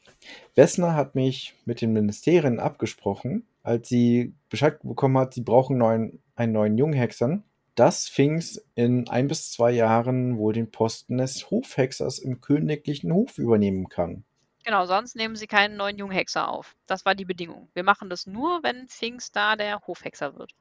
Wessner 0.54 0.94
hat 0.94 1.14
mich 1.14 1.54
mit 1.64 1.80
den 1.80 1.94
Ministerien 1.94 2.60
abgesprochen, 2.60 3.46
als 3.62 3.88
sie 3.88 4.34
Bescheid 4.50 4.78
bekommen 4.82 5.16
hat, 5.16 5.32
sie 5.32 5.40
brauchen 5.40 5.78
neuen, 5.78 6.22
einen 6.36 6.52
neuen 6.52 6.76
Junghexern, 6.76 7.42
dass 7.74 8.06
Finks 8.06 8.62
in 8.74 9.08
ein 9.08 9.28
bis 9.28 9.50
zwei 9.50 9.70
Jahren 9.70 10.36
wohl 10.36 10.52
den 10.52 10.70
Posten 10.70 11.16
des 11.16 11.50
Hofhexers 11.50 12.18
im 12.18 12.42
königlichen 12.42 13.12
Hof 13.14 13.38
übernehmen 13.38 13.88
kann. 13.88 14.24
Genau, 14.62 14.84
sonst 14.84 15.16
nehmen 15.16 15.36
sie 15.36 15.46
keinen 15.46 15.78
neuen 15.78 15.96
Junghexer 15.96 16.48
auf. 16.48 16.76
Das 16.86 17.06
war 17.06 17.14
die 17.14 17.24
Bedingung. 17.24 17.70
Wir 17.72 17.82
machen 17.82 18.10
das 18.10 18.26
nur, 18.26 18.62
wenn 18.62 18.86
Finks 18.88 19.32
da 19.32 19.56
der 19.56 19.80
Hofhexer 19.86 20.36
wird. 20.38 20.52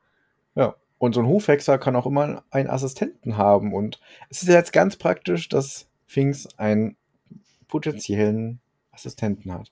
Ja. 0.56 0.76
Und 0.98 1.14
so 1.14 1.22
ein 1.22 1.28
Hofhexer 1.28 1.80
kann 1.80 1.96
auch 1.96 2.06
immer 2.06 2.44
einen 2.52 2.70
Assistenten 2.70 3.36
haben. 3.36 3.74
Und 3.74 4.00
es 4.30 4.44
ist 4.44 4.50
ja 4.50 4.54
jetzt 4.54 4.72
ganz 4.72 4.96
praktisch, 4.96 5.50
dass 5.50 5.90
Finks 6.06 6.48
einen 6.58 6.96
potenziellen 7.68 8.61
Assistenten 8.92 9.54
hat. 9.54 9.70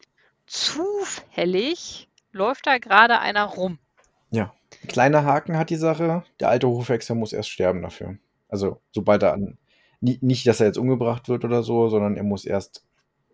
Zufällig 0.47 2.09
läuft 2.31 2.67
da 2.67 2.77
gerade 2.77 3.19
einer 3.19 3.45
rum. 3.45 3.79
Ja. 4.31 4.53
Ein 4.83 4.87
kleiner 4.87 5.23
Haken 5.23 5.57
hat 5.57 5.69
die 5.71 5.75
Sache. 5.75 6.23
Der 6.39 6.49
alte 6.49 6.67
Hofhexer 6.67 7.15
muss 7.15 7.33
erst 7.33 7.49
sterben 7.49 7.81
dafür. 7.81 8.17
Also, 8.49 8.79
sobald 8.91 9.23
er 9.23 9.33
an. 9.33 9.57
ni- 9.99 10.19
Nicht, 10.21 10.45
dass 10.47 10.59
er 10.59 10.67
jetzt 10.67 10.77
umgebracht 10.77 11.27
wird 11.27 11.43
oder 11.43 11.63
so, 11.63 11.89
sondern 11.89 12.15
er 12.17 12.23
muss 12.23 12.45
erst 12.45 12.83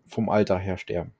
vom 0.06 0.28
Alter 0.30 0.58
her 0.58 0.78
sterben. 0.78 1.12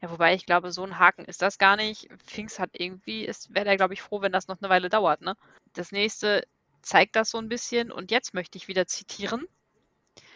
Ja, 0.00 0.10
wobei 0.10 0.34
ich 0.34 0.44
glaube, 0.44 0.70
so 0.72 0.82
ein 0.82 0.98
Haken 0.98 1.24
ist 1.24 1.40
das 1.40 1.58
gar 1.58 1.76
nicht. 1.76 2.08
Finks 2.26 2.58
hat 2.58 2.70
irgendwie, 2.72 3.30
wäre 3.50 3.64
der, 3.64 3.76
glaube 3.76 3.94
ich, 3.94 4.02
froh, 4.02 4.20
wenn 4.20 4.32
das 4.32 4.48
noch 4.48 4.60
eine 4.60 4.68
Weile 4.68 4.88
dauert, 4.88 5.20
ne? 5.20 5.36
Das 5.72 5.92
nächste 5.92 6.44
zeigt 6.82 7.16
das 7.16 7.30
so 7.30 7.38
ein 7.38 7.48
bisschen 7.48 7.90
und 7.90 8.10
jetzt 8.10 8.34
möchte 8.34 8.58
ich 8.58 8.68
wieder 8.68 8.86
zitieren. 8.86 9.46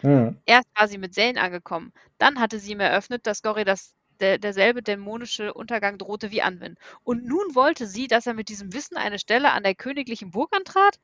Hm. 0.01 0.39
Erst 0.47 0.69
war 0.75 0.89
sie 0.89 0.99
mit 0.99 1.15
Zane 1.15 1.41
angekommen. 1.41 1.93
Dann 2.19 2.41
hatte 2.41 2.59
sie 2.59 2.73
ihm 2.73 2.81
eröffnet, 2.81 3.27
dass 3.27 3.43
Gori 3.43 3.65
das, 3.65 3.95
der, 4.21 4.39
derselbe 4.39 4.83
dämonische 4.83 5.55
Untergang 5.55 5.99
drohte 5.99 6.31
wie 6.31 6.43
Anwin. 6.43 6.77
Und 7.05 7.25
nun 7.25 7.55
wollte 7.55 7.87
sie, 7.87 8.07
dass 8.07 8.27
er 8.27 8.35
mit 8.35 8.49
diesem 8.49 8.73
Wissen 8.73 8.97
eine 8.97 9.19
Stelle 9.19 9.53
an 9.53 9.63
der 9.63 9.75
königlichen 9.75 10.31
Burg 10.31 10.55
antrat? 10.55 10.99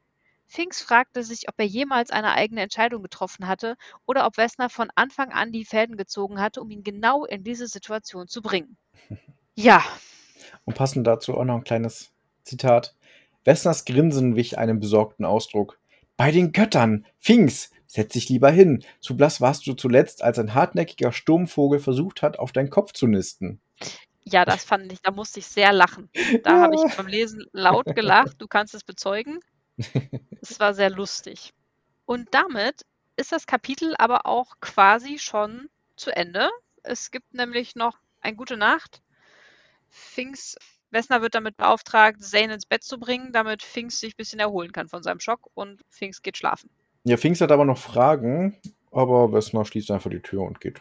Finks 0.47 0.83
fragte 0.83 1.23
sich, 1.23 1.49
ob 1.49 1.55
er 1.59 1.67
jemals 1.67 2.11
eine 2.11 2.33
eigene 2.33 2.61
Entscheidung 2.61 3.03
getroffen 3.03 3.47
hatte 3.47 3.77
oder 4.07 4.27
ob 4.27 4.37
Wessner 4.37 4.69
von 4.69 4.91
Anfang 4.95 5.33
an 5.33 5.53
die 5.53 5.65
Fäden 5.65 5.97
gezogen 5.97 6.41
hatte, 6.41 6.61
um 6.61 6.71
ihn 6.71 6.85
genau 6.85 7.25
in 7.25 7.45
diese 7.45 7.67
Situation 7.67 8.29
zu 8.29 8.43
bringen. 8.43 8.77
Ja. 9.57 9.85
Und 10.65 10.75
passend 10.75 11.07
dazu 11.07 11.35
auch 11.35 11.45
noch 11.45 11.55
ein 11.55 11.63
kleines 11.63 12.11
Zitat. 12.43 12.97
Wessners 13.45 13.85
Grinsen 13.85 14.35
wich 14.35 14.59
einem 14.59 14.81
besorgten 14.81 15.25
Ausdruck. 15.25 15.79
Bei 16.17 16.31
den 16.31 16.53
Göttern! 16.53 17.07
Finks! 17.19 17.71
Setz 17.87 18.13
dich 18.13 18.29
lieber 18.29 18.51
hin. 18.51 18.85
Zu 19.01 19.17
blass 19.17 19.41
warst 19.41 19.67
du 19.67 19.75
zuletzt, 19.75 20.23
als 20.23 20.39
ein 20.39 20.55
hartnäckiger 20.55 21.13
Sturmvogel 21.13 21.79
versucht 21.79 22.23
hat, 22.23 22.39
auf 22.39 22.53
deinen 22.53 22.71
Kopf 22.71 22.93
zu 22.93 23.07
nisten. 23.07 23.61
Ja, 24.25 24.45
das 24.45 24.65
fand 24.65 24.93
ich, 24.93 25.01
da 25.03 25.11
musste 25.11 25.41
ich 25.41 25.47
sehr 25.47 25.73
lachen. 25.73 26.09
Da 26.43 26.51
ja. 26.51 26.61
habe 26.63 26.75
ich 26.75 26.97
beim 26.97 27.07
Lesen 27.07 27.45
laut 27.53 27.95
gelacht. 27.95 28.37
Du 28.39 28.49
kannst 28.49 28.75
es 28.75 28.85
bezeugen. 28.85 29.41
Es 30.41 30.61
war 30.61 30.75
sehr 30.75 30.91
lustig. 30.91 31.55
Und 32.05 32.29
damit 32.33 32.85
ist 33.17 33.33
das 33.33 33.47
Kapitel 33.47 33.95
aber 33.97 34.27
auch 34.27 34.61
quasi 34.61 35.19
schon 35.19 35.69
zu 35.97 36.15
Ende. 36.15 36.51
Es 36.83 37.11
gibt 37.11 37.33
nämlich 37.33 37.77
noch 37.77 37.99
ein 38.21 38.37
Gute 38.37 38.59
Nacht. 38.59 39.03
Finks 39.89 40.57
Wessner 40.95 41.21
wird 41.21 41.35
damit 41.35 41.57
beauftragt, 41.57 42.23
Zane 42.23 42.55
ins 42.55 42.67
Bett 42.67 42.83
zu 42.83 42.99
bringen, 42.99 43.33
damit 43.33 43.63
Finks 43.63 44.01
sich 44.01 44.15
ein 44.15 44.17
bisschen 44.17 44.41
erholen 44.41 44.73
kann 44.73 44.89
von 44.89 45.03
seinem 45.03 45.21
Schock 45.21 45.51
und 45.55 45.83
Finks 45.91 46.23
geht 46.23 46.39
schlafen. 46.39 46.71
Ja, 47.05 47.19
Finks 47.19 47.43
hat 47.43 47.53
aber 47.53 47.67
noch 47.67 47.79
Fragen, 47.79 48.57
aber 48.91 49.33
Wessner 49.33 49.65
schließt 49.65 49.91
einfach 49.91 50.11
die 50.11 50.23
Tür 50.23 50.43
und 50.43 50.61
geht. 50.61 50.81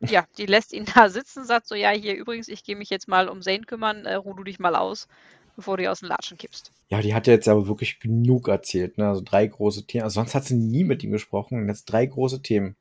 Ja, 0.00 0.26
die 0.36 0.46
lässt 0.46 0.72
ihn 0.72 0.84
da 0.94 1.08
sitzen, 1.08 1.44
sagt 1.44 1.66
so, 1.66 1.74
ja, 1.74 1.90
hier 1.90 2.14
übrigens, 2.14 2.48
ich 2.48 2.64
gehe 2.64 2.76
mich 2.76 2.90
jetzt 2.90 3.08
mal 3.08 3.28
um 3.28 3.40
Zane 3.40 3.64
kümmern, 3.64 4.04
äh, 4.04 4.14
ruh 4.14 4.34
du 4.34 4.44
dich 4.44 4.58
mal 4.58 4.76
aus, 4.76 5.08
bevor 5.54 5.76
du 5.76 5.84
dir 5.84 5.92
aus 5.92 6.00
den 6.00 6.08
Latschen 6.08 6.36
kippst. 6.36 6.72
Ja, 6.88 7.00
die 7.00 7.14
hat 7.14 7.26
jetzt 7.26 7.48
aber 7.48 7.66
wirklich 7.66 8.00
genug 8.00 8.48
erzählt, 8.48 8.98
ne? 8.98 9.08
Also 9.08 9.22
drei 9.24 9.46
große 9.46 9.86
Themen. 9.86 10.04
Also 10.04 10.20
sonst 10.20 10.34
hat 10.34 10.44
sie 10.44 10.54
nie 10.54 10.84
mit 10.84 11.02
ihm 11.02 11.12
gesprochen 11.12 11.58
und 11.58 11.68
jetzt 11.68 11.86
drei 11.86 12.06
große 12.06 12.42
Themen. 12.42 12.76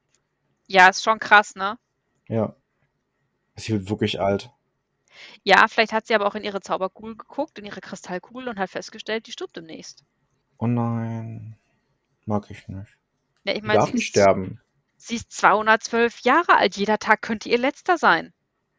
Ja, 0.68 0.89
ist 0.89 1.03
schon 1.03 1.20
krass, 1.20 1.55
ne? 1.55 1.78
Ja. 2.28 2.55
Sie 3.55 3.72
wird 3.72 3.89
wirklich 3.89 4.20
alt. 4.20 4.51
Ja, 5.43 5.68
vielleicht 5.68 5.93
hat 5.93 6.07
sie 6.07 6.16
aber 6.16 6.26
auch 6.26 6.36
in 6.36 6.43
ihre 6.43 6.61
Zauberkugel 6.61 7.16
geguckt, 7.16 7.59
in 7.59 7.66
ihre 7.66 7.82
Kristallkugel 7.82 8.47
und 8.47 8.59
hat 8.59 8.70
festgestellt, 8.70 9.28
die 9.28 9.32
stirbt 9.32 9.55
demnächst. 9.55 10.03
Oh 10.57 10.68
nein. 10.68 11.57
Mag 12.26 12.49
ich 12.49 12.68
nicht. 12.68 12.97
Ja, 13.43 13.53
ich 13.53 13.61
meine, 13.61 13.80
darf 13.80 13.93
nicht 13.93 14.07
sterben. 14.07 14.59
Sie 14.97 15.16
ist 15.16 15.32
212 15.32 16.22
Jahre 16.22 16.57
alt. 16.57 16.78
Jeder 16.78 16.97
Tag 16.97 17.22
könnte 17.22 17.49
ihr 17.49 17.57
letzter 17.57 17.97
sein. 17.97 18.34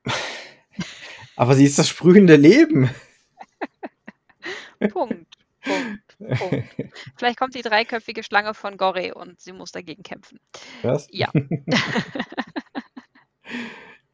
aber 1.36 1.54
sie 1.54 1.64
ist 1.64 1.78
das 1.78 1.88
sprühende 1.88 2.36
Leben. 2.36 2.90
Punkt. 4.90 5.36
Punkt. 5.62 6.38
Punkt. 6.38 6.92
Vielleicht 7.16 7.38
kommt 7.38 7.54
die 7.54 7.62
dreiköpfige 7.62 8.22
Schlange 8.22 8.54
von 8.54 8.76
Gore 8.76 9.14
und 9.14 9.40
sie 9.40 9.52
muss 9.52 9.72
dagegen 9.72 10.02
kämpfen. 10.02 10.40
Was? 10.82 11.08
Ja. 11.10 11.30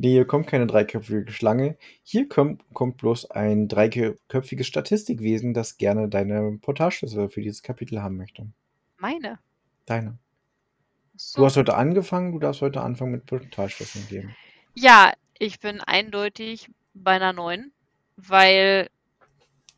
Nee, 0.03 0.15
hier 0.15 0.27
kommt 0.27 0.49
keine 0.49 0.67
dreiköpfige 0.67 1.31
Schlange. 1.31 1.77
Hier 2.03 2.29
kommt, 2.29 2.65
kommt 2.75 2.97
bloß 2.97 3.31
ein 3.31 3.69
dreiköpfiges 3.69 4.67
Statistikwesen, 4.67 5.55
das 5.55 5.79
gerne 5.79 6.09
deine 6.09 6.59
Portalschlüssel 6.61 7.29
für 7.29 7.41
dieses 7.41 7.63
Kapitel 7.63 8.03
haben 8.03 8.17
möchte. 8.17 8.49
Meine? 8.97 9.39
Deine. 9.87 10.19
So. 11.15 11.43
Du 11.43 11.47
hast 11.47 11.57
heute 11.57 11.77
angefangen, 11.77 12.33
du 12.33 12.41
darfst 12.41 12.63
heute 12.63 12.81
anfangen 12.81 13.13
mit 13.13 13.27
Portalschlüsseln 13.27 14.09
geben. 14.09 14.35
Ja, 14.75 15.13
ich 15.39 15.61
bin 15.61 15.81
eindeutig 15.81 16.69
bei 16.95 17.13
einer 17.13 17.33
9, 17.33 17.71
weil 18.17 18.91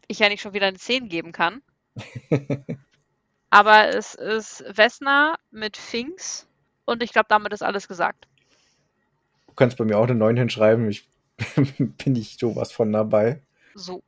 ich 0.08 0.20
ja 0.20 0.30
nicht 0.30 0.40
schon 0.40 0.54
wieder 0.54 0.68
eine 0.68 0.78
10 0.78 1.10
geben 1.10 1.32
kann. 1.32 1.60
Aber 3.50 3.90
es 3.90 4.14
ist 4.14 4.64
Vesna 4.72 5.34
mit 5.50 5.76
Finks 5.76 6.48
und 6.86 7.02
ich 7.02 7.12
glaube, 7.12 7.26
damit 7.28 7.52
ist 7.52 7.62
alles 7.62 7.88
gesagt. 7.88 8.26
Du 9.54 9.56
kannst 9.56 9.78
bei 9.78 9.84
mir 9.84 9.98
auch 9.98 10.02
eine 10.02 10.16
9 10.16 10.36
hinschreiben. 10.36 10.90
Ich 10.90 11.08
bin 11.76 12.12
nicht 12.12 12.40
sowas 12.40 12.72
von 12.72 12.92
dabei. 12.92 13.40
So. 13.76 14.02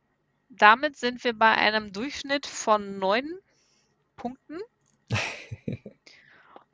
Damit 0.49 0.97
sind 0.97 1.23
wir 1.23 1.31
bei 1.31 1.53
einem 1.53 1.93
Durchschnitt 1.93 2.45
von 2.45 2.99
9 2.99 3.23
Punkten. 4.17 4.59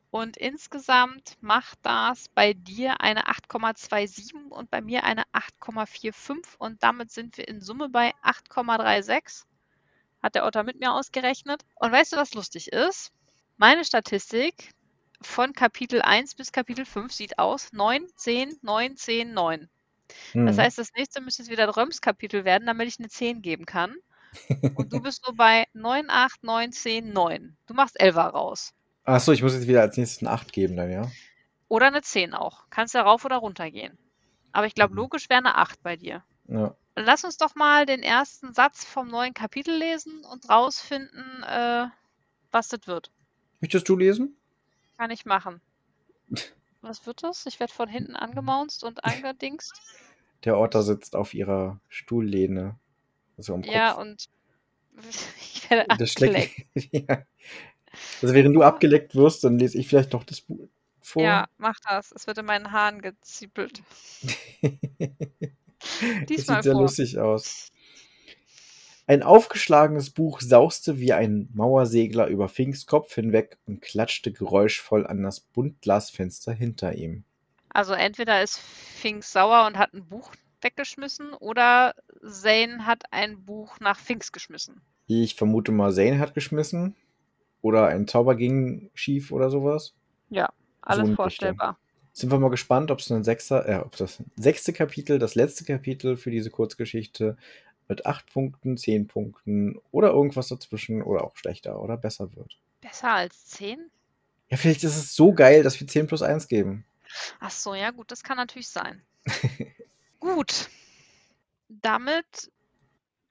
und 0.09 0.37
insgesamt 0.37 1.37
macht 1.39 1.77
das 1.83 2.29
bei 2.29 2.53
dir 2.53 2.99
eine 2.99 3.27
8,27 3.27 4.49
und 4.49 4.71
bei 4.71 4.81
mir 4.81 5.03
eine 5.03 5.21
8,45 5.33 6.57
und 6.57 6.81
damit 6.81 7.11
sind 7.11 7.37
wir 7.37 7.47
in 7.47 7.61
Summe 7.61 7.89
bei 7.89 8.15
8,36. 8.23 9.43
Hat 10.23 10.33
der 10.33 10.47
Otter 10.47 10.63
mit 10.63 10.79
mir 10.79 10.93
ausgerechnet. 10.93 11.61
Und 11.75 11.91
weißt 11.91 12.13
du, 12.13 12.17
was 12.17 12.33
lustig 12.33 12.71
ist? 12.71 13.11
Meine 13.57 13.85
Statistik 13.85 14.71
von 15.25 15.53
Kapitel 15.53 16.01
1 16.01 16.35
bis 16.35 16.51
Kapitel 16.51 16.85
5 16.85 17.11
sieht 17.11 17.39
aus 17.39 17.71
9, 17.73 18.07
10, 18.15 18.57
9, 18.61 18.95
10, 18.97 19.33
9. 19.33 19.69
Hm. 20.33 20.45
Das 20.45 20.57
heißt, 20.57 20.77
das 20.77 20.89
nächste 20.95 21.21
müsste 21.21 21.43
jetzt 21.43 21.51
wieder 21.51 21.63
ein 21.63 21.69
Röms-Kapitel 21.69 22.45
werden, 22.45 22.65
damit 22.65 22.87
ich 22.87 22.99
eine 22.99 23.09
10 23.09 23.41
geben 23.41 23.65
kann. 23.65 23.95
Und 24.75 24.91
du 24.91 24.99
bist 25.01 25.25
nur 25.25 25.35
bei 25.35 25.65
9, 25.73 26.09
8, 26.09 26.43
9, 26.43 26.71
10, 26.71 27.13
9. 27.13 27.57
Du 27.67 27.73
machst 27.73 27.99
11 27.99 28.17
raus. 28.17 28.73
Achso, 29.03 29.31
ich 29.31 29.43
muss 29.43 29.53
jetzt 29.53 29.67
wieder 29.67 29.81
als 29.81 29.97
nächstes 29.97 30.21
eine 30.21 30.31
8 30.31 30.53
geben 30.53 30.75
dann, 30.75 30.91
ja? 30.91 31.11
Oder 31.67 31.87
eine 31.87 32.01
10 32.01 32.33
auch. 32.33 32.65
Kannst 32.69 32.93
ja 32.93 33.01
rauf 33.01 33.25
oder 33.25 33.37
runter 33.37 33.69
gehen. 33.69 33.97
Aber 34.51 34.67
ich 34.67 34.75
glaube, 34.75 34.93
mhm. 34.93 34.99
logisch 34.99 35.29
wäre 35.29 35.39
eine 35.39 35.55
8 35.55 35.81
bei 35.83 35.97
dir. 35.97 36.23
Ja. 36.47 36.75
Lass 36.95 37.23
uns 37.23 37.37
doch 37.37 37.55
mal 37.55 37.85
den 37.85 38.03
ersten 38.03 38.53
Satz 38.53 38.85
vom 38.85 39.07
neuen 39.07 39.33
Kapitel 39.33 39.75
lesen 39.75 40.23
und 40.31 40.47
rausfinden, 40.49 41.43
äh, 41.43 41.87
was 42.51 42.69
das 42.69 42.81
wird. 42.85 43.11
Möchtest 43.59 43.89
du 43.89 43.97
lesen? 43.97 44.37
Kann 44.97 45.11
ich 45.11 45.25
machen. 45.25 45.61
Was 46.81 47.05
wird 47.05 47.23
das? 47.23 47.45
Ich 47.45 47.59
werde 47.59 47.73
von 47.73 47.87
hinten 47.87 48.15
angemaunzt 48.15 48.83
und 48.83 49.03
angedingst. 49.05 49.73
Der 50.43 50.57
Otter 50.57 50.83
sitzt 50.83 51.15
auf 51.15 51.33
ihrer 51.33 51.79
Stuhllehne. 51.87 52.77
Also 53.37 53.55
Kopf. 53.55 53.65
Ja, 53.65 53.93
und 53.93 54.29
ich 55.39 55.69
werde 55.69 55.89
abgeleckt. 55.89 56.65
ja. 56.91 57.25
Also 58.21 58.33
während 58.33 58.55
du 58.55 58.63
abgeleckt 58.63 59.15
wirst, 59.15 59.43
dann 59.43 59.59
lese 59.59 59.77
ich 59.77 59.87
vielleicht 59.87 60.13
doch 60.13 60.23
das 60.23 60.41
Buch 60.41 60.67
vor. 60.99 61.23
Ja, 61.23 61.47
mach 61.57 61.79
das. 61.87 62.11
Es 62.11 62.27
wird 62.27 62.39
in 62.39 62.45
meinen 62.45 62.71
Haaren 62.71 63.01
gezippelt. 63.01 63.83
Diesmal 64.61 66.25
das 66.27 66.45
sieht 66.45 66.63
sehr 66.63 66.73
lustig 66.73 67.19
aus. 67.19 67.71
Ein 69.05 69.21
aufgeschlagenes 69.21 70.11
Buch 70.11 70.39
sauste 70.39 70.97
wie 70.97 71.11
ein 71.11 71.49
Mauersegler 71.53 72.27
über 72.27 72.47
Finks 72.47 72.85
Kopf 72.85 73.13
hinweg 73.15 73.57
und 73.65 73.81
klatschte 73.81 74.31
geräuschvoll 74.31 75.05
an 75.05 75.23
das 75.23 75.41
Buntglasfenster 75.41 76.53
hinter 76.53 76.93
ihm. 76.93 77.25
Also 77.69 77.93
entweder 77.93 78.41
ist 78.41 78.59
Finks 78.59 79.33
sauer 79.33 79.67
und 79.67 79.77
hat 79.77 79.93
ein 79.93 80.05
Buch 80.05 80.31
weggeschmissen 80.61 81.33
oder 81.33 81.95
Zane 82.25 82.85
hat 82.85 83.03
ein 83.11 83.43
Buch 83.43 83.79
nach 83.81 83.99
Finks 83.99 84.31
geschmissen. 84.31 84.81
Ich 85.07 85.35
vermute 85.35 85.73
mal, 85.73 85.91
Zane 85.93 86.19
hat 86.19 86.33
geschmissen. 86.33 86.95
Oder 87.61 87.87
ein 87.87 88.07
Zauber 88.07 88.35
ging 88.35 88.89
schief 88.93 89.31
oder 89.31 89.49
sowas. 89.49 89.93
Ja, 90.29 90.49
alles 90.81 91.07
so 91.07 91.15
vorstellbar. 91.15 91.77
Sind 92.11 92.31
wir 92.31 92.37
mal 92.37 92.49
gespannt, 92.49 92.91
ob 92.91 92.99
es 92.99 93.09
ein 93.09 93.23
sechster, 93.23 93.67
äh, 93.67 93.77
ob 93.77 93.95
das 93.95 94.21
sechste 94.35 94.73
Kapitel, 94.73 95.17
das 95.17 95.35
letzte 95.35 95.63
Kapitel 95.63 96.17
für 96.17 96.29
diese 96.29 96.49
Kurzgeschichte 96.49 97.37
mit 97.87 98.05
8 98.05 98.31
Punkten, 98.31 98.77
10 98.77 99.07
Punkten 99.07 99.79
oder 99.91 100.09
irgendwas 100.09 100.47
dazwischen 100.47 101.01
oder 101.01 101.23
auch 101.23 101.35
schlechter 101.35 101.81
oder 101.81 101.97
besser 101.97 102.35
wird. 102.35 102.57
Besser 102.81 103.11
als 103.11 103.47
10? 103.47 103.79
Ja, 104.49 104.57
vielleicht 104.57 104.83
ist 104.83 104.97
es 104.97 105.15
so 105.15 105.33
geil, 105.33 105.63
dass 105.63 105.79
wir 105.79 105.87
10 105.87 106.07
plus 106.07 106.21
1 106.21 106.47
geben. 106.47 106.85
Ach 107.39 107.51
so, 107.51 107.75
ja 107.75 107.91
gut, 107.91 108.11
das 108.11 108.23
kann 108.23 108.37
natürlich 108.37 108.69
sein. 108.69 109.01
gut. 110.19 110.69
Damit 111.69 112.51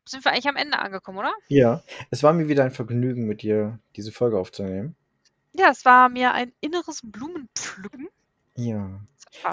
sind 0.05 0.25
wir 0.25 0.33
eigentlich 0.33 0.49
am 0.49 0.57
Ende 0.57 0.79
angekommen, 0.79 1.19
oder? 1.19 1.33
Ja, 1.49 1.83
es 2.11 2.23
war 2.23 2.33
mir 2.33 2.49
wieder 2.49 2.65
ein 2.65 2.73
Vergnügen, 2.73 3.27
mit 3.27 3.43
dir 3.43 3.79
diese 3.97 4.13
Folge 4.13 4.39
aufzunehmen. 4.39 4.97
Ja, 5.55 5.71
es 5.71 5.85
war 5.85 6.09
mir 6.09 6.33
ein 6.33 6.53
inneres 6.61 7.01
Blumenpflücken. 7.03 8.09
Ja. 8.57 9.01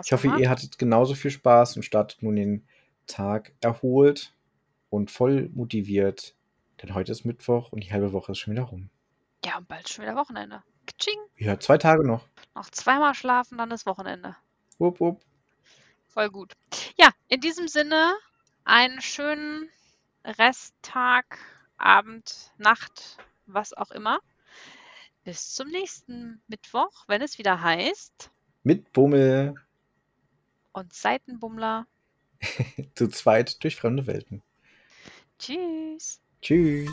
Ich 0.04 0.12
hoffe, 0.12 0.24
gemacht. 0.24 0.40
ihr 0.40 0.50
hattet 0.50 0.78
genauso 0.78 1.14
viel 1.14 1.32
Spaß 1.32 1.76
und 1.78 1.84
startet 1.84 2.24
nun 2.24 2.36
den 2.36 2.68
Tag 3.06 3.54
erholt 3.62 4.34
und 4.90 5.12
voll 5.12 5.50
motiviert, 5.54 6.36
denn 6.82 6.94
heute 6.94 7.12
ist 7.12 7.26
Mittwoch 7.26 7.72
und 7.72 7.84
die 7.84 7.92
halbe 7.92 8.14
Woche 8.14 8.32
ist 8.32 8.40
schon 8.40 8.54
wieder 8.54 8.64
rum. 8.64 8.90
Ja, 9.46 9.58
und 9.58 9.68
bald 9.68 9.90
schon 9.90 10.04
wieder 10.04 10.16
Wochenende. 10.16 10.64
Kaching. 10.86 11.20
Ja, 11.38 11.60
zwei 11.60 11.78
Tage 11.78 12.06
noch. 12.06 12.26
Noch 12.56 12.70
zweimal 12.70 13.14
schlafen, 13.14 13.58
dann 13.58 13.72
ist 13.72 13.86
Wochenende. 13.86 14.36
Wupp, 14.78 15.00
wupp. 15.00 15.22
Voll 16.08 16.30
gut. 16.30 16.54
Ja, 16.98 17.12
in 17.28 17.42
diesem 17.42 17.68
Sinne, 17.68 18.16
einen 18.64 19.02
schönen 19.02 19.70
Resttag, 20.26 21.40
Abend, 21.78 22.52
Nacht, 22.58 23.18
was 23.46 23.74
auch 23.74 23.92
immer. 23.92 24.20
Bis 25.24 25.54
zum 25.54 25.70
nächsten 25.70 26.42
Mittwoch, 26.48 27.06
wenn 27.08 27.22
es 27.22 27.38
wieder 27.38 27.62
heißt. 27.62 28.32
Mit 28.64 28.92
Bummel. 28.94 29.56
Und 30.74 30.94
Seitenbummler. 30.94 31.86
Zu 32.96 33.10
zweit 33.10 33.64
durch 33.64 33.76
fremde 33.76 34.08
Welten. 34.08 34.42
Tschüss. 35.40 36.20
Tschüss. 36.42 36.92